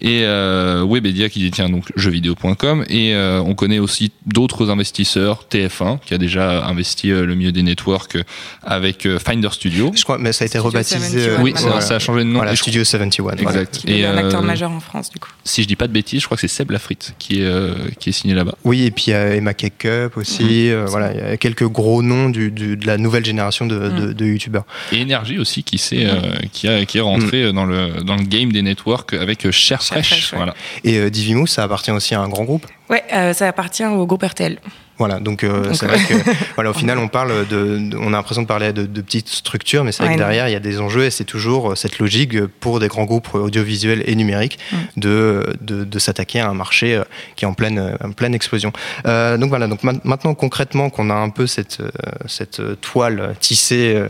Et 0.02 0.22
Webedia 0.26 1.30
qui 1.30 1.40
détient 1.42 1.70
donc 1.70 1.92
jeuxvideo.com 1.96 2.86
et 2.90 3.16
on 3.16 3.54
connaît 3.56 3.80
aussi 3.80 4.12
d'autres 4.26 4.70
investisseurs, 4.70 4.85
TF1 4.92 6.00
qui 6.06 6.14
a 6.14 6.18
déjà 6.18 6.66
investi 6.66 7.12
euh, 7.12 7.26
le 7.26 7.36
milieu 7.36 7.52
des 7.52 7.64
networks 7.64 8.16
euh, 8.16 8.24
avec 8.64 9.06
euh, 9.06 9.20
Finder 9.20 9.50
Studio. 9.52 9.92
Je 9.96 10.04
crois, 10.04 10.18
mais 10.18 10.32
ça 10.34 10.44
a 10.44 10.48
été 10.48 10.58
Studio 10.60 10.70
rebaptisé. 10.70 11.00
71, 11.00 11.28
euh, 11.28 11.38
Oui, 11.42 11.54
ça, 11.82 11.96
a 11.96 12.00
changé 12.00 12.20
de 12.20 12.26
nom. 12.30 12.40
Voilà, 12.40 12.56
Studio 12.56 12.84
71. 12.84 13.24
voilà. 13.42 13.42
Exact. 13.62 13.78
Qui 13.80 13.92
Et, 13.94 14.06
un 14.06 14.18
acteur 14.18 14.42
euh, 14.42 14.46
majeur 14.46 14.72
en 14.72 14.80
France, 14.80 15.10
du 15.12 15.20
coup. 15.20 15.30
si 15.44 15.64
je 15.64 15.68
dis 15.68 15.76
pas 15.76 15.88
de 15.88 15.94
bêtises, 15.94 16.22
je 16.22 16.26
crois 16.26 16.38
que 16.38 16.42
c'est 16.42 16.48
Seb 16.48 16.72
Lafrite 16.72 17.14
qui 17.20 17.42
est, 17.42 17.46
euh, 17.46 17.74
qui 18.00 18.10
est 18.10 18.14
signé 18.14 18.34
là-bas. 18.34 18.56
Oui, 18.64 18.84
et 18.84 18.92
puis 18.92 19.06
il 19.08 19.12
y 19.12 19.14
a 19.14 19.36
Emma 19.36 19.54
Cup 19.54 20.18
aussi. 20.18 20.70
euh, 20.70 20.86
voilà, 20.88 21.14
il 21.14 21.20
y 21.20 21.22
a 21.22 21.38
quelques 21.38 21.68
gros 21.68 22.02
noms 22.02 22.30
du, 22.30 22.52
du- 22.52 22.78
de 22.78 22.88
la 22.88 22.98
nouvelle 22.98 23.26
génération 23.26 23.66
de, 23.66 23.90
de, 23.90 24.14
de 24.14 24.26
youtubeurs. 24.26 24.66
Et 24.92 25.02
Énergie 25.02 25.38
aussi 25.40 25.64
qui, 25.64 25.78
s'est, 25.78 26.06
euh, 26.06 26.20
qui, 26.52 26.68
a, 26.68 26.86
qui 26.86 26.98
est 26.98 27.02
rentré 27.02 27.52
dans, 27.54 27.66
le, 27.66 28.02
dans 28.04 28.16
le 28.16 28.24
game 28.24 28.52
des 28.52 28.62
networks 28.62 29.14
avec 29.14 29.46
euh, 29.46 29.52
Cher 29.52 29.82
Fresh. 29.84 30.08
Fresh, 30.08 30.32
ouais. 30.32 30.38
Voilà. 30.38 30.54
Et 30.84 30.98
euh, 30.98 31.10
Divimou, 31.10 31.48
ça 31.48 31.64
appartient 31.64 31.92
aussi 31.92 32.16
à 32.16 32.22
un 32.22 32.28
grand 32.30 32.44
groupe. 32.44 32.66
Ouais, 32.90 33.04
euh, 33.14 33.34
ça 33.34 33.48
appartient 33.48 33.86
au 33.86 34.06
groupe 34.06 34.24
RTL. 34.24 34.60
Voilà, 34.98 35.20
donc 35.20 35.44
euh, 35.44 35.74
c'est 35.74 35.88
vrai 35.88 35.98
que 36.00 36.14
voilà, 36.56 36.70
au 36.70 36.74
final 36.74 36.98
on 37.00 37.08
parle 37.10 37.46
de, 37.48 37.78
de- 37.90 37.98
on 37.98 38.08
a 38.08 38.18
l'impression 38.18 38.42
de 38.44 38.48
parler 38.48 38.72
de, 38.74 38.86
de 38.86 39.02
petites 39.02 39.28
structures, 39.30 39.84
mais 39.84 39.92
c'est 39.92 40.04
vrai 40.04 40.10
Ouais, 40.12 40.16
que 40.16 40.22
derrière 40.22 40.48
il 40.48 40.52
y 40.54 40.56
a 40.56 40.60
des 40.62 40.80
enjeux 40.80 41.04
et 41.06 41.10
c'est 41.12 41.26
toujours 41.26 41.72
euh, 41.72 41.76
cette 41.76 42.00
logique 42.00 42.46
pour 42.62 42.80
des 42.80 42.88
grands 42.88 43.04
groupes 43.06 43.34
audiovisuels 43.36 44.04
et 44.08 44.16
numériques 44.16 44.58
Mm. 44.72 44.78
de, 45.00 45.54
de, 45.62 45.84
de 45.84 46.00
s'attaquer 46.00 46.40
à 46.40 46.50
un 46.50 46.54
marché 46.54 46.96
euh, 46.96 47.04
qui 47.36 47.46
est 47.46 47.48
en 47.48 47.54
pleine, 47.54 47.98
en 48.04 48.12
pleine 48.12 48.34
explosion. 48.34 48.72
Euh, 49.06 49.38
donc 49.38 49.50
voilà, 49.50 49.68
donc 49.68 49.84
ma- 49.84 49.94
maintenant 50.04 50.34
concrètement 50.34 50.90
qu'on 50.90 51.10
a 51.10 51.14
un 51.14 51.30
peu 51.30 51.46
cette, 51.48 51.82
cette 52.26 52.62
toile 52.82 53.36
tissée 53.40 54.02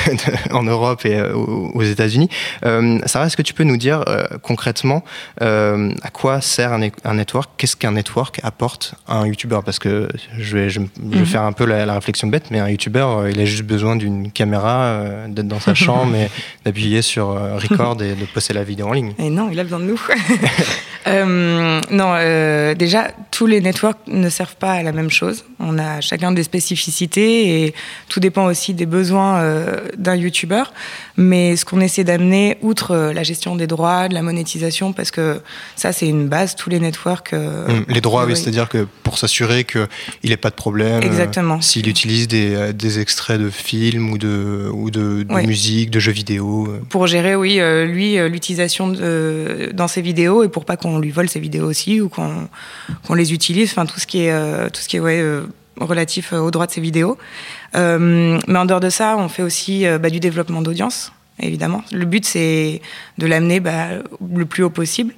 en 0.52 0.62
Europe 0.62 1.04
et 1.04 1.20
aux 1.20 1.82
États-Unis, 1.82 2.28
euh, 2.64 2.98
Sarah, 3.06 3.26
est-ce 3.26 3.36
que 3.36 3.42
tu 3.42 3.54
peux 3.54 3.64
nous 3.64 3.76
dire 3.76 4.04
concrètement 4.42 5.04
à 5.40 6.10
quoi 6.12 6.40
sert 6.40 6.72
un, 6.72 6.88
un 7.04 7.14
network? 7.14 7.50
Qu'est-ce 7.56 7.76
qu'un 7.76 7.92
network 7.92 8.40
apporte 8.42 8.94
à 9.06 9.16
un 9.18 9.26
YouTuber? 9.26 9.60
Parce 9.64 9.78
que 9.78 10.08
je 10.38 10.56
vais, 10.56 10.70
je, 10.70 10.80
je 10.80 11.08
vais 11.10 11.18
Mhm. 11.20 11.26
faire 11.26 11.42
un 11.42 11.52
peu 11.52 11.64
la, 11.64 11.86
la 11.86 11.94
réflexion 11.94 12.28
bête, 12.28 12.44
mais 12.50 12.58
un 12.60 12.68
YouTuber, 12.68 13.00
euh, 13.06 13.30
il 13.32 13.40
a 13.40 13.44
juste 13.44 13.64
besoin 13.64 13.96
d'une 13.96 14.30
caméra, 14.30 14.82
euh, 14.84 15.28
d'être 15.28 15.48
dans 15.48 15.60
sa 15.60 15.74
chambre 15.84 16.14
et 16.16 16.28
d'appuyer 16.64 17.02
sur 17.02 17.30
euh, 17.30 17.56
record 17.58 18.00
et 18.02 18.14
de 18.14 18.24
poster 18.26 18.54
la 18.54 18.64
vidéo 18.64 18.86
en 18.88 18.92
ligne. 18.92 19.12
Et 19.18 19.30
non, 19.30 19.48
il 19.52 19.58
a 19.60 19.64
besoin 19.64 19.80
de 19.80 19.84
nous. 19.84 20.00
Euh, 21.06 21.80
non, 21.90 22.12
euh, 22.14 22.74
déjà, 22.74 23.08
tous 23.30 23.46
les 23.46 23.62
networks 23.62 23.98
ne 24.06 24.28
servent 24.28 24.56
pas 24.56 24.72
à 24.72 24.82
la 24.82 24.92
même 24.92 25.10
chose. 25.10 25.44
On 25.58 25.78
a 25.78 26.02
chacun 26.02 26.30
des 26.30 26.42
spécificités 26.42 27.64
et 27.64 27.74
tout 28.08 28.20
dépend 28.20 28.44
aussi 28.44 28.74
des 28.74 28.84
besoins 28.84 29.38
euh, 29.38 29.76
d'un 29.96 30.14
YouTuber. 30.14 30.64
Mais 31.16 31.56
ce 31.56 31.64
qu'on 31.64 31.80
essaie 31.80 32.04
d'amener, 32.04 32.58
outre 32.60 33.12
la 33.14 33.22
gestion 33.22 33.56
des 33.56 33.66
droits, 33.66 34.08
de 34.08 34.14
la 34.14 34.20
monétisation, 34.22 34.92
parce 34.92 35.10
que 35.10 35.40
ça, 35.74 35.92
c'est 35.92 36.06
une 36.06 36.28
base, 36.28 36.54
tous 36.54 36.68
les 36.68 36.80
networks. 36.80 37.32
Hum, 37.32 37.84
Les 37.88 38.02
droits, 38.02 38.26
oui, 38.26 38.36
c'est-à-dire 38.36 38.68
que 38.68 38.86
pour 39.02 39.16
s'assurer 39.16 39.64
qu'il 40.20 40.30
n'ait 40.30 40.36
pas 40.36 40.50
de 40.50 40.54
problème, 40.54 41.02
euh, 41.02 41.06
Exactement. 41.06 41.60
s'il 41.60 41.88
utilise 41.88 42.28
des, 42.28 42.54
euh, 42.54 42.72
des 42.72 42.98
extraits 43.00 43.40
de 43.40 43.48
films 43.50 44.10
ou 44.10 44.18
de, 44.18 44.68
ou 44.72 44.90
de, 44.90 45.22
de 45.22 45.32
Ouais. 45.34 45.46
musique, 45.46 45.90
de 45.90 45.98
jeux 46.00 46.12
vidéo. 46.12 46.66
euh. 46.68 46.80
pour 46.90 47.06
gérer, 47.06 47.34
oui, 47.34 47.58
lui, 47.86 48.16
l'utilisation 48.28 48.88
dans 49.72 49.88
ses 49.88 50.02
vidéos 50.02 50.42
et 50.42 50.48
pour 50.48 50.64
pas 50.64 50.76
qu'on 50.76 50.98
lui 50.98 51.10
vole 51.10 51.28
ses 51.28 51.40
vidéos 51.40 51.66
aussi 51.68 52.00
ou 52.00 52.08
qu'on 52.08 52.48
qu'on 53.06 53.14
les 53.14 53.32
utilise, 53.32 53.70
enfin 53.70 53.86
tout 53.86 53.98
ce 54.00 54.06
qui 54.06 54.22
est, 54.24 54.32
euh, 54.32 54.68
tout 54.68 54.80
ce 54.80 54.88
qui 54.88 54.96
est 54.96 55.00
ouais, 55.00 55.20
euh, 55.20 55.42
relatif 55.80 56.32
aux 56.32 56.50
droits 56.50 56.66
de 56.66 56.72
ses 56.72 56.80
vidéos. 56.80 57.16
Euh, 57.76 58.38
mais 58.46 58.58
en 58.58 58.64
dehors 58.66 58.80
de 58.80 58.90
ça, 58.90 59.16
on 59.18 59.28
fait 59.28 59.42
aussi 59.42 59.84
bah, 60.00 60.10
du 60.10 60.20
développement 60.20 60.60
d'audience. 60.62 61.12
Évidemment. 61.42 61.82
Le 61.92 62.04
but, 62.04 62.24
c'est 62.24 62.82
de 63.18 63.26
l'amener 63.26 63.60
bah, 63.60 63.88
le 64.34 64.44
plus 64.44 64.62
haut 64.62 64.70
possible. 64.70 65.14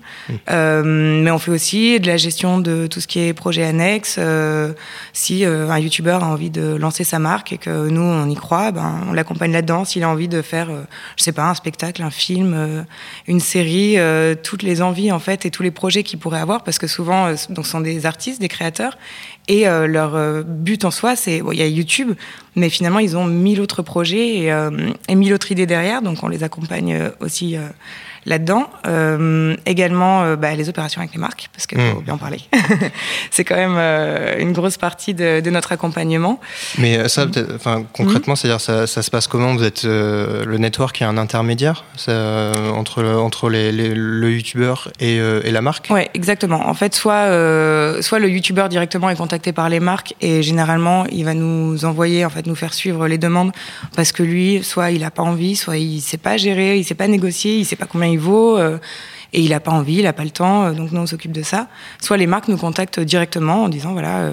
Euh, 0.51 0.83
mais 1.23 1.31
on 1.31 1.39
fait 1.39 1.51
aussi 1.51 1.99
de 1.99 2.07
la 2.07 2.17
gestion 2.17 2.61
de 2.61 2.87
tout 2.87 3.01
ce 3.01 3.07
qui 3.07 3.21
est 3.21 3.33
projet 3.33 3.65
annexe. 3.65 4.17
Euh, 4.19 4.73
si 5.13 5.45
euh, 5.45 5.69
un 5.69 5.79
YouTuber 5.79 6.19
a 6.21 6.27
envie 6.27 6.51
de 6.51 6.75
lancer 6.77 7.05
sa 7.05 7.19
marque 7.19 7.53
et 7.53 7.59
que 7.59 7.89
nous, 7.89 8.03
on 8.03 8.29
y 8.29 8.37
croit, 8.37 8.71
ben, 8.71 9.01
on 9.09 9.13
l'accompagne 9.13 9.53
là-dedans. 9.53 9.85
S'il 9.85 10.05
a 10.05 10.09
envie 10.09 10.29
de 10.29 10.43
faire, 10.43 10.69
je 11.17 11.23
sais 11.23 11.33
pas, 11.33 11.49
un 11.49 11.55
spectacle, 11.55 12.03
un 12.03 12.11
film, 12.11 12.85
une 13.27 13.41
série, 13.41 13.97
toutes 14.43 14.63
les 14.63 14.81
envies, 14.81 15.11
en 15.11 15.19
fait, 15.19 15.45
et 15.45 15.51
tous 15.51 15.63
les 15.63 15.71
projets 15.71 16.03
qu'il 16.03 16.19
pourrait 16.19 16.41
avoir, 16.41 16.63
parce 16.63 16.79
que 16.79 16.87
souvent, 16.87 17.31
donc, 17.51 17.67
ce 17.67 17.73
sont 17.73 17.81
des 17.81 18.07
artistes, 18.07 18.41
des 18.41 18.49
créateurs, 18.49 18.97
et 19.49 19.67
euh, 19.67 19.87
leur 19.87 20.15
euh, 20.15 20.43
but 20.45 20.85
en 20.85 20.91
soi, 20.91 21.17
c'est, 21.17 21.41
bon, 21.43 21.53
il 21.53 21.59
y 21.59 21.63
a 21.63 21.67
YouTube, 21.67 22.13
mais 22.55 22.69
finalement, 22.69 23.01
ils 23.01 23.17
ont 23.17 23.25
mille 23.25 23.61
autres 23.61 23.83
projets 23.83 24.39
et, 24.39 24.53
euh, 24.53 24.93
et 25.09 25.15
mille 25.15 25.35
autres 25.35 25.51
idées 25.51 25.67
derrière, 25.67 26.01
donc 26.03 26.23
on 26.23 26.29
les 26.29 26.45
accompagne 26.45 26.95
euh, 26.95 27.11
aussi 27.21 27.57
là-dedans. 28.27 28.69
Euh, 28.87 29.57
également, 29.67 30.23
euh, 30.23 30.37
bah, 30.37 30.55
les 30.55 30.69
opérations 30.69 31.01
avec 31.01 31.13
les 31.15 31.21
marques, 31.21 31.49
parce 31.53 31.67
qu'il 31.67 31.79
faut 31.81 32.01
Mm. 32.01 32.05
bien 32.05 32.15
en 32.15 32.19
parler. 32.19 32.39
c'est 33.31 33.45
quand 33.45 33.57
même 33.57 33.75
euh, 33.77 34.39
une 34.39 34.53
grosse 34.53 34.77
partie 34.77 35.15
de, 35.15 35.41
de 35.41 35.51
notre 35.51 35.73
accompagnement. 35.73 36.41
Mais 36.79 37.09
ça, 37.09 37.27
peut-être- 37.27 37.53
enfin, 37.55 37.85
concrètement, 37.93 38.37
c'est-à-dire 38.37 38.61
ça, 38.61 38.87
ça 38.87 39.03
se 39.03 39.11
passe 39.11 39.27
comment? 39.27 39.55
Vous 39.55 39.65
êtes 39.65 39.85
le 39.85 40.57
network 40.59 40.97
qui 40.97 41.03
est 41.03 41.07
un 41.07 41.19
intermédiaire 41.19 41.85
ça, 41.97 42.53
entre, 42.75 43.03
le- 43.03 43.17
entre 43.19 43.49
les, 43.51 43.73
les- 43.73 43.95
le 43.95 44.31
youtubeur 44.33 44.91
et, 45.01 45.17
et 45.17 45.51
la 45.51 45.61
marque? 45.61 45.89
Ouais, 45.91 46.11
exactement. 46.15 46.69
En 46.69 46.75
fait, 46.75 46.95
soit 46.95 47.27
soit 48.03 48.19
le 48.19 48.29
youtubeur 48.29 48.69
directement 48.69 49.11
est 49.11 49.17
contacté 49.17 49.53
par 49.53 49.69
les 49.69 49.81
marques 49.81 50.15
et 50.21 50.43
généralement 50.43 51.05
il 51.11 51.25
va 51.25 51.35
nous 51.35 51.85
envoyer 51.85 52.25
en 52.25 52.31
fait 52.31 52.47
nous 52.47 52.55
faire 52.55 52.75
suivre 52.75 53.07
les 53.09 53.19
demandes 53.19 53.53
parce 53.97 54.13
que 54.13 54.23
lui, 54.23 54.63
soit 54.63 54.91
il 54.91 55.05
a 55.05 55.11
pas 55.11 55.23
envie, 55.23 55.57
soit 55.57 55.77
il 55.77 56.01
sait 56.01 56.17
pas 56.19 56.37
gérer, 56.37 56.79
il 56.79 56.85
sait 56.85 56.95
pas 56.95 57.09
négocier, 57.09 57.59
il 57.59 57.65
sait 57.65 57.77
pas 57.77 57.87
combien 57.87 58.09
euh, 58.19 58.79
et 59.33 59.41
il 59.41 59.53
a 59.53 59.61
pas 59.61 59.71
envie, 59.71 59.97
il 59.97 60.07
a 60.07 60.13
pas 60.13 60.25
le 60.25 60.31
temps, 60.31 60.65
euh, 60.65 60.73
donc 60.73 60.93
nous 60.93 61.01
on 61.01 61.07
s'occupe 61.07 61.33
de 61.33 61.43
ça. 61.43 61.69
Soit 62.01 62.17
les 62.17 62.27
marques 62.27 62.49
nous 62.49 62.57
contactent 62.57 63.01
directement 63.01 63.65
en 63.65 63.69
disant 63.69 63.93
voilà, 63.93 64.33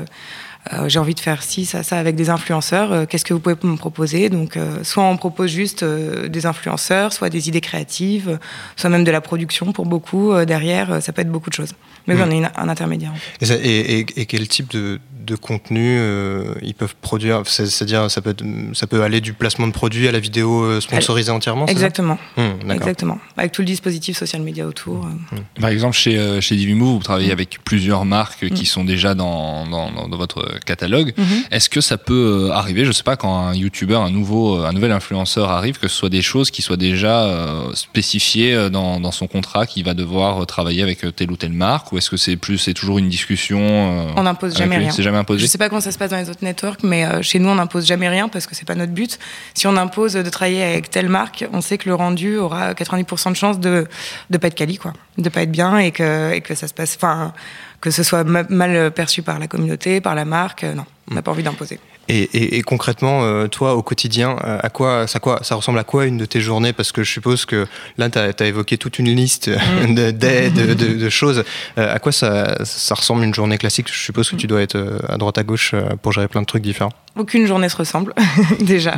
euh, 0.74 0.88
j'ai 0.88 1.00
envie 1.00 1.16
de 1.16 1.20
faire 1.20 1.42
ci, 1.42 1.66
ça, 1.66 1.84
ça 1.84 1.98
avec 1.98 2.16
des 2.16 2.30
influenceurs. 2.30 3.08
Qu'est-ce 3.08 3.26
que 3.26 3.34
vous 3.34 3.40
pouvez 3.40 3.56
me 3.64 3.78
proposer? 3.78 4.30
Donc, 4.30 4.58
soit 4.84 5.04
on 5.04 5.18
propose 5.18 5.50
juste 5.50 5.84
des 5.84 6.46
influenceurs, 6.46 7.14
soit 7.14 7.30
des 7.30 7.48
idées 7.48 7.62
créatives, 7.62 8.40
soit 8.76 8.90
même 8.90 9.04
de 9.06 9.12
la 9.12 9.22
production 9.22 9.72
pour 9.72 9.86
beaucoup. 9.86 10.34
derrière, 10.46 11.02
ça 11.02 11.14
peut 11.14 11.22
être 11.22 11.32
beaucoup 11.32 11.50
de 11.50 11.56
choses. 11.56 11.74
Mais 12.10 12.16
oui, 12.16 12.22
Mm. 12.22 12.26
on 12.28 12.44
est 12.44 12.52
un 12.58 12.70
intermédiaire. 12.70 13.12
en 13.12 13.16
fait. 13.16 13.32
et, 13.42 13.46
ça- 13.46 13.56
et- 13.62 14.00
et- 14.00 14.22
et 14.22 14.26
quel 14.26 14.48
type 14.48 14.72
de, 14.72 15.00
de 15.26 15.36
contenu 15.36 15.98
euh, 16.00 16.56
ils 16.64 16.74
peuvent 16.74 16.96
produire? 17.02 17.44
C'est- 17.46 17.68
C'est-à-dire, 17.68 18.10
ça 18.10 18.22
peut, 18.22 18.32
être- 18.32 18.44
ça 18.74 18.88
peut 18.88 19.04
aller 19.04 19.22
du 19.22 19.34
placement 19.34 19.68
de 19.68 19.72
produits 19.72 20.08
à 20.08 20.12
la 20.12 20.20
vidéo 20.20 20.64
euh, 20.64 20.82
sponsorisée 20.82 21.32
entièrement 21.32 21.68
Exactement, 21.68 22.18
D'accord. 22.38 22.72
exactement. 22.72 23.20
Avec 23.38 23.52
tout 23.52 23.62
le 23.62 23.68
dispositif 23.68 24.18
social 24.18 24.42
media 24.42 24.66
autour. 24.66 25.06
euh. 25.06 25.38
Par 25.62 25.70
exemple, 25.70 25.96
chez, 25.96 26.18
euh, 26.18 26.42
chez 26.42 26.56
Divimove, 26.56 26.94
vous 26.98 27.04
travaillez 27.04 27.32
avec 27.32 27.60
plusieurs 27.64 28.06
marques 28.06 28.50
qui 28.50 28.64
Mm. 28.64 28.66
sont 28.66 28.84
déjà 28.84 29.14
dans, 29.14 29.68
dans, 29.68 29.92
dans- 29.92 30.08
dans 30.08 30.18
votre 30.18 30.60
catalogue. 30.66 31.14
Mhm. 31.18 31.26
Est-ce 31.52 31.70
que 31.70 31.82
ça 31.82 31.98
peut 31.98 32.50
arriver, 32.52 32.86
je 32.86 32.92
sais 32.92 33.04
pas, 33.04 33.16
quand 33.16 33.38
un 33.38 33.54
YouTuber, 33.54 33.96
un 33.96 34.10
nouveau, 34.12 34.58
un 34.66 34.74
nouvel 34.74 34.92
influenceur 34.92 35.50
arrive, 35.52 35.78
que 35.78 35.88
ce 35.88 35.96
soit 35.96 36.10
des 36.10 36.22
choses 36.24 36.50
qui 36.50 36.62
soient 36.64 36.78
déjà 36.78 37.24
euh, 37.26 37.74
spécifiées 37.76 38.70
dans, 38.72 39.00
dans 39.00 39.12
son 39.12 39.28
contrat, 39.28 39.66
qu'il 39.68 39.84
va 39.84 39.94
devoir 39.94 40.46
travailler 40.48 40.82
avec 40.82 41.06
telle 41.16 41.32
ou 41.32 41.36
telle 41.38 41.54
marque, 41.54 41.92
ou 41.92 41.98
est-ce 42.00 42.10
que 42.10 42.18
c'est 42.18 42.36
plus, 42.36 42.58
c'est 42.58 42.74
toujours 42.74 42.98
une 42.98 43.08
discussion 43.10 43.60
euh, 43.62 44.12
On 44.16 44.24
n'impose 44.24 44.58
jamais 44.58 44.78
lui? 44.78 44.86
rien. 44.86 44.92
C'est 44.92 45.04
jamais 45.04 45.18
imposé? 45.20 45.40
Je 45.40 45.46
sais 45.46 45.58
pas 45.58 45.70
comment 45.70 45.82
ça 45.82 45.92
se 45.92 45.98
passe 45.98 46.10
dans 46.10 46.18
les 46.18 46.30
autres 46.30 46.44
networks, 46.44 46.82
mais 46.84 47.06
euh, 47.06 47.22
chez 47.22 47.38
nous, 47.40 47.50
on 47.50 47.56
n'impose 47.56 47.86
jamais 47.86 48.10
rien 48.10 48.28
parce 48.28 48.48
que 48.48 48.56
c'est 48.56 48.66
pas 48.66 48.76
notre 48.76 48.92
but. 48.94 49.20
Si 49.54 49.68
on 49.68 49.78
impose 49.78 50.14
de 50.14 50.30
travailler 50.30 50.64
avec 50.64 50.90
telle 50.90 51.10
marque, 51.10 51.46
on 51.54 51.62
sait 51.62 51.78
que 51.78 51.88
le 51.88 51.96
rendu 51.96 52.38
aura 52.38 52.74
90% 52.74 53.30
de 53.30 53.36
chances 53.36 53.60
de 53.60 53.88
de 54.30 54.38
pas 54.38 54.48
être 54.48 54.56
quali, 54.56 54.78
quoi, 54.78 54.94
de 55.18 55.30
pas 55.30 55.44
être 55.44 55.52
bien 55.52 55.78
et 55.78 55.92
que 55.92 56.34
et 56.34 56.42
que 56.42 56.56
ça 56.56 56.68
se 56.68 56.74
passe, 56.74 56.96
enfin, 56.96 57.34
que 57.82 57.92
ce 57.92 58.04
soit 58.04 58.24
ma- 58.24 58.44
mal 58.50 58.92
perçu 58.92 59.22
par 59.22 59.40
la 59.40 59.48
communauté, 59.48 60.02
par 60.02 60.16
la 60.16 60.26
marque. 60.26 60.64
euh, 60.64 60.74
non, 60.74 60.86
on 61.12 61.16
n'a 61.16 61.22
pas 61.22 61.32
envie 61.32 61.44
d'imposer. 61.44 61.80
Et, 62.12 62.24
et- 62.34 62.58
et 62.58 62.62
concrètement, 62.64 63.22
euh, 63.24 63.46
toi, 63.48 63.76
au 63.76 63.84
quotidien, 63.84 64.36
euh, 64.44 64.58
à 64.64 64.70
quoi 64.70 65.06
ça, 65.06 65.20
quoi, 65.20 65.42
ça 65.44 65.54
ressemble 65.54 65.78
à 65.78 65.84
quoi 65.84 66.06
une 66.08 66.18
de 66.18 66.26
tes 66.26 66.42
journées? 66.42 66.74
Parce 66.74 66.92
que 66.92 67.04
je 67.04 67.12
suppose 67.12 67.46
que 67.46 67.68
là, 68.00 68.10
tu 68.10 68.18
as, 68.18 68.46
évoqué 68.48 68.80
toute 68.80 68.98
une 68.98 69.10
liste 69.16 69.48
Mm. 69.50 69.94
de- 69.94 70.10
d'aides, 70.12 70.54
de, 70.56 70.74
de- 70.74 70.96
de 70.96 71.10
choses. 71.10 71.44
À 71.78 72.00
quoi 72.00 72.12
ça, 72.12 72.66
ça 72.66 72.96
ressemble 72.96 73.24
une 73.24 73.34
journée 73.36 73.60
classique? 73.60 73.90
Je 73.94 74.00
suppose 74.00 74.28
que 74.32 74.36
tu 74.38 74.48
dois 74.48 74.64
être 74.64 75.00
à 75.08 75.18
droite 75.18 75.38
à 75.38 75.44
gauche 75.44 75.76
pour 76.02 76.12
gérer 76.12 76.28
plein 76.28 76.42
de 76.42 76.48
trucs 76.48 76.64
différents. 76.64 76.92
Aucune 77.16 77.46
journée 77.46 77.70
se 77.70 77.78
ressemble, 77.78 78.16
déjà. 78.60 78.96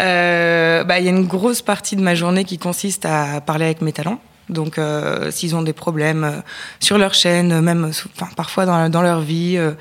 Euh, 0.00 0.84
bah, 0.84 0.98
Il 1.00 1.04
y 1.04 1.08
a 1.08 1.10
une 1.10 1.26
grosse 1.26 1.60
partie 1.60 1.96
de 1.96 2.02
ma 2.02 2.14
journée 2.14 2.44
qui 2.44 2.58
consiste 2.58 3.04
à 3.04 3.40
parler 3.42 3.66
avec 3.66 3.82
mes 3.82 3.92
talents. 3.92 4.20
Donc, 4.50 4.78
euh, 4.78 5.30
s'ils 5.30 5.54
ont 5.54 5.62
des 5.62 5.72
problèmes 5.72 6.24
euh, 6.24 6.40
sur 6.80 6.98
leur 6.98 7.14
chaîne, 7.14 7.52
euh, 7.52 7.60
même 7.60 7.84
enfin, 7.84 8.28
parfois 8.36 8.66
dans, 8.66 8.88
dans 8.88 9.02
leur 9.02 9.20
vie, 9.20 9.56
euh, 9.56 9.72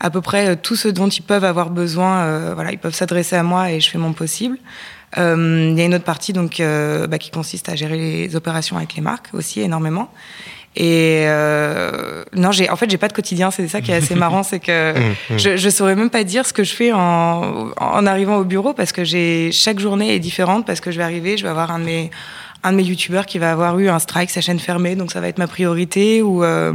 à 0.00 0.10
peu 0.10 0.20
près 0.20 0.56
tout 0.56 0.76
ce 0.76 0.88
dont 0.88 1.08
ils 1.08 1.22
peuvent 1.22 1.44
avoir 1.44 1.70
besoin, 1.70 2.20
euh, 2.20 2.52
voilà, 2.54 2.72
ils 2.72 2.78
peuvent 2.78 2.94
s'adresser 2.94 3.36
à 3.36 3.42
moi 3.42 3.70
et 3.70 3.80
je 3.80 3.90
fais 3.90 3.98
mon 3.98 4.12
possible. 4.12 4.58
Euh, 5.18 5.68
Il 5.72 5.78
y 5.78 5.82
a 5.82 5.84
une 5.84 5.94
autre 5.94 6.04
partie 6.04 6.32
donc 6.32 6.60
euh, 6.60 7.06
bah, 7.06 7.18
qui 7.18 7.30
consiste 7.30 7.68
à 7.68 7.74
gérer 7.74 7.98
les 7.98 8.36
opérations 8.36 8.76
avec 8.76 8.94
les 8.94 9.02
marques 9.02 9.28
aussi 9.32 9.60
énormément. 9.60 10.10
Et 10.76 11.24
euh, 11.26 12.22
non, 12.32 12.52
j'ai 12.52 12.70
en 12.70 12.76
fait 12.76 12.88
j'ai 12.88 12.96
pas 12.96 13.08
de 13.08 13.12
quotidien. 13.12 13.50
C'est 13.50 13.66
ça 13.66 13.80
qui 13.80 13.90
est 13.90 13.96
assez 13.96 14.14
marrant, 14.14 14.42
c'est 14.44 14.60
que 14.60 14.94
Mmh, 15.00 15.34
mmh. 15.34 15.38
je, 15.38 15.56
je 15.56 15.68
saurais 15.68 15.96
même 15.96 16.10
pas 16.10 16.24
dire 16.24 16.46
ce 16.46 16.52
que 16.52 16.62
je 16.64 16.72
fais 16.74 16.92
en, 16.92 17.70
en 17.76 18.06
arrivant 18.06 18.36
au 18.36 18.44
bureau 18.44 18.72
parce 18.72 18.92
que 18.92 19.04
j'ai 19.04 19.50
chaque 19.52 19.80
journée 19.80 20.14
est 20.14 20.20
différente 20.20 20.64
parce 20.64 20.80
que 20.80 20.90
je 20.90 20.98
vais 20.98 21.02
arriver, 21.04 21.36
je 21.36 21.42
vais 21.42 21.48
avoir 21.48 21.70
un 21.72 21.80
de 21.80 21.84
mes 21.84 22.10
un 22.62 22.72
de 22.72 22.76
mes 22.76 22.82
youtubeurs 22.82 23.26
qui 23.26 23.38
va 23.38 23.52
avoir 23.52 23.78
eu 23.78 23.88
un 23.88 23.98
strike, 23.98 24.30
sa 24.30 24.40
chaîne 24.40 24.58
fermée, 24.58 24.94
donc 24.96 25.12
ça 25.12 25.20
va 25.20 25.28
être 25.28 25.38
ma 25.38 25.46
priorité. 25.46 26.22
Ou, 26.22 26.44
euh, 26.44 26.72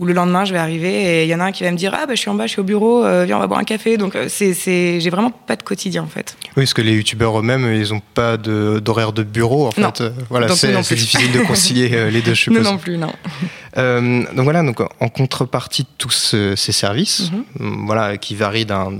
ou 0.00 0.04
le 0.04 0.12
lendemain, 0.12 0.44
je 0.44 0.52
vais 0.52 0.58
arriver 0.58 0.92
et 1.20 1.24
il 1.24 1.28
y 1.30 1.34
en 1.34 1.40
a 1.40 1.44
un 1.44 1.52
qui 1.52 1.62
va 1.64 1.70
me 1.70 1.76
dire 1.76 1.92
ah 1.94 2.04
bah 2.06 2.14
je 2.14 2.20
suis 2.20 2.28
en 2.28 2.34
bas, 2.34 2.46
je 2.46 2.52
suis 2.52 2.60
au 2.60 2.64
bureau, 2.64 3.04
euh, 3.04 3.24
viens 3.24 3.36
on 3.36 3.40
va 3.40 3.46
boire 3.46 3.60
un 3.60 3.64
café. 3.64 3.96
Donc 3.96 4.16
euh, 4.16 4.26
c'est 4.28 4.52
c'est 4.54 5.00
j'ai 5.00 5.10
vraiment 5.10 5.30
pas 5.30 5.56
de 5.56 5.62
quotidien 5.62 6.02
en 6.02 6.08
fait. 6.08 6.36
Oui, 6.56 6.64
parce 6.64 6.74
que 6.74 6.82
les 6.82 6.92
youtubeurs 6.92 7.38
eux-mêmes, 7.38 7.72
ils 7.74 7.92
n'ont 7.92 8.02
pas 8.14 8.36
de- 8.36 8.80
d'horaire 8.80 9.12
de, 9.12 9.22
bureau. 9.22 9.68
En 9.68 9.80
Non. 9.80 9.92
fait, 9.96 10.04
voilà, 10.28 10.48
c'est 10.54 10.72
difficile 10.94 11.32
de 11.32 11.40
concilier 11.40 12.10
les 12.10 12.20
deux, 12.20 12.34
je 12.34 12.50
non 12.64 12.76
plus 12.76 12.98
non. 12.98 13.12
Euh, 13.76 14.22
donc 14.34 14.44
voilà, 14.44 14.62
donc 14.62 14.80
en 14.80 15.08
contrepartie 15.08 15.82
de 15.82 15.88
tous 15.98 16.10
ce- 16.10 16.54
ces 16.56 16.72
services, 16.72 17.30
Mhm. 17.30 17.44
mm, 17.66 17.86
voilà, 17.86 18.16
qui 18.16 18.34
varient 18.34 18.66
d'un- 18.66 18.90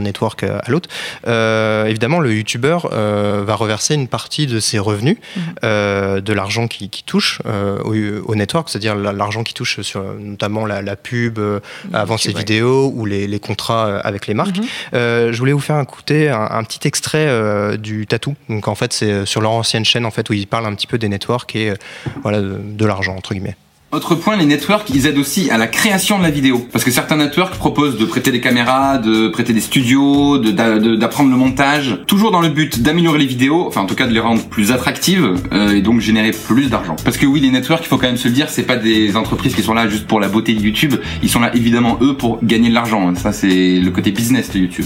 network 0.00 0.42
à 0.44 0.62
l'autre, 0.68 0.88
euh, 1.26 1.86
évidemment, 1.86 2.20
le 2.20 2.32
youtubeur 2.34 2.88
euh, 2.92 3.42
va 3.46 3.54
reverser 3.54 3.94
une 3.94 4.08
partie 4.08 4.46
de 4.46 4.60
ses 4.60 4.78
revenus, 4.78 5.16
Mhm. 5.36 6.20
de 6.20 6.32
l'argent 6.32 6.68
qui, 6.68 6.88
qui 6.88 7.02
touche 7.04 7.40
au, 7.84 7.94
au 8.24 8.34
network, 8.34 8.68
c'est-à-dire 8.68 8.94
la- 8.94 9.12
l'argent 9.12 9.42
qui 9.42 9.54
touche 9.54 9.80
sur 9.82 10.02
notamment 10.18 10.66
la, 10.66 10.82
la 10.82 10.96
pub 10.96 11.38
euh, 11.38 11.60
avant 11.92 12.16
ses 12.16 12.32
ouais. 12.32 12.38
vidéos 12.38 12.92
ou 12.94 13.06
les, 13.06 13.26
les 13.26 13.40
contrats 13.40 13.86
euh, 13.86 14.00
avec 14.04 14.26
les 14.26 14.34
marques. 14.34 14.58
Mhm. 14.58 14.64
Euh, 14.94 15.32
je 15.32 15.38
voulais 15.38 15.52
vous 15.52 15.60
faire 15.60 15.80
écouter 15.80 16.28
un, 16.28 16.48
un 16.50 16.64
petit 16.64 16.86
extrait 16.86 17.76
du 17.78 18.06
Tatou. 18.06 18.34
Donc 18.48 18.68
en 18.68 18.74
fait, 18.74 18.92
c'est 18.92 19.26
sur 19.26 19.40
leur 19.40 19.52
ancienne 19.52 19.84
chaîne 19.84 20.06
en 20.06 20.10
fait 20.10 20.28
où 20.30 20.32
ils 20.32 20.46
parlent 20.46 20.66
un 20.66 20.74
petit 20.74 20.86
peu 20.86 20.98
des 20.98 21.08
networks 21.08 21.54
et 21.56 21.72
voilà 22.22 22.40
de, 22.40 22.58
de 22.62 22.86
l'argent 22.86 23.14
entre 23.16 23.34
guillemets. 23.34 23.56
Autre 23.90 24.14
point, 24.14 24.36
les 24.36 24.44
networks, 24.44 24.90
ils 24.90 25.06
aident 25.06 25.16
aussi 25.16 25.48
à 25.48 25.56
la 25.56 25.66
création 25.66 26.18
de 26.18 26.22
la 26.22 26.28
vidéo. 26.28 26.68
Parce 26.72 26.84
que 26.84 26.90
certains 26.90 27.16
networks 27.16 27.54
proposent 27.54 27.96
de 27.96 28.04
prêter 28.04 28.30
des 28.30 28.42
caméras, 28.42 28.98
de 28.98 29.28
prêter 29.28 29.54
des 29.54 29.62
studios, 29.62 30.36
d'apprendre 30.36 31.30
le 31.30 31.36
montage, 31.36 31.96
toujours 32.06 32.30
dans 32.30 32.42
le 32.42 32.50
but 32.50 32.82
d'améliorer 32.82 33.20
les 33.20 33.26
vidéos, 33.26 33.64
enfin 33.66 33.80
en 33.80 33.86
tout 33.86 33.94
cas 33.94 34.06
de 34.06 34.12
les 34.12 34.20
rendre 34.20 34.44
plus 34.44 34.72
attractives 34.72 35.36
euh, 35.52 35.74
et 35.74 35.80
donc 35.80 36.00
générer 36.00 36.32
plus 36.32 36.68
d'argent. 36.68 36.96
Parce 37.02 37.16
que 37.16 37.24
oui, 37.24 37.40
les 37.40 37.50
networks, 37.50 37.80
il 37.84 37.88
faut 37.88 37.96
quand 37.96 38.08
même 38.08 38.18
se 38.18 38.28
le 38.28 38.34
dire, 38.34 38.50
c'est 38.50 38.64
pas 38.64 38.76
des 38.76 39.16
entreprises 39.16 39.54
qui 39.54 39.62
sont 39.62 39.72
là 39.72 39.88
juste 39.88 40.06
pour 40.06 40.20
la 40.20 40.28
beauté 40.28 40.52
de 40.52 40.60
YouTube. 40.60 40.96
Ils 41.22 41.30
sont 41.30 41.40
là 41.40 41.50
évidemment 41.56 41.96
eux 42.02 42.14
pour 42.14 42.40
gagner 42.44 42.68
de 42.68 42.74
l'argent. 42.74 43.14
Ça 43.14 43.32
c'est 43.32 43.80
le 43.80 43.90
côté 43.90 44.10
business 44.10 44.50
de 44.52 44.58
YouTube. 44.58 44.84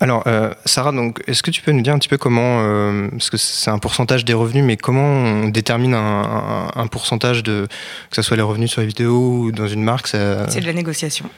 Alors, 0.00 0.22
euh, 0.26 0.50
Sarah, 0.64 0.92
donc, 0.92 1.22
est-ce 1.26 1.42
que 1.42 1.50
tu 1.50 1.60
peux 1.60 1.72
nous 1.72 1.82
dire 1.82 1.92
un 1.92 1.98
petit 1.98 2.08
peu 2.08 2.18
comment, 2.18 2.60
euh, 2.62 3.08
parce 3.10 3.30
que 3.30 3.36
c'est 3.36 3.70
un 3.70 3.78
pourcentage 3.78 4.24
des 4.24 4.32
revenus, 4.32 4.64
mais 4.64 4.76
comment 4.76 5.02
on 5.02 5.48
détermine 5.48 5.94
un, 5.94 6.86
pourcentage 6.86 7.42
de, 7.42 7.66
que 8.10 8.16
ce 8.16 8.22
soit 8.22 8.36
les 8.36 8.42
revenus 8.42 8.70
sur 8.70 8.80
les 8.80 8.86
vidéos 8.86 9.18
ou 9.18 9.52
dans 9.52 9.66
une 9.66 9.82
marque. 9.82 10.06
C'est 10.06 10.60
de 10.60 10.66
la 10.66 10.72
négociation. 10.72 11.28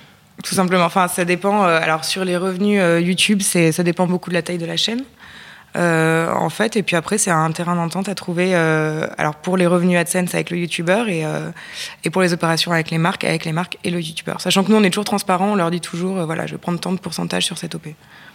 Tout 0.45 0.55
simplement. 0.55 0.85
Enfin, 0.85 1.09
ça 1.09 1.25
dépend. 1.25 1.65
euh, 1.65 1.81
alors, 1.81 2.05
sur 2.05 2.25
les 2.25 2.37
revenus 2.37 2.83
YouTube, 3.03 3.41
ça 3.43 3.83
dépend 3.83 4.07
beaucoup 4.07 4.31
de 4.31 4.35
la 4.35 4.43
taille 4.43 4.59
de 4.59 4.67
la 4.67 4.77
chaîne. 4.77 5.05
Euh, 5.77 6.29
en 6.33 6.51
fait, 6.51 6.77
et 6.77 6.83
puis 6.83 6.97
après, 6.97 7.17
c'est 7.17 7.31
un 7.31 7.51
terrain 7.53 7.77
d'entente 7.77 8.09
à 8.09 8.15
trouver. 8.15 8.51
euh, 8.55 9.07
alors, 9.19 9.37
pour 9.37 9.57
les 9.57 9.67
revenus 9.67 9.99
AdSense 9.99 10.35
avec 10.35 10.51
le 10.51 10.59
YouTuber 10.59 11.05
et, 11.09 11.25
euh, 11.25 11.51
et 12.05 12.11
pour 12.11 12.23
les 12.23 12.33
opérations 12.33 12.73
avec 12.73 12.91
les 12.91 12.99
marques, 12.99 13.25
avec 13.25 13.45
les 13.45 13.53
marques 13.53 13.79
et 13.85 13.91
le 13.91 14.01
YouTuber. 14.01 14.35
Sachant 14.39 14.65
que 14.65 14.71
nous, 14.71 14.77
on 14.77 14.83
est 14.83 14.91
toujours 14.91 15.05
transparent, 15.05 15.53
on 15.53 15.55
leur 15.55 15.71
dit 15.71 15.81
toujours, 15.81 16.25
voilà, 16.27 16.47
je 16.47 16.53
vais 16.53 16.59
prendre 16.59 16.81
tant 16.81 16.93
de 16.93 16.99
pourcentage 16.99 17.45
sur 17.45 17.57
cette 17.57 17.75
OP. 17.75 17.87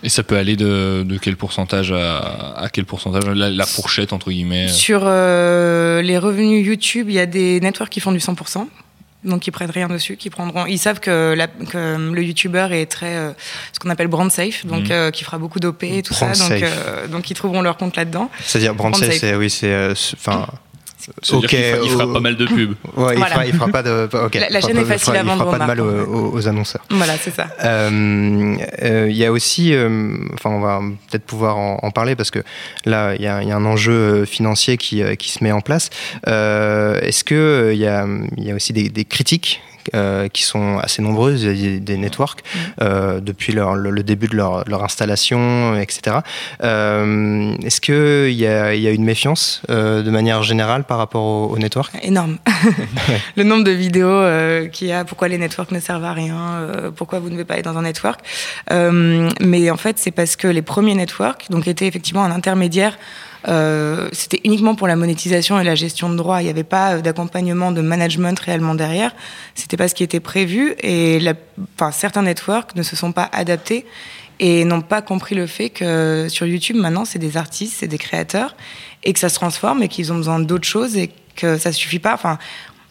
Et 0.04 0.10
ça 0.10 0.24
peut 0.24 0.38
aller 0.38 0.56
de, 0.56 1.04
de 1.04 1.18
quel 1.18 1.36
pourcentage 1.36 1.92
à, 1.92 2.54
à 2.58 2.70
quel 2.70 2.86
pourcentage? 2.86 3.26
La, 3.26 3.50
la 3.50 3.66
fourchette 3.66 4.14
entre 4.14 4.32
guillemets. 4.32 4.68
Sur 4.68 5.02
les 5.06 6.18
revenus 6.18 6.66
YouTube, 6.66 7.08
il 7.10 7.16
y 7.16 7.20
a 7.20 7.26
des 7.26 7.60
networks 7.60 7.90
qui 7.92 8.00
font 8.00 8.12
du 8.12 8.20
100%. 8.20 8.68
Donc 9.26 9.48
ils 9.48 9.52
prennent 9.52 9.72
rien 9.72 9.88
dessus, 9.88 10.16
qui 10.18 10.30
prendront. 10.30 10.66
Ils 10.66 10.78
savent 10.78 11.00
que, 11.00 11.34
la- 11.36 11.48
que 11.48 11.98
le 12.14 12.24
YouTuber 12.24 12.68
est 12.72 12.86
très 12.90 13.16
euh, 13.16 13.32
ce 13.74 13.80
qu'on 13.80 13.90
appelle 13.90 14.08
brand 14.08 14.32
safe, 14.32 14.66
donc 14.66 14.84
Mhm. 14.86 14.92
euh, 14.92 15.12
qui 15.12 15.24
fera 15.24 15.38
beaucoup 15.38 15.60
d'OP 15.60 15.84
et 15.84 16.02
tout 16.04 16.14
Brand 16.14 16.34
ça. 16.36 16.50
Donc, 16.50 16.62
euh, 16.64 17.08
ils 17.30 17.36
trouveront 17.36 17.62
leur 17.62 17.78
compte 17.78 17.96
là-dedans. 17.98 18.30
C'est-à-dire 18.46 18.74
brand 18.76 18.92
Brand 18.92 19.04
safe, 19.04 19.12
safe. 19.14 19.20
c'est 19.22 19.36
oui, 19.36 19.50
c'est 19.50 19.72
euh, 19.74 19.94
enfin. 20.14 20.48
Ok, 21.34 21.48
fera, 21.50 21.84
il 21.84 21.90
fera 21.90 22.04
euh, 22.06 22.14
pas 22.14 22.20
mal 22.20 22.36
de 22.36 22.46
pubs. 22.46 22.76
Ouais, 22.98 23.14
il, 23.14 23.18
Voilà. 23.18 23.26
fera, 23.28 23.46
il 23.46 23.54
fera 23.54 23.68
pas 23.68 23.84
de. 23.84 24.10
ok. 24.26 24.36
La- 24.36 24.50
la 24.50 24.60
Il 24.60 24.66
chaîne 24.66 24.78
est 24.78 24.86
facile 24.86 25.14
il 25.14 25.18
à 25.20 25.24
vendre 25.24 25.44
Il 25.44 25.46
fera 25.56 25.68
pas 25.68 25.76
de 25.76 25.82
aux 25.82 25.86
mal 25.86 26.06
aux, 26.10 26.14
aux- 26.14 26.34
aux 26.34 26.48
annonceurs. 26.48 26.82
Voilà, 26.90 27.14
c'est 27.18 27.34
ça. 27.34 27.48
Euh, 27.64 28.56
euh, 28.84 29.08
Il 29.10 29.16
y 29.18 29.26
a 29.26 29.32
aussi, 29.32 29.74
euh, 29.74 30.16
enfin, 30.34 30.50
on 30.50 30.60
va 30.62 30.82
peut-être 31.10 31.26
pouvoir 31.26 31.58
en, 31.58 31.80
en 31.84 31.92
parler 31.92 32.16
parce 32.16 32.32
que 32.32 32.40
là, 32.86 33.16
il 33.16 33.22
y, 33.22 33.28
a 33.28 33.42
il 33.44 33.50
y 33.50 33.52
a 33.52 33.56
un 33.56 33.66
enjeu 33.66 33.92
euh, 33.94 34.26
financier 34.26 34.78
qui, 34.78 35.04
euh, 35.04 35.16
qui 35.16 35.30
se 35.30 35.44
met 35.44 35.52
en 35.52 35.62
place. 35.62 35.90
Euh, 36.28 37.00
Est-ce 37.02 37.24
que 37.24 37.36
euh, 37.36 37.74
il 37.74 37.80
y, 37.80 37.88
a, 37.88 38.08
il 38.38 38.44
y 38.44 38.52
a 38.52 38.56
aussi 38.56 38.74
des, 38.74 38.90
des 38.90 39.06
critiques 39.06 39.62
euh, 39.94 40.28
qui 40.30 40.44
sont 40.44 40.80
assez 40.80 41.02
nombreuses, 41.02 41.44
des, 41.44 41.80
des 41.80 41.98
networks 41.98 42.42
euh, 42.82 43.20
depuis 43.20 43.54
leur, 43.54 43.76
le, 43.76 43.92
le 43.92 44.04
début 44.04 44.28
de 44.28 44.36
leur, 44.36 44.68
leur 44.68 44.84
installation, 44.84 45.80
etc. 45.80 46.18
Euh, 46.64 47.56
Est-ce 47.64 47.82
que 47.82 48.28
il 48.30 48.36
y 48.36 48.46
y 48.46 48.88
a 48.88 48.92
une 48.92 49.04
méfiance 49.04 49.62
de 49.70 50.10
manière 50.10 50.44
générale 50.44 50.84
par 50.84 50.98
rapport 50.98 51.24
au, 51.24 51.46
au 51.48 51.58
network? 51.58 51.94
Énorme. 52.02 52.38
le 53.36 53.44
nombre 53.44 53.64
de 53.64 53.72
vidéos 53.72 54.70
qu'il 54.72 54.88
y 54.88 54.92
a, 54.92 55.06
pourquoi 55.06 55.28
les 55.28 55.38
networks 55.38 55.72
ne 55.72 55.80
servent 55.80 56.06
à 56.06 56.14
rien, 56.14 56.92
pourquoi 56.96 57.20
vous 57.20 57.28
ne 57.28 57.34
devez 57.34 57.46
pas 57.46 57.58
être 57.58 57.66
dans 57.66 57.78
un 57.78 57.84
network? 57.84 58.20
Mais 58.70 59.70
en 59.70 59.78
fait, 59.78 60.00
c'est 60.00 60.12
parce 60.12 60.36
que 60.36 60.48
les 60.48 60.62
premiers 60.62 60.96
networks, 60.96 61.46
donc 61.50 61.68
étaient 61.68 61.88
effectivement 61.88 62.24
un 62.24 62.32
intermédiaire. 62.32 62.98
Euh, 63.48 64.10
c'était 64.12 64.42
uniquement 64.44 64.76
pour 64.76 64.88
la 64.88 64.96
monétisation 64.96 65.60
et 65.60 65.64
la 65.64 65.76
gestion 65.76 66.10
de 66.10 66.16
droits. 66.16 66.42
Il 66.42 66.46
n'y 66.46 66.50
avait 66.50 66.64
pas 66.64 66.96
euh, 66.96 67.02
d'accompagnement, 67.02 67.72
de 67.72 67.82
management 67.82 68.40
réellement 68.40 68.76
derrière. 68.76 69.14
C'était 69.54 69.78
pas 69.78 69.88
ce 69.88 69.96
qui 69.96 70.04
était 70.04 70.20
prévu. 70.20 70.76
Et 70.82 71.20
certains 71.92 72.24
networks 72.24 72.76
ne 72.76 72.84
se 72.84 72.96
sont 72.96 73.12
pas 73.12 73.30
adaptés 73.32 73.86
et 74.40 74.66
n'ont 74.66 74.82
pas 74.82 75.02
compris 75.02 75.36
le 75.36 75.48
fait 75.48 75.70
que 75.70 76.28
sur 76.30 76.46
YouTube 76.46 76.76
maintenant 76.76 77.06
c'est 77.06 77.20
des 77.20 77.38
artistes, 77.38 77.78
c'est 77.80 77.88
des 77.88 77.98
créateurs 77.98 78.58
et 79.04 79.14
que 79.14 79.20
ça 79.20 79.30
se 79.30 79.36
transforme 79.36 79.82
et 79.82 79.88
qu'ils 79.88 80.12
ont 80.12 80.18
besoin 80.18 80.40
d'autres 80.40 80.68
choses 80.68 80.98
et 80.98 81.10
que 81.36 81.58
ça 81.58 81.72
suffit 81.72 82.00
pas. 82.00 82.14
Enfin, 82.14 82.38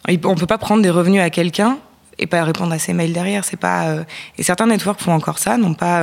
on 0.07 0.35
peut 0.35 0.47
pas 0.47 0.57
prendre 0.57 0.81
des 0.81 0.89
revenus 0.89 1.21
à 1.21 1.29
quelqu'un 1.29 1.77
et 2.17 2.27
pas 2.27 2.43
répondre 2.43 2.71
à 2.73 2.79
ses 2.79 2.93
mails 2.93 3.13
derrière. 3.13 3.43
C'est 3.43 3.59
pas 3.59 3.89
euh, 3.89 4.03
et 4.37 4.43
certains 4.43 4.67
networks 4.67 5.01
font 5.01 5.13
encore 5.13 5.37
ça, 5.37 5.57
n'ont 5.57 5.73
pas 5.73 6.01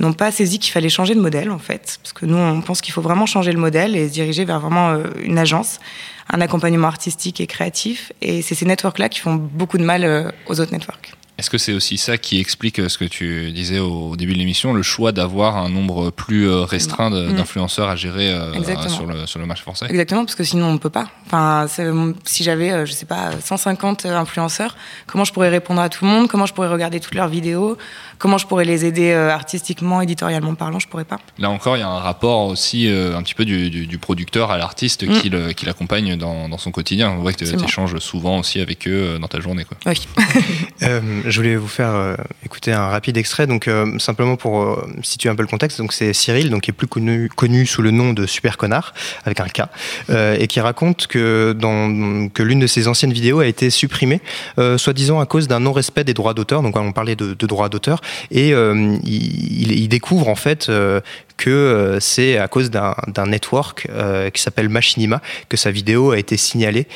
n'ont 0.00 0.12
pas 0.12 0.30
saisi 0.30 0.58
qu'il 0.58 0.72
fallait 0.72 0.88
changer 0.88 1.14
de 1.14 1.20
modèle 1.20 1.50
en 1.50 1.58
fait, 1.58 1.98
parce 2.02 2.12
que 2.12 2.26
nous 2.26 2.36
on 2.36 2.60
pense 2.62 2.80
qu'il 2.80 2.92
faut 2.92 3.00
vraiment 3.02 3.26
changer 3.26 3.52
le 3.52 3.58
modèle 3.58 3.96
et 3.96 4.08
se 4.08 4.12
diriger 4.12 4.44
vers 4.44 4.60
vraiment 4.60 4.90
euh, 4.90 5.04
une 5.22 5.38
agence, 5.38 5.78
un 6.32 6.40
accompagnement 6.40 6.88
artistique 6.88 7.40
et 7.40 7.46
créatif. 7.46 8.12
Et 8.20 8.42
c'est 8.42 8.54
ces 8.54 8.66
networks 8.66 8.98
là 8.98 9.08
qui 9.08 9.20
font 9.20 9.34
beaucoup 9.36 9.78
de 9.78 9.84
mal 9.84 10.04
euh, 10.04 10.30
aux 10.48 10.60
autres 10.60 10.72
networks. 10.72 11.12
Est-ce 11.38 11.50
que 11.50 11.58
c'est 11.58 11.74
aussi 11.74 11.98
ça 11.98 12.16
qui 12.16 12.40
explique 12.40 12.78
euh, 12.78 12.88
ce 12.88 12.96
que 12.96 13.04
tu 13.04 13.52
disais 13.52 13.78
au 13.78 14.16
début 14.16 14.32
de 14.32 14.38
l'émission, 14.38 14.72
le 14.72 14.80
choix 14.82 15.12
d'avoir 15.12 15.58
un 15.58 15.68
nombre 15.68 16.08
plus 16.10 16.48
restreint 16.50 17.10
de- 17.10 17.26
Mm. 17.28 17.34
d'influenceurs 17.34 17.90
à 17.90 17.94
gérer 17.96 18.34
sur 18.88 19.04
le, 19.04 19.26
sur 19.26 19.38
le 19.38 19.44
marché 19.44 19.60
français? 19.62 19.84
Exactement, 19.90 20.24
parce 20.24 20.34
que 20.34 20.44
sinon 20.44 20.68
on 20.70 20.78
peut 20.78 20.88
pas. 20.88 21.08
Enfin, 21.26 21.66
si 22.24 22.42
j'avais, 22.42 22.86
je 22.86 22.92
sais 22.92 23.04
pas, 23.04 23.32
150 23.38 24.06
influenceurs, 24.06 24.76
comment 25.06 25.24
je 25.24 25.32
pourrais 25.34 25.50
répondre 25.50 25.82
à 25.82 25.90
tout 25.90 26.06
le 26.06 26.10
monde? 26.10 26.26
Comment 26.28 26.46
je 26.46 26.54
pourrais 26.54 26.68
regarder 26.68 27.00
toutes 27.00 27.14
leurs 27.14 27.28
vidéos? 27.28 27.76
Comment 28.18 28.38
je 28.38 28.46
pourrais 28.46 28.64
les 28.64 28.84
aider 28.84 29.10
euh, 29.12 29.30
artistiquement, 29.30 30.00
éditorialement 30.00 30.54
parlant 30.54 30.78
Je 30.78 30.88
pourrais 30.88 31.04
pas. 31.04 31.18
Là 31.38 31.50
encore, 31.50 31.76
il 31.76 31.80
y 31.80 31.82
a 31.82 31.88
un 31.88 31.98
rapport 32.00 32.46
aussi 32.46 32.88
euh, 32.88 33.16
un 33.16 33.22
petit 33.22 33.34
peu 33.34 33.44
du, 33.44 33.70
du- 33.70 33.86
du 33.86 33.98
producteur 33.98 34.50
à 34.50 34.58
l'artiste 34.58 35.06
Mm. 35.06 35.20
qui 35.20 35.28
le- 35.30 35.52
qui 35.52 35.66
l'accompagne 35.66 36.16
dans, 36.16 36.48
dans 36.48 36.58
son 36.58 36.70
quotidien. 36.70 37.10
On 37.10 37.16
voit 37.20 37.32
que 37.32 37.44
tu 37.44 37.64
échanges 37.64 37.98
souvent 37.98 38.38
aussi 38.38 38.60
avec 38.60 38.86
eux 38.88 38.90
euh, 39.16 39.18
dans 39.18 39.28
ta 39.28 39.40
journée. 39.40 39.64
Quoi. 39.64 39.76
Oui. 39.86 40.06
Euh, 40.82 41.00
je 41.24 41.40
voulais 41.40 41.56
vous 41.56 41.68
faire 41.68 41.88
euh, 41.94 42.16
écouter 42.44 42.70
un 42.70 42.88
rapide 42.88 43.16
extrait, 43.16 43.46
donc 43.46 43.66
euh, 43.66 43.98
simplement 43.98 44.36
pour 44.36 44.60
euh, 44.62 44.86
situer 45.02 45.30
un 45.30 45.34
peu 45.34 45.40
le 45.42 45.48
contexte. 45.48 45.78
Donc 45.78 45.94
c'est 45.94 46.12
Cyril, 46.12 46.50
donc 46.50 46.62
qui 46.64 46.70
est 46.70 46.74
plus 46.74 46.86
connu, 46.86 47.30
connu 47.34 47.64
sous 47.64 47.80
le 47.80 47.90
nom 47.90 48.12
de 48.12 48.26
Super 48.26 48.58
Connard 48.58 48.92
avec 49.24 49.40
un 49.40 49.48
K, 49.48 49.62
euh, 50.10 50.36
et 50.38 50.46
qui 50.48 50.60
raconte 50.60 51.06
que 51.06 51.54
dans 51.58 52.28
que 52.28 52.42
l'une 52.42 52.58
de 52.60 52.66
ses 52.66 52.88
anciennes 52.88 53.12
vidéos 53.14 53.40
a 53.40 53.46
été 53.46 53.70
supprimée, 53.70 54.20
euh, 54.58 54.76
soi-disant 54.76 55.18
à 55.18 55.24
cause 55.24 55.48
d'un 55.48 55.60
non-respect 55.60 56.04
des 56.04 56.12
droits 56.14 56.34
d'auteur. 56.34 56.60
Donc 56.60 56.76
on 56.76 56.92
parlait 56.92 57.16
de, 57.16 57.32
de 57.32 57.46
droits 57.46 57.70
d'auteur, 57.70 58.02
et 58.30 58.52
euh, 58.52 58.96
il, 59.04 59.88
découvre 59.88 60.28
en 60.28 60.34
fait. 60.34 60.68
euh, 60.68 61.00
que 61.36 61.50
euh, 61.50 62.00
c'est 62.00 62.38
à 62.38 62.48
cause 62.48 62.70
d'un 62.70 63.26
network 63.26 63.88
qui 64.32 64.40
s'appelle 64.40 64.70
Machinima 64.70 65.20
que 65.50 65.58
sa 65.58 65.70
vidéo 65.70 66.12
a 66.12 66.18
été 66.18 66.38
signalée 66.38 66.86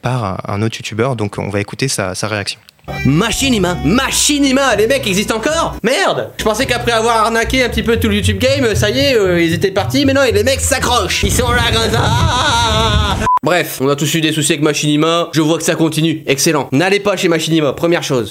par 0.00 0.42
un, 0.48 0.62
autre 0.62 0.78
youtubeur. 0.78 1.16
Donc 1.16 1.36
on 1.36 1.50
va 1.50 1.60
écouter 1.60 1.88
sa, 1.88 2.14
réaction. 2.22 2.58
Machinima 3.04 3.76
Machinima 3.84 4.74
Les 4.76 4.86
mecs 4.86 5.06
existent 5.06 5.36
encore? 5.36 5.76
Merde 5.82 6.30
Je 6.38 6.44
pensais 6.44 6.64
qu'après 6.64 6.92
avoir 6.92 7.26
arnaqué 7.26 7.62
un 7.62 7.68
petit 7.68 7.82
peu 7.82 7.98
tout 7.98 8.08
le 8.08 8.16
YouTube 8.16 8.38
game, 8.38 8.74
ça 8.74 8.88
y 8.88 9.00
est, 9.00 9.44
ils 9.44 9.52
étaient 9.52 9.70
partis, 9.70 10.06
mais 10.06 10.14
non, 10.14 10.22
les 10.22 10.44
mecs 10.44 10.60
s'accrochent 10.60 11.22
Ils 11.22 11.32
sont 11.32 11.50
là 11.50 11.64
comme 11.72 11.90
ça 11.90 12.10
Bref, 13.44 13.78
on 13.82 13.88
a 13.90 13.96
tous 13.96 14.14
eu 14.14 14.22
des 14.22 14.32
soucis 14.32 14.52
avec 14.52 14.62
Machinima, 14.62 15.28
je 15.32 15.42
vois 15.42 15.58
que 15.58 15.64
ça 15.64 15.74
continue, 15.74 16.22
excellent. 16.26 16.66
N'allez 16.72 16.98
pas 16.98 17.14
chez 17.14 17.28
Machinima, 17.28 17.74
première 17.74 18.02
chose. 18.02 18.30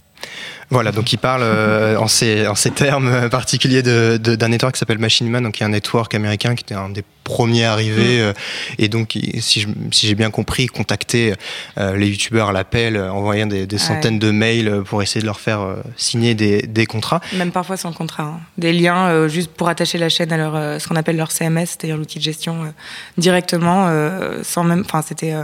Voilà, 0.74 0.92
donc 0.92 1.14
il 1.14 1.18
parle 1.18 1.44
euh, 1.44 1.98
en, 1.98 2.08
ces, 2.08 2.48
en 2.48 2.56
ces 2.56 2.72
termes 2.72 3.30
particuliers 3.30 3.84
de- 3.84 4.18
de- 4.18 4.36
d'un 4.36 4.48
network 4.48 4.74
qui 4.74 4.80
s'appelle 4.80 4.98
Machinima, 4.98 5.40
donc 5.40 5.54
qui 5.54 5.62
est 5.62 5.66
un 5.68 5.70
network 5.70 6.16
américain 6.16 6.56
qui 6.56 6.64
était 6.64 6.74
un 6.74 6.90
des 6.90 7.04
premiers 7.24 7.66
arrivés, 7.66 8.20
euh, 8.22 8.34
et 8.80 8.90
donc 8.90 9.16
si 9.40 9.62
je- 9.62 9.68
si 9.92 10.08
j'ai 10.08 10.16
bien 10.16 10.32
compris, 10.32 10.66
contacter 10.66 11.36
euh, 11.78 11.96
les 11.96 12.08
youtubeurs 12.08 12.50
à 12.50 12.54
l'appel, 12.54 12.96
euh, 12.98 13.12
envoyant 13.12 13.46
des, 13.46 13.68
des 13.68 13.76
Ouais. 13.76 13.82
centaines 13.82 14.18
de 14.18 14.32
mails 14.32 14.82
pour 14.84 15.04
essayer 15.04 15.22
de 15.22 15.28
leur 15.28 15.40
faire 15.40 15.62
euh, 15.62 15.76
signer 15.96 16.34
des, 16.34 16.64
des 16.64 16.86
contrats. 16.88 17.22
Même 17.38 17.52
parfois 17.52 17.78
sans 17.78 17.94
contrat. 17.94 18.24
hein. 18.24 18.40
Des 18.58 18.74
liens 18.74 19.10
euh, 19.10 19.28
juste 19.28 19.52
pour 19.52 19.70
attacher 19.70 20.00
la 20.00 20.10
chaîne 20.10 20.34
à 20.34 20.38
leur, 20.38 20.56
euh, 20.56 20.80
ce 20.80 20.88
qu'on 20.88 20.96
appelle 20.96 21.18
leur 21.18 21.32
CMS, 21.32 21.68
c'est-à-dire 21.68 21.98
l'outil 21.98 22.18
de 22.18 22.24
gestion, 22.24 22.64
euh, 22.64 22.68
directement, 23.20 23.86
euh, 23.90 24.42
sans 24.44 24.64
même. 24.64 24.82
Enfin, 24.86 25.04
c'était 25.08 25.34
euh, 25.34 25.44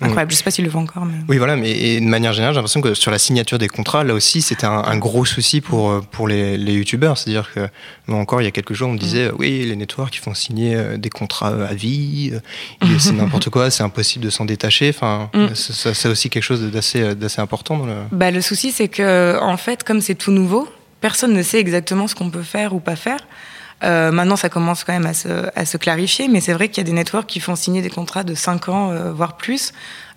incroyable. 0.00 0.30
Je 0.32 0.36
sais 0.36 0.44
pas 0.44 0.50
s'ils 0.50 0.64
le 0.64 0.70
font 0.70 0.80
encore, 0.80 1.04
mais. 1.04 1.14
Oui, 1.28 1.38
voilà, 1.38 1.56
mais 1.56 1.70
et 1.70 2.00
de 2.00 2.06
manière 2.06 2.32
générale, 2.32 2.54
j'ai 2.54 2.58
l'impression 2.58 2.80
que 2.80 2.94
sur 2.94 3.10
la 3.10 3.18
signature 3.18 3.58
des 3.58 3.68
contrats, 3.68 4.04
là 4.04 4.14
aussi, 4.14 4.42
c'était 4.42 4.66
un, 4.66 4.82
un 4.84 4.96
gros 4.98 5.24
souci 5.24 5.60
pour, 5.60 5.90
euh, 5.90 6.00
pour 6.10 6.28
les, 6.28 6.56
les 6.56 6.72
youtubeurs. 6.74 7.18
C'est-à-dire 7.18 7.50
que, 7.52 7.68
encore 8.12 8.40
il 8.40 8.44
y 8.44 8.48
a 8.48 8.50
quelques 8.50 8.72
jours, 8.74 8.88
on 8.88 8.92
me 8.94 8.98
disait, 8.98 9.26
euh, 9.26 9.32
oui, 9.38 9.64
les 9.66 9.76
networks, 9.76 10.14
ils 10.16 10.20
font 10.20 10.34
signer 10.34 10.74
euh, 10.74 10.96
des 10.96 11.10
contrats 11.10 11.52
euh, 11.52 11.68
à 11.68 11.74
vie, 11.74 12.32
c'est 12.98 13.12
n'importe 13.14 13.50
quoi, 13.50 13.70
c'est 13.70 13.82
impossible 13.82 14.24
de 14.24 14.30
s'en 14.30 14.44
détacher. 14.44 14.88
Enfin, 14.90 15.30
Mm. 15.34 15.46
c'est- 15.54 16.08
aussi 16.08 16.30
quelque 16.30 16.42
chose 16.42 16.62
d'assez 16.70 17.14
d'assez 17.14 17.40
important 17.40 17.76
dans 17.78 17.86
le. 17.86 17.94
Bah, 18.12 18.30
le 18.30 18.40
souci, 18.40 18.72
c'est 18.72 18.88
que, 18.88 19.38
en 19.40 19.56
fait, 19.56 19.84
comme 19.84 20.00
c'est 20.00 20.14
tout 20.14 20.32
nouveau, 20.32 20.68
personne 21.00 21.32
ne 21.34 21.42
sait 21.42 21.58
exactement 21.60 22.06
ce 22.08 22.14
qu'on 22.14 22.30
peut 22.30 22.42
faire 22.42 22.74
ou 22.74 22.80
pas 22.80 22.96
faire. 22.96 23.20
Euh, 23.82 24.10
maintenant, 24.10 24.36
ça 24.36 24.48
commence 24.48 24.84
quand 24.84 24.92
même 24.92 25.06
à 25.06 25.14
se, 25.14 25.28
à 25.56 25.64
se 25.64 25.76
clarifier, 25.76 26.28
mais 26.28 26.40
c'est 26.40 26.52
vrai 26.52 26.68
qu'il 26.68 26.78
y 26.78 26.80
a 26.80 26.84
des 26.84 26.92
networks 26.92 27.26
qui 27.26 27.40
font 27.40 27.56
signer 27.56 27.82
des 27.82 27.90
contrats 27.90 28.24
de 28.24 28.34
5 28.34 28.68
ans, 28.68 28.90
euh, 28.90 29.12
voire 29.12 29.36
plus, 29.36 29.72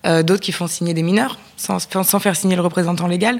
euh, 0.05 0.23
d'autres 0.23 0.41
qui 0.41 0.51
font 0.51 0.67
signer 0.67 0.93
des 0.93 1.03
mineurs, 1.03 1.37
sans, 1.63 2.03
sans 2.03 2.19
faire 2.19 2.35
signer 2.35 2.55
le 2.55 2.61
représentant 2.61 3.07
légal, 3.07 3.39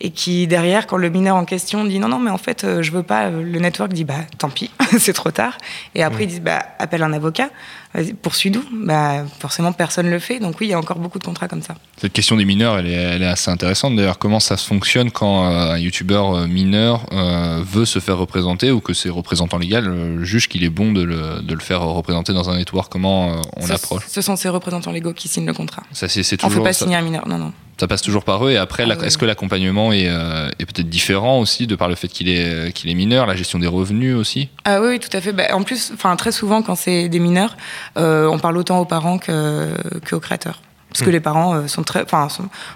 et 0.00 0.10
qui, 0.10 0.46
derrière, 0.46 0.86
quand 0.86 0.96
le 0.96 1.10
mineur 1.10 1.36
en 1.36 1.44
question 1.44 1.84
dit 1.84 1.98
non, 1.98 2.08
non, 2.08 2.18
mais 2.18 2.30
en 2.30 2.38
fait, 2.38 2.64
euh, 2.64 2.82
je 2.82 2.92
veux 2.92 3.02
pas, 3.02 3.26
euh, 3.26 3.42
le 3.42 3.58
network 3.58 3.92
dit 3.92 4.04
bah 4.04 4.20
tant 4.38 4.50
pis, 4.50 4.70
c'est 4.98 5.12
trop 5.12 5.30
tard. 5.30 5.58
Et 5.94 6.02
après, 6.02 6.24
ils 6.24 6.28
disent 6.28 6.42
bah 6.42 6.62
appelle 6.78 7.02
un 7.02 7.12
avocat, 7.12 7.50
vas-y, 7.94 8.12
poursuis 8.14 8.50
nous. 8.50 8.64
Bah, 8.72 9.24
forcément, 9.38 9.72
personne 9.72 10.10
le 10.10 10.18
fait, 10.18 10.38
donc 10.38 10.56
oui, 10.60 10.66
il 10.66 10.70
y 10.70 10.74
a 10.74 10.78
encore 10.78 10.98
beaucoup 10.98 11.18
de 11.18 11.24
contrats 11.24 11.48
comme 11.48 11.62
ça. 11.62 11.74
Cette 11.98 12.12
question 12.12 12.36
des 12.36 12.44
mineurs, 12.44 12.78
elle 12.78 12.86
est, 12.86 12.92
elle 12.92 13.22
est 13.22 13.26
assez 13.26 13.50
intéressante. 13.50 13.96
D'ailleurs, 13.96 14.18
comment 14.18 14.40
ça 14.40 14.56
fonctionne 14.56 15.10
quand 15.10 15.46
euh, 15.46 15.72
un 15.72 15.78
youtubeur 15.78 16.34
euh, 16.34 16.46
mineur 16.46 17.06
euh, 17.12 17.62
veut 17.64 17.84
se 17.84 17.98
faire 17.98 18.18
représenter 18.18 18.70
ou 18.70 18.80
que 18.80 18.94
ses 18.94 19.10
représentants 19.10 19.58
légaux 19.58 20.22
jugent 20.22 20.48
qu'il 20.48 20.64
est 20.64 20.70
bon 20.70 20.92
de 20.92 21.02
le, 21.02 21.42
de 21.42 21.54
le 21.54 21.60
faire 21.60 21.82
représenter 21.82 22.32
dans 22.32 22.50
un 22.50 22.56
network? 22.56 22.90
Comment 22.90 23.40
on 23.56 23.66
l'approche? 23.66 24.04
Ce 24.08 24.20
sont 24.20 24.36
ces 24.36 24.48
représentants 24.48 24.92
légaux 24.92 25.12
qui 25.12 25.28
signent 25.28 25.46
le 25.46 25.54
contrat. 25.54 25.82
Ça, 25.92 26.08
c'est 26.08 26.22
c'est 26.22 26.42
On 26.44 26.46
ne 26.46 26.50
fait 26.50 26.56
toujours. 26.56 26.64
pas 26.64 26.72
ça, 26.72 26.84
signer 26.84 26.96
un 26.96 27.02
mineur, 27.02 27.26
non, 27.26 27.38
non. 27.38 27.52
Ça 27.78 27.88
passe 27.88 28.02
toujours 28.02 28.22
par 28.24 28.46
eux. 28.46 28.52
Et 28.52 28.56
après, 28.58 28.84
Ah 28.88 28.94
oui. 28.96 29.06
est-ce 29.06 29.18
que 29.18 29.24
l'accompagnement 29.24 29.92
est, 29.92 30.06
euh, 30.08 30.48
est 30.60 30.66
peut-être 30.66 30.88
différent 30.88 31.40
aussi 31.40 31.66
de 31.66 31.74
par 31.74 31.88
le 31.88 31.94
fait 31.96 32.06
qu'il 32.08 32.28
est, 32.28 32.72
qu'il 32.72 32.88
est 32.90 32.94
mineur, 32.94 33.26
la 33.26 33.34
gestion 33.34 33.58
des 33.58 33.66
revenus 33.66 34.14
aussi? 34.14 34.50
Ah 34.64 34.80
oui, 34.80 35.00
tout 35.00 35.08
à 35.16 35.20
fait. 35.20 35.32
Bah, 35.32 35.44
en 35.52 35.62
plus, 35.62 35.90
enfin 35.94 36.14
très 36.16 36.30
souvent 36.32 36.62
quand 36.62 36.76
c'est 36.76 37.08
des 37.08 37.18
mineurs, 37.18 37.56
euh, 37.96 38.26
on 38.28 38.38
parle 38.38 38.56
autant 38.56 38.78
aux 38.78 38.84
parents 38.84 39.18
que, 39.18 39.74
que 40.04 40.14
aux 40.14 40.20
créateurs. 40.20 40.60
Parce 40.90 41.00
que 41.02 41.08
Hmm. 41.08 41.12
les 41.12 41.20
parents 41.20 41.54
euh, 41.54 41.66
sont 41.68 41.82
très, 41.82 42.02
enfin 42.02 42.28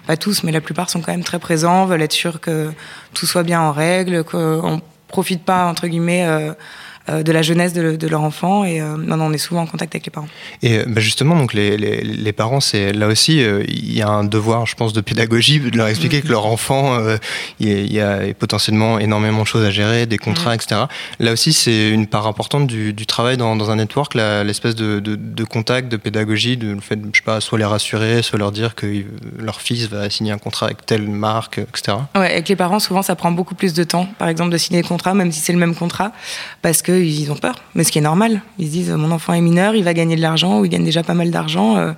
pas 0.07 0.17
tous, 0.17 0.43
mais 0.43 0.51
la 0.51 0.59
plupart 0.61 0.89
sont 0.89 1.01
quand 1.01 1.11
même 1.11 1.23
très 1.23 1.39
présents, 1.39 1.85
veulent 1.85 2.01
être 2.01 2.11
sûrs 2.11 2.41
que 2.41 2.71
tout 3.13 3.27
soit 3.27 3.43
bien 3.43 3.61
en 3.61 3.71
règle, 3.71 4.23
qu'on 4.23 4.81
profite 5.07 5.43
pas 5.45 5.67
entre 5.67 5.87
guillemets 5.87 6.25
euh, 6.25 6.49
euh, 6.49 6.53
de 7.23 7.31
la 7.31 7.41
jeunesse 7.41 7.73
de, 7.73 7.95
de 7.95 8.07
leur 8.07 8.21
enfant. 8.21 8.63
Et 8.65 8.81
euh, 8.81 8.95
non, 8.97 9.17
non, 9.17 9.25
on 9.25 9.33
est 9.33 9.37
souvent 9.37 9.61
en 9.61 9.65
contact 9.67 9.93
avec 9.95 10.05
les 10.05 10.11
parents. 10.11 10.27
Et 10.61 10.79
euh, 10.79 10.85
bah, 10.87 11.01
justement, 11.01 11.35
donc 11.35 11.53
les, 11.53 11.77
les, 11.77 12.01
les 12.01 12.33
parents, 12.33 12.59
c'est 12.59 12.93
là 12.93 13.07
aussi, 13.07 13.41
euh, 13.43 13.63
il 13.67 13.93
y 13.93 14.01
a 14.01 14.09
un 14.09 14.23
devoir, 14.23 14.65
je 14.65 14.75
pense, 14.75 14.93
de 14.93 15.01
pédagogie, 15.01 15.59
de 15.59 15.77
leur 15.77 15.87
expliquer 15.87 16.21
que 16.21 16.27
leur 16.29 16.45
enfant, 16.45 16.95
euh, 16.95 17.17
il 17.59 17.91
y 17.91 17.99
a- 18.01 18.19
potentiellement 18.37 18.99
énormément 18.99 19.41
de 19.43 19.47
choses 19.47 19.65
à 19.65 19.71
gérer, 19.71 20.05
des 20.05 20.17
contrats, 20.17 20.53
etc. 20.55 20.81
Là 21.19 21.31
aussi, 21.33 21.53
c'est 21.53 21.89
une 21.89 22.07
part 22.07 22.27
importante 22.27 22.67
du, 22.67 22.93
du 22.93 23.05
travail 23.05 23.37
dans, 23.37 23.55
dans 23.55 23.71
un 23.71 23.75
network, 23.77 24.13
l'espèce 24.15 24.75
de, 24.75 24.99
de, 24.99 25.15
de 25.15 25.43
contact, 25.43 25.89
de 25.89 25.97
pédagogie, 25.97 26.57
de 26.57 26.71
le 26.71 26.81
fait, 26.81 26.99
je 27.13 27.17
sais 27.19 27.23
pas, 27.23 27.39
soit 27.41 27.57
les 27.57 27.65
rassurer, 27.65 28.21
soit 28.21 28.37
leur 28.39 28.51
dire 28.51 28.75
que 28.75 28.85
euh, 28.85 29.03
leur 29.39 29.61
fils 29.61 29.87
va 29.87 30.09
signer 30.09 30.31
un 30.31 30.37
contrat 30.37 30.67
avec 30.67 30.85
telle 30.85 31.07
marque, 31.07 31.59
etc. 31.59 31.97
Ouais, 32.15 32.31
avec 32.31 32.49
les 32.49 32.55
parents, 32.55 32.79
souvent, 32.79 33.01
ça 33.01 33.15
prend 33.15 33.31
beaucoup 33.31 33.55
plus 33.55 33.73
de 33.73 33.83
temps, 33.83 34.07
par 34.19 34.27
exemple, 34.27 34.51
de 34.51 34.57
signer 34.57 34.81
le 34.81 34.87
contrat, 34.87 35.13
même 35.13 35.31
si 35.31 35.39
c'est 35.39 35.53
le 35.53 35.59
même 35.59 35.75
contrat, 35.75 36.11
parce 36.61 36.81
qu'ils 37.03 37.31
ont 37.31 37.35
peur. 37.35 37.55
Mais 37.75 37.83
ce 37.83 37.91
qui 37.91 37.99
est 37.99 38.01
normal. 38.01 38.41
Ils 38.59 38.67
se 38.67 38.71
disent, 38.71 38.89
mon 38.91 39.11
enfant 39.11 39.33
est 39.33 39.41
mineur, 39.41 39.75
il 39.75 39.83
va 39.83 39.93
gagner 39.93 40.15
de 40.15 40.21
l'argent, 40.21 40.59
ou 40.59 40.65
il 40.65 40.69
gagne 40.69 40.83
déjà 40.85 41.03
pas 41.03 41.13
mal 41.13 41.31
d'argent. 41.31 41.77
euh, 41.77 41.93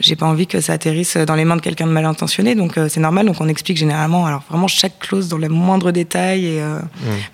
j'ai 0.00 0.16
pas 0.16 0.26
envie 0.26 0.46
que 0.48 0.60
ça 0.60 0.72
atterrisse 0.72 1.16
dans 1.16 1.34
les 1.36 1.44
mains 1.44 1.54
de 1.56 1.60
quelqu'un 1.60 1.86
de 1.86 1.92
mal 1.92 2.04
intentionné, 2.06 2.54
donc 2.56 2.76
euh, 2.76 2.88
c'est 2.88 2.98
normal. 2.98 3.26
Donc 3.26 3.36
on 3.40 3.46
explique 3.48 3.76
généralement, 3.76 4.26
alors 4.26 4.42
vraiment 4.48 4.66
chaque 4.66 4.98
clause 4.98 5.28
dans 5.28 5.36
le 5.38 5.48
moindre 5.48 5.92
détail. 5.92 6.46
Et, 6.46 6.60
euh, 6.62 6.78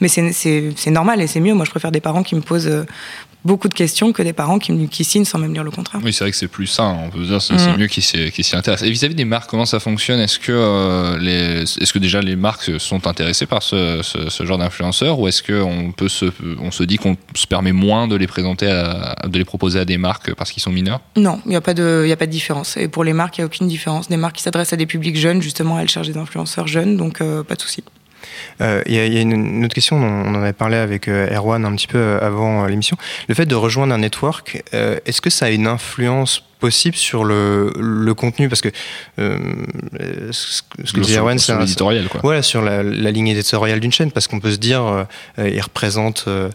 Mais 0.01 0.09
c'est- 0.09 0.91
normal 0.91 1.23
et 1.23 1.27
c'est 1.29 1.41
mieux. 1.41 1.55
Moi, 1.55 1.65
je 1.65 1.71
préfère 1.71 1.93
des 1.93 2.01
parents 2.01 2.23
qui 2.23 2.35
me 2.35 2.41
posent 2.43 2.85
beaucoup 3.45 3.69
de 3.69 3.75
questions 3.75 4.13
que 4.13 4.23
des 4.23 4.33
parents 4.33 4.59
qui, 4.59 5.05
signent 5.05 5.25
sans 5.25 5.39
même 5.39 5.55
lire 5.55 5.65
le 5.65 5.71
contrat. 5.71 6.01
Oui, 6.03 6.13
c'est 6.13 6.25
vrai 6.25 6.31
que 6.33 6.37
c'est 6.37 6.49
plus 6.49 6.67
sain. 6.67 6.97
On 7.05 7.11
peut 7.11 7.25
dire 7.25 7.41
c'est 7.41 7.55
Mm. 7.55 7.77
mieux 7.79 7.87
qui 7.87 8.03
s'y 8.03 8.57
intéressent. 8.57 8.87
Et 8.87 8.91
vis-à-vis 8.91 9.15
des 9.15 9.25
marques, 9.25 9.49
comment 9.49 9.65
ça 9.67 9.81
fonctionne? 9.81 10.21
Est-ce 10.21 10.39
que 10.39 10.53
euh, 10.53 11.19
les, 11.19 11.63
est-ce 11.63 11.93
que 11.93 11.99
déjà 11.99 12.21
les 12.21 12.37
marques 12.37 12.79
sont 12.81 13.07
intéressées 13.07 13.47
par 13.47 13.63
ce, 13.63 14.01
ce, 14.03 14.29
ce 14.29 14.45
genre 14.45 14.59
d'influenceurs, 14.59 15.19
ou 15.19 15.29
est-ce 15.29 15.43
que 15.43 15.61
on 15.63 15.93
peut 15.93 16.09
se, 16.09 16.27
on 16.61 16.71
se 16.71 16.83
dit 16.83 16.97
qu'on 16.99 17.17
se 17.35 17.47
permet 17.47 17.73
moins 17.73 18.09
de 18.09 18.17
les 18.17 18.27
présenter, 18.27 18.69
à, 18.71 19.17
de 19.27 19.39
les 19.39 19.45
proposer 19.45 19.79
à 19.81 19.85
des 19.85 19.99
marques 19.99 20.35
parce 20.35 20.51
qu'ils 20.53 20.63
sont 20.63 20.73
mineurs? 20.73 21.01
Non, 21.17 21.41
il 21.47 21.51
n'y 21.51 21.57
a, 21.57 21.61
pas 21.61 21.75
de- 21.75 22.05
y 22.07 22.13
a 22.13 22.17
pas 22.17 22.27
de 22.27 22.31
différence. 22.33 22.77
Et 22.77 22.89
pour 22.89 23.05
les 23.05 23.13
marques, 23.13 23.39
il 23.39 23.41
n'y 23.41 23.45
a 23.45 23.47
aucune 23.47 23.69
différence. 23.69 24.09
Des 24.09 24.17
marques 24.17 24.37
qui 24.37 24.43
s'adressent 24.43 24.73
à 24.73 24.77
des 24.77 24.87
publics 24.87 25.17
jeunes, 25.17 25.41
justement, 25.43 25.79
elles 25.79 25.89
cherchent 25.89 26.09
des 26.09 26.19
influenceurs 26.19 26.67
jeunes, 26.67 26.97
donc 26.97 27.21
euh, 27.21 27.43
pas 27.45 27.55
de 27.55 27.63
souci. 27.63 27.83
Euh, 28.61 28.83
Il 28.87 28.93
y, 28.93 28.97
y 28.97 29.19
a 29.19 29.21
une, 29.21 29.65
autre 29.65 29.75
question, 29.75 29.97
on 29.97 30.35
en 30.35 30.35
avait 30.35 30.53
parlé 30.53 30.77
avec 30.77 31.09
euh, 31.09 31.29
Erwan 31.35 31.65
un 31.65 31.75
petit 31.75 31.87
peu 31.87 31.99
euh, 31.99 32.19
avant 32.21 32.67
l'émission. 32.67 32.97
Le 33.29 33.35
fait 33.35 33.47
de 33.47 33.55
rejoindre 33.55 33.95
un 33.95 33.99
network, 33.99 34.63
est-ce 34.73 35.21
que 35.21 35.31
ça 35.31 35.47
a 35.47 35.51
une 35.51 35.67
influence 35.67 36.48
possible 36.59 36.97
sur 36.97 37.25
le, 37.25 37.73
le 37.79 38.15
contenu 38.15 38.49
Parce 38.49 38.61
que 38.61 38.69
euh, 39.19 39.39
ce 40.31 40.63
que 40.93 41.01
disait 41.01 41.19
Erwan, 41.19 41.39
c'est 41.39 41.57
l'éditorial, 41.59 42.09
quoi. 42.09 42.21
Voilà, 42.23 42.43
sur 42.43 42.63
la, 42.63 42.83
la 42.83 43.11
ligne 43.11 43.29
éditoriale 43.29 43.81
d'une 43.81 43.93
chaîne, 43.93 44.11
parce 44.13 44.27
qu'on 44.29 44.41
peut 44.41 44.51
se 44.53 44.57
dire, 44.59 44.83
euh, 44.85 45.05
euh, 45.39 45.49
il 45.49 45.61
représente, 45.61 46.25
euh, 46.29 46.51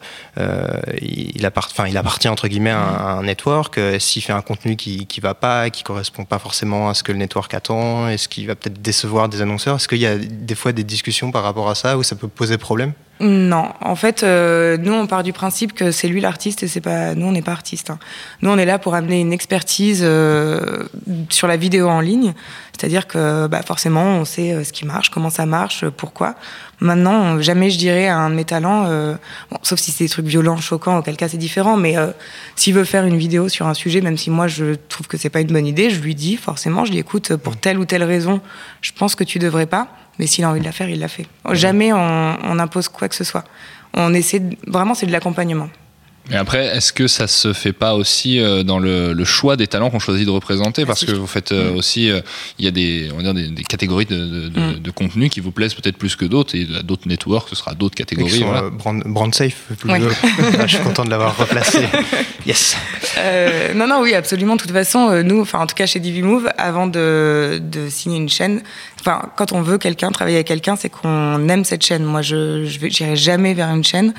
il, 1.01 1.45
appart- 1.45 1.71
enfin, 1.71 1.87
il 1.87 1.97
appartient 1.97 2.27
entre 2.29 2.47
guillemets 2.47 2.71
à 2.71 2.79
un, 2.79 2.93
à 2.95 3.11
un 3.19 3.23
network. 3.23 3.79
S'il 3.99 4.21
fait 4.21 4.33
un 4.33 4.41
contenu 4.41 4.75
qui 4.75 5.05
qui 5.07 5.19
va 5.19 5.33
pas, 5.33 5.69
qui 5.69 5.83
correspond 5.83 6.25
pas 6.25 6.39
forcément 6.39 6.89
à 6.89 6.93
ce 6.93 7.03
que 7.03 7.11
le 7.11 7.17
network 7.17 7.53
attend, 7.53 8.07
est-ce 8.07 8.27
qu'il 8.27 8.47
va 8.47 8.55
peut-être 8.55 8.81
décevoir 8.81 9.29
des 9.29 9.41
annonceurs? 9.41 9.75
Est-ce 9.77 9.87
qu'il 9.87 9.99
y 9.99 10.05
a 10.07 10.17
des 10.17 10.55
fois 10.55 10.71
des 10.71 10.83
discussions 10.83 11.31
par 11.31 11.43
rapport 11.43 11.69
à 11.69 11.75
ça 11.75 11.97
où 11.97 12.03
ça 12.03 12.15
peut 12.15 12.27
poser 12.27 12.57
problème? 12.57 12.93
Non, 13.19 13.71
en 13.79 13.95
fait, 13.95 14.23
euh, 14.23 14.75
nous 14.77 14.91
on 14.91 15.07
part 15.07 15.23
du 15.23 15.33
principe 15.33 15.73
que 15.73 15.91
c'est 15.91 16.07
lui 16.07 16.19
l'artiste 16.19 16.63
et 16.63 16.67
c'est 16.67 16.81
pas 16.81 17.13
nous 17.15 17.27
on 17.27 17.31
n'est 17.31 17.43
pas 17.43 17.51
artiste. 17.51 17.89
hein. 17.91 17.99
Nous 18.41 18.49
on 18.49 18.57
est 18.57 18.65
là 18.65 18.79
pour 18.79 18.95
amener 18.95 19.21
une 19.21 19.31
expertise 19.31 20.01
euh, 20.03 20.83
sur 21.29 21.47
la 21.47 21.55
vidéo 21.55 21.87
en 21.87 22.01
ligne. 22.01 22.33
C'est-à-dire 22.77 23.07
que 23.07 23.47
bah, 23.47 23.61
forcément, 23.61 24.03
on 24.17 24.25
sait 24.25 24.51
euh, 24.51 24.63
ce 24.63 24.73
qui 24.73 24.85
marche, 24.85 25.09
comment 25.09 25.29
ça 25.29 25.45
marche, 25.45 25.85
pourquoi. 25.89 26.35
Maintenant, 26.83 27.37
euh, 27.37 27.41
jamais 27.41 27.69
je 27.69 27.77
dirais 27.79 28.07
à 28.09 28.17
un 28.17 28.29
de 28.29 28.35
mes 28.35 28.43
talents, 28.43 28.85
euh, 28.87 29.15
bon, 29.49 29.57
sauf 29.63 29.79
si 29.79 29.91
c'est 29.91 30.03
des 30.03 30.09
trucs 30.09 30.25
violents, 30.25 30.57
choquants, 30.57 30.97
auquel 30.97 31.15
cas 31.15 31.29
c'est 31.29 31.37
différent, 31.37 31.77
mais 31.77 31.97
euh, 31.97 32.11
s'il 32.57 32.73
veut 32.73 32.83
faire 32.83 33.05
une 33.05 33.15
vidéo 33.17 33.47
sur 33.47 33.67
un 33.67 33.73
sujet, 33.73 34.01
même 34.01 34.17
si 34.17 34.29
moi 34.29 34.47
je 34.47 34.75
trouve 34.89 35.07
que 35.07 35.15
c'est 35.17 35.29
pas 35.29 35.39
une 35.39 35.47
bonne 35.47 35.65
idée, 35.65 35.89
je 35.89 36.01
lui 36.01 36.13
dis 36.13 36.35
forcément, 36.35 36.83
je 36.83 36.91
dis 36.91 36.99
écoute, 36.99 37.37
pour 37.37 37.55
telle 37.55 37.79
ou 37.79 37.85
telle 37.85 38.03
raison, 38.03 38.41
je 38.81 38.91
pense 38.91 39.15
que 39.15 39.23
tu 39.23 39.39
devrais 39.39 39.65
pas, 39.65 39.87
mais 40.19 40.27
s'il 40.27 40.43
a 40.43 40.49
envie 40.49 40.59
de 40.59 40.65
la 40.65 40.73
faire, 40.73 40.89
il 40.89 40.99
la 40.99 41.07
fait. 41.07 41.25
Jamais 41.53 41.93
on, 41.93 42.37
on 42.43 42.59
impose 42.59 42.89
quoi 42.89 43.07
que 43.07 43.15
ce 43.15 43.23
soit. 43.23 43.45
On 43.93 44.13
essaie 44.13 44.39
de- 44.39 44.57
vraiment, 44.67 44.93
c'est 44.93 45.05
de 45.05 45.11
l'accompagnement. 45.13 45.69
Mais 46.29 46.37
après, 46.37 46.67
est-ce 46.67 46.93
que 46.93 47.07
ça 47.07 47.27
se 47.27 47.51
fait 47.51 47.73
pas 47.73 47.95
aussi 47.95 48.39
euh, 48.39 48.63
dans 48.63 48.79
le, 48.79 49.11
le 49.11 49.25
choix 49.25 49.57
des 49.57 49.67
talents 49.67 49.89
qu'on 49.89 49.99
choisit 49.99 50.25
de 50.25 50.31
représenter? 50.31 50.85
Parce 50.85 51.03
que 51.03 51.11
vous 51.11 51.27
faites 51.27 51.51
euh, 51.51 51.73
aussi, 51.73 52.09
euh, 52.09 52.21
il 52.59 52.65
y 52.65 52.67
a 52.69 52.71
des, 52.71 53.09
on 53.13 53.17
va 53.17 53.23
dire 53.23 53.33
des, 53.33 53.49
des 53.49 53.63
catégories 53.63 54.05
de, 54.05 54.47
de, 54.47 54.59
Mm. 54.59 54.79
de 54.79 54.91
contenu 54.91 55.29
qui 55.29 55.41
vous 55.41 55.51
plaisent 55.51 55.73
peut-être 55.73 55.97
plus 55.97 56.15
que 56.15 56.23
d'autres, 56.25 56.55
et 56.55 56.65
d'autres 56.83 57.07
networks, 57.09 57.49
ce 57.49 57.55
sera 57.55 57.73
d'autres 57.75 57.95
catégories. 57.95 58.39
sont, 58.39 58.45
voilà. 58.45 58.63
euh, 58.63 58.69
brand, 58.69 59.03
brand 59.05 59.35
safe. 59.35 59.63
plus 59.77 59.89
Ah, 59.91 60.65
je 60.65 60.75
suis 60.75 60.83
content 60.83 61.03
de 61.03 61.09
l'avoir 61.09 61.35
replacé. 61.37 61.79
Yes. 62.45 62.75
Euh, 63.19 63.73
non, 63.73 63.87
non, 63.87 64.01
oui, 64.01 64.13
absolument. 64.13 64.57
De 64.57 64.61
toute 64.61 64.71
façon, 64.73 65.23
nous, 65.23 65.39
enfin, 65.41 65.59
en 65.59 65.65
tout 65.67 65.75
cas 65.75 65.85
chez 65.85 66.01
DiviMove, 66.01 66.49
avant 66.57 66.87
de, 66.87 67.61
de 67.63 67.87
signer 67.89 68.17
une 68.17 68.27
chaîne, 68.27 68.61
enfin, 68.99 69.29
quand 69.37 69.53
on 69.53 69.61
veut 69.61 69.77
quelqu'un, 69.77 70.11
travailler 70.11 70.35
avec 70.37 70.47
quelqu'un, 70.47 70.75
c'est 70.75 70.89
qu'on 70.89 71.47
aime 71.47 71.63
cette 71.63 71.85
chaîne. 71.85 72.03
Moi, 72.03 72.21
je, 72.21 72.65
je 72.65 72.79
vais- 72.79 72.89
j'irai 72.89 73.15
jamais 73.15 73.53
vers 73.53 73.69
une 73.69 73.83
chaîne 73.85 74.13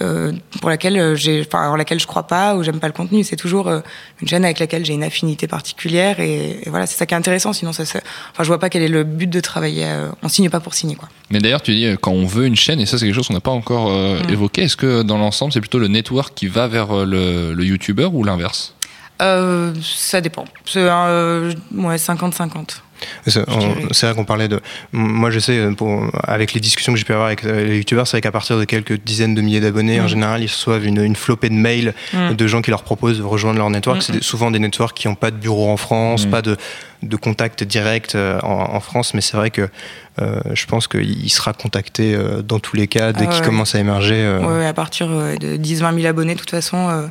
euh, 0.00 0.32
pour 0.60 0.70
laquelle 0.70 0.96
euh, 0.98 1.14
j'ai, 1.16 1.44
enfin, 1.46 1.68
en 1.70 1.76
laquelle 1.76 1.98
je 2.00 2.06
crois 2.06 2.26
pas 2.26 2.54
ou 2.54 2.62
j'aime 2.62 2.78
pas 2.80 2.86
le 2.86 2.92
contenu. 2.92 3.24
C'est 3.24 3.36
toujours 3.36 3.68
euh, 3.68 3.80
une 4.22 4.28
chaîne 4.28 4.44
avec 4.44 4.58
laquelle 4.58 4.84
j'ai 4.84 4.92
une 4.94 5.02
affinité 5.02 5.46
particulière 5.46 6.20
et, 6.20 6.60
et 6.62 6.70
voilà, 6.70 6.86
c'est 6.86 6.96
ça 6.96 7.06
qui 7.06 7.14
est 7.14 7.16
intéressant. 7.16 7.52
Sinon, 7.52 7.72
ça, 7.72 7.82
enfin, 7.82 8.00
je 8.42 8.44
vois 8.48 8.58
pas 8.60 8.70
quel 8.70 8.82
est 8.82 8.88
le 8.88 9.04
but 9.04 9.28
de 9.28 9.40
travailler. 9.40 9.84
euh, 9.86 10.08
on 10.22 10.28
signe 10.28 10.50
pas 10.50 10.60
pour 10.60 10.74
signer, 10.74 10.94
quoi. 10.94 11.08
Mais 11.30 11.40
d'ailleurs, 11.40 11.62
tu 11.62 11.74
dis 11.74 11.86
quand 12.00 12.12
on 12.12 12.26
veut 12.26 12.46
une 12.46 12.56
chaîne, 12.56 12.80
et 12.80 12.86
ça 12.86 12.96
c'est 12.98 13.04
quelque 13.06 13.14
chose 13.14 13.28
qu'on 13.28 13.34
n'a 13.34 13.40
pas 13.40 13.50
encore 13.50 13.88
Mm. 13.88 14.30
évoqué, 14.30 14.62
est-ce 14.62 14.76
que 14.76 15.02
dans 15.02 15.18
l'ensemble 15.18 15.52
c'est 15.52 15.60
plutôt 15.60 15.78
le 15.78 15.88
network 15.88 16.34
qui 16.34 16.46
va 16.46 16.66
vers 16.68 17.04
le, 17.06 17.52
le 17.54 17.64
YouTuber 17.64 18.08
ou 18.12 18.24
l'inverse? 18.24 18.74
Ça 19.82 20.20
dépend. 20.20 20.44
C'est 20.64 20.84
ouais, 20.84 21.96
50-50. 21.96 22.80
C'est 23.26 23.44
vrai 24.06 24.14
qu'on 24.14 24.24
parlait 24.24 24.48
de. 24.48 24.60
Moi, 24.92 25.30
je 25.30 25.38
sais, 25.38 25.68
pour, 25.76 26.02
avec 26.24 26.52
les 26.54 26.60
discussions 26.60 26.92
que 26.92 26.98
j'ai 26.98 27.04
pu 27.04 27.12
avoir 27.12 27.26
avec 27.26 27.44
euh, 27.44 27.64
les 27.66 27.78
youtubeurs, 27.78 28.06
c'est 28.06 28.16
vrai 28.16 28.20
qu'à 28.22 28.32
partir 28.32 28.58
de 28.58 28.64
quelques 28.64 29.00
dizaines 29.02 29.34
de 29.34 29.40
milliers 29.42 29.60
d'abonnés, 29.60 30.00
en 30.00 30.04
Mm. 30.04 30.08
général, 30.08 30.42
ils 30.42 30.46
reçoivent 30.48 30.84
une, 30.86 31.02
une 31.02 31.16
flopée 31.16 31.48
de 31.48 31.54
mails 31.54 31.94
Mm. 32.12 32.34
de 32.34 32.46
gens 32.46 32.62
qui 32.62 32.70
leur 32.70 32.82
proposent 32.82 33.18
de 33.18 33.22
rejoindre 33.24 33.58
leur 33.58 33.70
network. 33.70 33.98
Mm, 33.98 34.02
C'est 34.02 34.22
souvent 34.22 34.50
des 34.50 34.58
networks 34.58 34.96
qui 34.96 35.08
n'ont 35.08 35.14
pas 35.14 35.30
de 35.30 35.36
bureau 35.36 35.68
en 35.70 35.76
France, 35.76 36.26
pas 36.26 36.42
de, 36.42 36.56
de 37.02 37.16
contact 37.16 37.62
direct 37.64 38.14
euh, 38.14 38.38
en, 38.42 38.74
en 38.74 38.80
France, 38.80 39.14
mais 39.14 39.20
c'est 39.20 39.36
vrai 39.36 39.50
que 39.50 39.68
euh, 40.20 40.40
je 40.54 40.66
pense 40.66 40.88
qu'il 40.88 41.30
sera 41.30 41.52
contacté 41.52 42.14
euh, 42.14 42.42
dans 42.42 42.58
tous 42.58 42.74
les 42.74 42.88
cas 42.88 43.12
dès 43.12 43.26
Ah 43.28 43.32
qu'il 43.32 43.44
commence 43.44 43.74
à 43.74 43.78
émerger. 43.80 44.16
euh, 44.16 44.58
Ouais, 44.58 44.66
à 44.66 44.72
partir 44.72 45.06
de 45.08 45.56
10-20 45.56 45.94
000 45.94 46.06
abonnés, 46.06 46.34
de 46.34 46.40
toute 46.40 46.50
façon, 46.50 47.08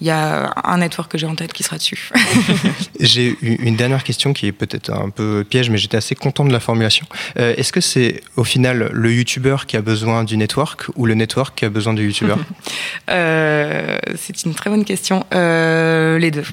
il 0.00 0.06
y 0.06 0.10
a 0.10 0.52
un 0.64 0.78
network 0.78 1.10
que 1.10 1.18
j'ai 1.18 1.26
en 1.26 1.34
tête 1.34 1.52
qui 1.52 1.62
sera 1.62 1.76
dessus. 1.76 2.10
J'ai 3.00 3.36
une 3.40 3.76
dernière 3.76 4.04
question 4.04 4.32
qui 4.32 4.46
est 4.46 4.52
peut-être 4.52 4.90
un 4.92 5.10
peu 5.10 5.44
piège, 5.48 5.70
mais 5.70 5.78
j'étais 5.78 5.96
assez 5.96 6.14
content 6.14 6.44
de 6.44 6.52
la 6.52 6.60
formulation. 6.60 7.06
Euh, 7.38 7.54
Est-ce 7.56 7.72
que 7.72 7.80
c'est 7.80 8.22
au 8.36 8.44
final 8.44 8.90
le 8.92 9.12
youtubeur 9.12 9.66
qui 9.66 9.76
a 9.76 9.82
besoin 9.82 10.24
du 10.24 10.36
network 10.36 10.86
ou 10.96 11.06
le 11.06 11.14
network 11.14 11.58
qui 11.58 11.64
a 11.64 11.70
besoin 11.70 11.94
du 11.94 12.04
youtubeur 12.04 12.38
Euh, 13.10 13.98
c'est 14.16 14.44
une 14.44 14.54
très 14.54 14.68
bonne 14.70 14.84
question. 14.84 15.24
Euh, 15.34 16.18
les 16.18 16.30
deux. 16.30 16.44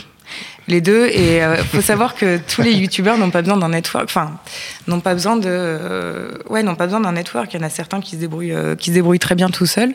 Les 0.67 0.81
deux. 0.81 1.07
Et 1.07 1.37
il 1.39 1.65
faut 1.65 1.81
savoir 1.81 2.15
que 2.15 2.37
tous 2.37 2.61
les 2.61 2.71
youtubeurs 2.73 3.17
n'ont 3.17 3.31
pas 3.31 3.41
besoin 3.41 3.57
d'un 3.57 3.69
network. 3.69 4.05
Enfin, 4.05 4.39
n'ont 4.87 4.99
pas 5.01 5.13
besoin 5.13 5.35
de. 5.35 5.49
euh, 5.49 6.31
ouais, 6.49 6.63
n'ont 6.63 6.75
pas 6.75 6.85
besoin 6.85 7.01
d'un 7.01 7.11
network. 7.13 7.53
Il 7.53 7.59
y 7.59 7.63
en 7.63 7.65
a 7.65 7.69
certains 7.69 7.99
qui 8.01 8.11
se 8.11 8.21
débrouillent, 8.21 8.53
euh, 8.53 8.75
qui 8.75 8.89
se 8.89 8.95
débrouillent 8.95 9.19
très 9.19 9.35
bien 9.35 9.49
tout 9.49 9.65
seuls. 9.65 9.93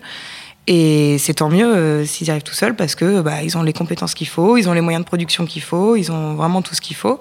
Et 0.70 1.16
c'est 1.16 1.32
tant 1.32 1.48
mieux 1.48 1.66
euh, 1.66 2.04
s'ils 2.04 2.30
arrivent 2.30 2.42
tout 2.42 2.54
seuls 2.54 2.76
parce 2.76 2.94
que 2.94 3.22
bah, 3.22 3.42
ils 3.42 3.56
ont 3.56 3.62
les 3.62 3.72
compétences 3.72 4.12
qu'il 4.12 4.28
faut, 4.28 4.58
ils 4.58 4.68
ont 4.68 4.74
les 4.74 4.82
moyens 4.82 5.02
de 5.02 5.06
production 5.06 5.46
qu'il 5.46 5.62
faut, 5.62 5.96
ils 5.96 6.12
ont 6.12 6.34
vraiment 6.34 6.60
tout 6.60 6.74
ce 6.74 6.82
qu'il 6.82 6.94
faut. 6.94 7.18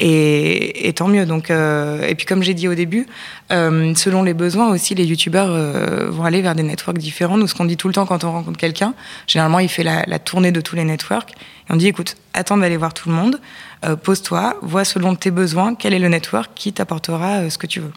Et, 0.00 0.88
et 0.88 0.92
tant 0.92 1.06
mieux. 1.06 1.24
Donc, 1.24 1.52
euh, 1.52 2.04
et 2.08 2.16
puis 2.16 2.26
comme 2.26 2.42
j'ai 2.42 2.54
dit 2.54 2.66
au 2.66 2.74
début, 2.74 3.06
euh, 3.52 3.94
selon 3.94 4.24
les 4.24 4.34
besoins 4.34 4.68
aussi, 4.70 4.96
les 4.96 5.04
youtubeurs 5.04 5.50
euh, 5.50 6.10
vont 6.10 6.24
aller 6.24 6.42
vers 6.42 6.56
des 6.56 6.64
networks 6.64 6.98
différents. 6.98 7.36
Nous, 7.36 7.46
ce 7.46 7.54
qu'on 7.54 7.66
dit 7.66 7.76
tout 7.76 7.86
le 7.86 7.94
temps 7.94 8.04
quand 8.04 8.24
on 8.24 8.32
rencontre 8.32 8.58
quelqu'un, 8.58 8.94
généralement, 9.28 9.60
il 9.60 9.68
fait 9.68 9.84
la, 9.84 10.02
la 10.08 10.18
tournée 10.18 10.50
de 10.50 10.60
tous 10.60 10.74
les 10.74 10.84
networks. 10.84 11.30
Et 11.30 11.72
on 11.72 11.76
dit, 11.76 11.86
écoute, 11.86 12.16
attends 12.32 12.56
d'aller 12.56 12.76
voir 12.76 12.94
tout 12.94 13.08
le 13.08 13.14
monde, 13.14 13.40
euh, 13.84 13.94
pose-toi, 13.94 14.56
vois 14.60 14.84
selon 14.84 15.14
tes 15.14 15.30
besoins 15.30 15.76
quel 15.76 15.94
est 15.94 16.00
le 16.00 16.08
network 16.08 16.50
qui 16.56 16.72
t'apportera 16.72 17.48
ce 17.48 17.58
que 17.58 17.68
tu 17.68 17.78
veux. 17.78 17.92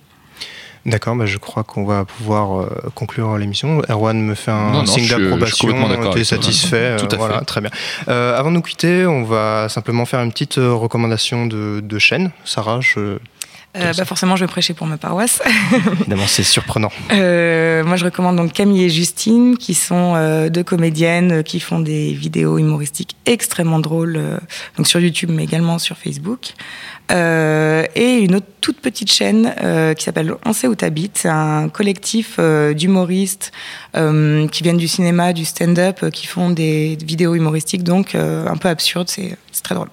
D'accord, 0.86 1.15
bah 1.15 1.27
je 1.27 1.38
crois 1.38 1.63
qu'on 1.63 1.86
va 1.86 2.05
pouvoir 2.05 2.59
euh, 2.61 2.67
conclure 2.95 3.38
l'émission. 3.38 3.82
Erwan 3.88 4.19
me 4.19 4.34
fait 4.34 4.49
un 4.51 4.71
Non, 4.71 4.79
non, 4.79 4.86
signe 4.88 5.07
d'approbation. 5.07 5.67
Tu 5.69 5.75
es 5.75 5.84
avec 5.86 6.01
toi. 6.01 6.23
satisfait. 6.23 6.75
euh, 6.75 6.97
Tout 6.99 7.13
à 7.13 7.17
voilà, 7.17 7.39
fait. 7.39 7.45
très 7.45 7.61
bien. 7.61 7.69
Euh, 8.07 8.36
avant 8.38 8.49
de 8.49 8.55
nous 8.55 8.61
quitter, 8.63 9.05
on 9.05 9.23
va 9.23 9.69
simplement 9.69 10.05
faire 10.05 10.21
une 10.21 10.32
petite 10.32 10.57
euh, 10.57 10.73
recommandation 10.73 11.45
de, 11.45 11.82
de 11.84 11.99
chaîne. 11.99 12.32
Sarah, 12.45 12.79
je... 12.82 13.17
Euh, 13.78 13.93
bah 13.97 14.05
forcément, 14.05 14.36
je 14.36 14.43
vais 14.43 14.51
prêcher 14.51 14.74
pour 14.74 14.86
ma 14.86 14.97
paroisse. 14.97 15.41
évidemment, 16.01 16.28
c'est 16.28 16.43
surprenant. 16.43 16.91
Euh, 17.11 17.84
moi, 17.86 17.95
je 17.95 18.03
recommande 18.03 18.36
donc 18.36 18.51
Camille 18.51 18.84
et 18.84 18.89
Justine, 18.89 19.57
qui 19.57 19.74
sont 19.76 20.13
euh, 20.15 20.49
deux 20.49 20.63
comédiennes 20.63 21.41
qui 21.43 21.61
font 21.61 21.80
des 21.80 22.11
vidéos 22.11 22.57
humoristiques 22.57 23.15
extrêmement 23.26 23.80
drôles, 23.80 24.19
donc 24.76 24.88
sur 24.88 24.99
YouTube, 24.99 25.30
mais 25.32 25.43
également 25.43 25.80
sur 25.80 25.97
Facebook. 25.97 26.53
Et 27.09 28.19
une 28.19 28.36
autre 28.36 28.45
toute 28.61 28.80
petite 28.80 29.11
chaîne 29.11 29.53
qui 29.97 30.03
s'appelle 30.03 30.34
On 30.45 30.53
sait 30.53 30.67
où 30.67 30.76
t'habites. 30.76 31.17
C'est 31.17 31.30
un 31.30 31.67
collectif 31.67 32.39
d'humoristes 32.39 33.51
qui 33.93 34.63
viennent 34.63 34.78
du 34.78 34.88
cinéma, 34.88 35.34
du 35.34 35.43
stand-up, 35.43 36.09
qui 36.11 36.26
font 36.26 36.51
des 36.51 36.97
vidéos 37.03 37.36
humoristiques, 37.36 37.84
donc 37.84 38.15
un 38.15 38.55
peu 38.55 38.69
absurdes. 38.69 39.09
C'est 39.09 39.38
c'est 39.51 39.63
très 39.63 39.76
drôle. 39.76 39.89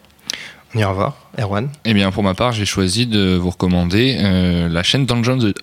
On 0.75 0.79
ira 0.79 0.93
voir. 0.93 1.28
Erwan 1.39 1.69
Eh 1.85 1.95
bien, 1.95 2.11
pour 2.11 2.23
ma 2.23 2.35
part, 2.35 2.53
j'ai 2.53 2.65
choisi 2.65 3.07
de 3.07 3.37
vous 3.37 3.51
recommander 3.51 4.17
euh, 4.19 4.69
la 4.69 4.83
chaîne 4.83 5.07
the, 5.07 5.13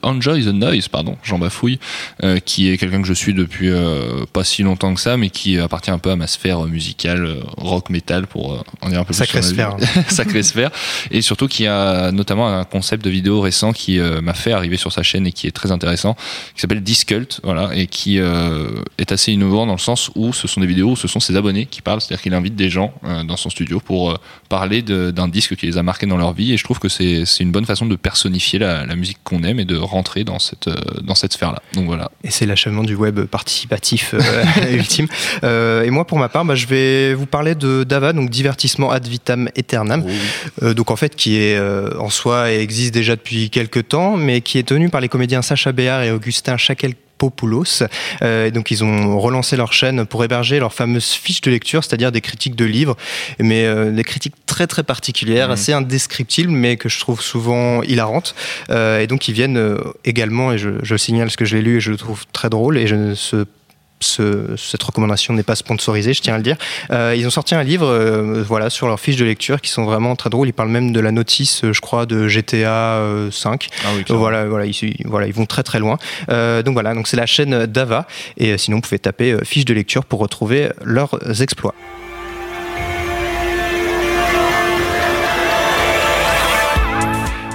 Enjoy 0.01 0.43
the 0.43 0.53
Noise, 0.53 0.87
pardon, 0.87 1.17
Jean 1.21 1.37
Bafouille, 1.37 1.79
euh, 2.23 2.39
qui 2.39 2.69
est 2.69 2.77
quelqu'un 2.77 3.01
que 3.01 3.07
je 3.07 3.13
suis 3.13 3.33
depuis 3.33 3.69
euh, 3.69 4.25
pas 4.31 4.43
si 4.43 4.63
longtemps 4.63 4.93
que 4.93 5.01
ça, 5.01 5.17
mais 5.17 5.29
qui 5.29 5.59
appartient 5.59 5.91
un 5.91 5.97
peu 5.97 6.11
à 6.11 6.15
ma 6.15 6.27
sphère 6.27 6.61
musicale, 6.61 7.39
rock 7.57 7.89
metal, 7.89 8.25
pour 8.25 8.63
en 8.81 8.89
dire 8.89 8.99
un 8.99 9.03
peu 9.03 9.13
Sacrée 9.13 9.41
plus 9.41 9.53
ma 9.53 9.75
vie. 9.75 9.85
Sacrée 10.07 10.43
sphère. 10.43 10.71
Et 11.11 11.21
surtout 11.21 11.47
qui 11.47 11.67
a 11.67 12.11
notamment 12.11 12.47
un 12.47 12.63
concept 12.63 13.03
de 13.03 13.09
vidéo 13.09 13.41
récent 13.41 13.73
qui 13.73 13.99
m'a 13.99 14.33
fait 14.33 14.53
arriver 14.53 14.77
sur 14.77 14.93
sa 14.93 15.03
chaîne 15.03 15.27
et 15.27 15.31
qui 15.31 15.47
est 15.47 15.51
très 15.51 15.71
intéressant, 15.71 16.15
qui 16.55 16.61
s'appelle 16.61 16.81
Discult, 16.81 17.41
voilà, 17.43 17.71
et 17.75 17.87
qui 17.87 18.17
est 18.17 19.11
assez 19.11 19.33
innovant 19.33 19.65
dans 19.65 19.73
le 19.73 19.79
sens 19.79 20.09
où 20.15 20.31
ce 20.31 20.47
sont 20.47 20.61
des 20.61 20.67
vidéos 20.67 20.91
où 20.91 20.95
ce 20.95 21.07
sont 21.07 21.19
ses 21.19 21.35
abonnés 21.35 21.65
qui 21.65 21.81
parlent, 21.81 22.01
c'est-à-dire 22.01 22.21
qu'il 22.21 22.33
invite 22.33 22.55
des 22.55 22.69
gens 22.69 22.93
dans 23.25 23.37
son 23.37 23.49
studio 23.49 23.79
pour 23.79 24.17
parler 24.47 24.81
d'un 24.81 25.27
disque 25.27 25.55
qui 25.55 25.64
les 25.65 25.77
a 25.77 25.83
marqués 25.83 26.05
dans 26.05 26.17
leur 26.17 26.33
vie 26.33 26.53
et 26.53 26.57
je 26.57 26.63
trouve 26.63 26.79
que 26.79 26.89
c'est 26.89 27.25
une 27.39 27.51
bonne 27.51 27.65
façon 27.65 27.85
de 27.85 27.95
personnifier 27.95 28.59
la, 28.59 28.85
la 28.85 28.95
musique 28.95 29.19
qu'on 29.23 29.43
aime 29.43 29.59
et 29.59 29.65
de 29.65 29.77
rentrer 29.77 30.23
dans 30.23 30.39
cette, 30.39 30.67
euh, 30.67 30.75
dans 31.01 31.15
cette 31.15 31.33
sphère-là. 31.33 31.61
Donc 31.73 31.85
voilà. 31.85 32.11
Et 32.23 32.31
c'est 32.31 32.45
l'achèvement 32.45 32.83
du 32.83 32.95
web 32.95 33.21
participatif 33.21 34.13
euh, 34.13 34.71
ultime. 34.71 35.07
Euh, 35.43 35.83
et 35.83 35.89
moi, 35.89 36.05
pour 36.05 36.17
ma 36.17 36.29
part, 36.29 36.45
bah, 36.45 36.55
je 36.55 36.67
vais 36.67 37.13
vous 37.13 37.25
parler 37.25 37.55
de 37.55 37.83
Dava, 37.83 38.13
donc 38.13 38.29
divertissement 38.29 38.91
ad 38.91 39.07
vitam 39.07 39.49
aeternam. 39.55 40.03
Euh, 40.63 40.73
donc 40.73 40.91
en 40.91 40.95
fait, 40.95 41.15
qui 41.15 41.37
est 41.37 41.59
en 41.99 42.09
soi 42.09 42.51
et 42.51 42.59
existe 42.59 42.93
déjà 42.93 43.15
depuis 43.15 43.49
quelques 43.49 43.87
temps, 43.89 44.17
mais 44.17 44.41
qui 44.41 44.57
est 44.57 44.63
tenu 44.63 44.89
par 44.89 45.01
les 45.01 45.09
comédiens 45.09 45.41
Sacha 45.41 45.71
Béard 45.71 46.03
et 46.03 46.11
Augustin 46.11 46.57
Chakel. 46.57 46.93
Popoulos. 47.29 47.83
Euh, 48.21 48.47
et 48.47 48.51
donc 48.51 48.71
ils 48.71 48.83
ont 48.83 49.19
relancé 49.19 49.55
leur 49.57 49.73
chaîne 49.73 50.05
pour 50.05 50.23
héberger 50.23 50.59
leurs 50.59 50.73
fameuses 50.73 51.11
fiches 51.11 51.41
de 51.41 51.51
lecture, 51.51 51.83
c'est-à-dire 51.83 52.11
des 52.11 52.21
critiques 52.21 52.55
de 52.55 52.65
livres, 52.65 52.95
mais 53.39 53.65
euh, 53.65 53.91
des 53.91 54.03
critiques 54.03 54.35
très 54.45 54.67
très 54.67 54.83
particulières, 54.83 55.47
Mhm. 55.47 55.53
assez 55.53 55.73
indescriptibles, 55.73 56.51
mais 56.51 56.77
que 56.77 56.89
je 56.89 56.99
trouve 56.99 57.21
souvent 57.21 57.81
hilarantes. 57.83 58.35
Euh, 58.69 59.01
et 59.01 59.07
donc 59.07 59.27
ils 59.27 59.33
viennent 59.33 59.57
euh, 59.57 59.77
également, 60.03 60.51
et 60.53 60.57
je, 60.57 60.69
je 60.83 60.93
le 60.93 60.97
signale 60.97 61.25
parce 61.27 61.35
que 61.35 61.45
je 61.45 61.55
l'ai 61.57 61.63
lu 61.63 61.77
et 61.77 61.79
je 61.79 61.91
le 61.91 61.97
trouve 61.97 62.25
très 62.31 62.49
drôle, 62.49 62.77
et 62.77 62.87
je 62.87 62.95
ne 62.95 63.15
ce 63.15 63.45
ce- 63.99 64.55
cette 64.57 64.83
recommandation 64.83 65.33
n'est 65.33 65.43
pas 65.43 65.55
sponsorisée, 65.55 66.13
je 66.13 66.21
tiens 66.21 66.33
à 66.35 66.37
le 66.37 66.43
dire. 66.43 66.57
Euh, 66.91 67.15
ils 67.17 67.25
ont 67.25 67.29
sorti 67.31 67.55
un 67.55 67.63
livre, 67.63 67.87
euh, 67.87 68.43
voilà, 68.47 68.69
sur 68.69 68.87
leurs 68.87 68.99
fiches 68.99 69.15
de 69.15 69.25
lecture 69.25 69.61
qui 69.61 69.69
sont 69.69 69.85
vraiment 69.85 70.15
très 70.15 70.29
drôles. 70.29 70.47
Ils 70.47 70.53
parlent 70.53 70.69
même 70.69 70.91
de 70.91 70.99
la 70.99 71.11
notice, 71.11 71.63
euh, 71.63 71.73
je 71.73 71.81
crois, 71.81 72.05
de 72.05 72.27
GTA 72.27 72.95
euh, 72.97 73.31
5. 73.31 73.69
Ah 73.83 73.87
oui, 73.95 74.03
Euh, 74.09 74.13
voilà, 74.15 74.45
voilà, 74.45 74.65
ils, 74.65 74.95
voilà, 75.05 75.27
ils 75.27 75.33
vont 75.33 75.45
très 75.45 75.63
très 75.63 75.79
loin. 75.79 75.97
Euh, 76.29 76.61
donc 76.61 76.73
voilà, 76.73 76.93
donc 76.93 77.07
c'est 77.07 77.17
la 77.17 77.25
chaîne 77.25 77.65
Dava. 77.65 78.05
Et 78.37 78.51
euh, 78.51 78.57
sinon, 78.57 78.77
vous 78.77 78.81
pouvez 78.81 78.99
taper 78.99 79.31
euh, 79.31 79.39
fiches 79.43 79.65
de 79.65 79.73
lecture 79.73 80.05
pour 80.05 80.19
retrouver 80.19 80.69
leurs 80.83 81.17
exploits. 81.41 81.73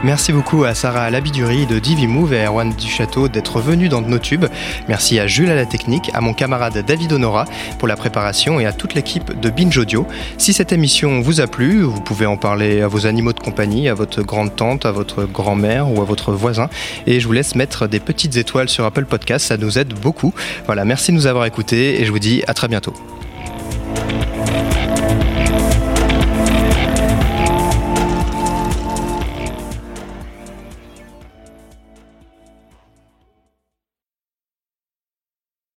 Merci 0.02 0.32
beaucoup 0.32 0.64
à 0.64 0.74
Sarah 0.74 1.10
Labiduri 1.10 1.66
de 1.66 1.78
Divimove 1.78 2.32
et 2.32 2.40
à 2.40 2.46
Erwan 2.46 2.72
Duchâteau 2.72 3.28
d'être 3.28 3.60
venus 3.60 3.90
dans 3.90 4.00
nos 4.00 4.18
tubes. 4.18 4.46
Merci 4.88 5.20
à 5.20 5.26
Jules 5.26 5.50
à 5.50 5.54
la 5.54 5.66
technique, 5.66 6.10
à 6.14 6.22
mon 6.22 6.32
camarade 6.32 6.82
David 6.86 7.12
Honora 7.12 7.44
pour 7.78 7.86
la 7.86 7.96
préparation 7.96 8.58
et 8.58 8.64
à 8.64 8.72
toute 8.72 8.94
l'équipe 8.94 9.38
de 9.38 9.50
Binge 9.50 9.76
Audio. 9.76 10.06
Si 10.38 10.54
cette 10.54 10.72
émission 10.72 11.20
vous 11.20 11.42
a 11.42 11.46
plu, 11.46 11.82
vous 11.82 12.00
pouvez 12.00 12.24
en 12.24 12.38
parler 12.38 12.80
à 12.80 12.88
vos 12.88 13.06
animaux 13.06 13.34
de 13.34 13.40
compagnie, 13.40 13.90
à 13.90 13.94
votre 13.94 14.22
grande 14.22 14.56
tante, 14.56 14.86
à 14.86 14.90
votre 14.90 15.24
grand-mère 15.24 15.92
ou 15.92 16.00
à 16.00 16.04
votre 16.04 16.32
voisin. 16.32 16.70
Et 17.06 17.20
je 17.20 17.26
vous 17.26 17.34
laisse 17.34 17.54
mettre 17.54 17.86
des 17.86 18.00
petites 18.00 18.38
étoiles 18.38 18.70
sur 18.70 18.86
Apple 18.86 19.04
Podcast, 19.04 19.48
ça 19.48 19.58
nous 19.58 19.78
aide 19.78 19.92
beaucoup. 19.92 20.32
Voilà, 20.64 20.86
merci 20.86 21.12
de 21.12 21.16
nous 21.16 21.26
avoir 21.26 21.44
écoutés 21.44 22.00
et 22.00 22.06
je 22.06 22.10
vous 22.10 22.18
dis 22.18 22.42
à 22.46 22.54
très 22.54 22.68
bientôt. 22.68 22.94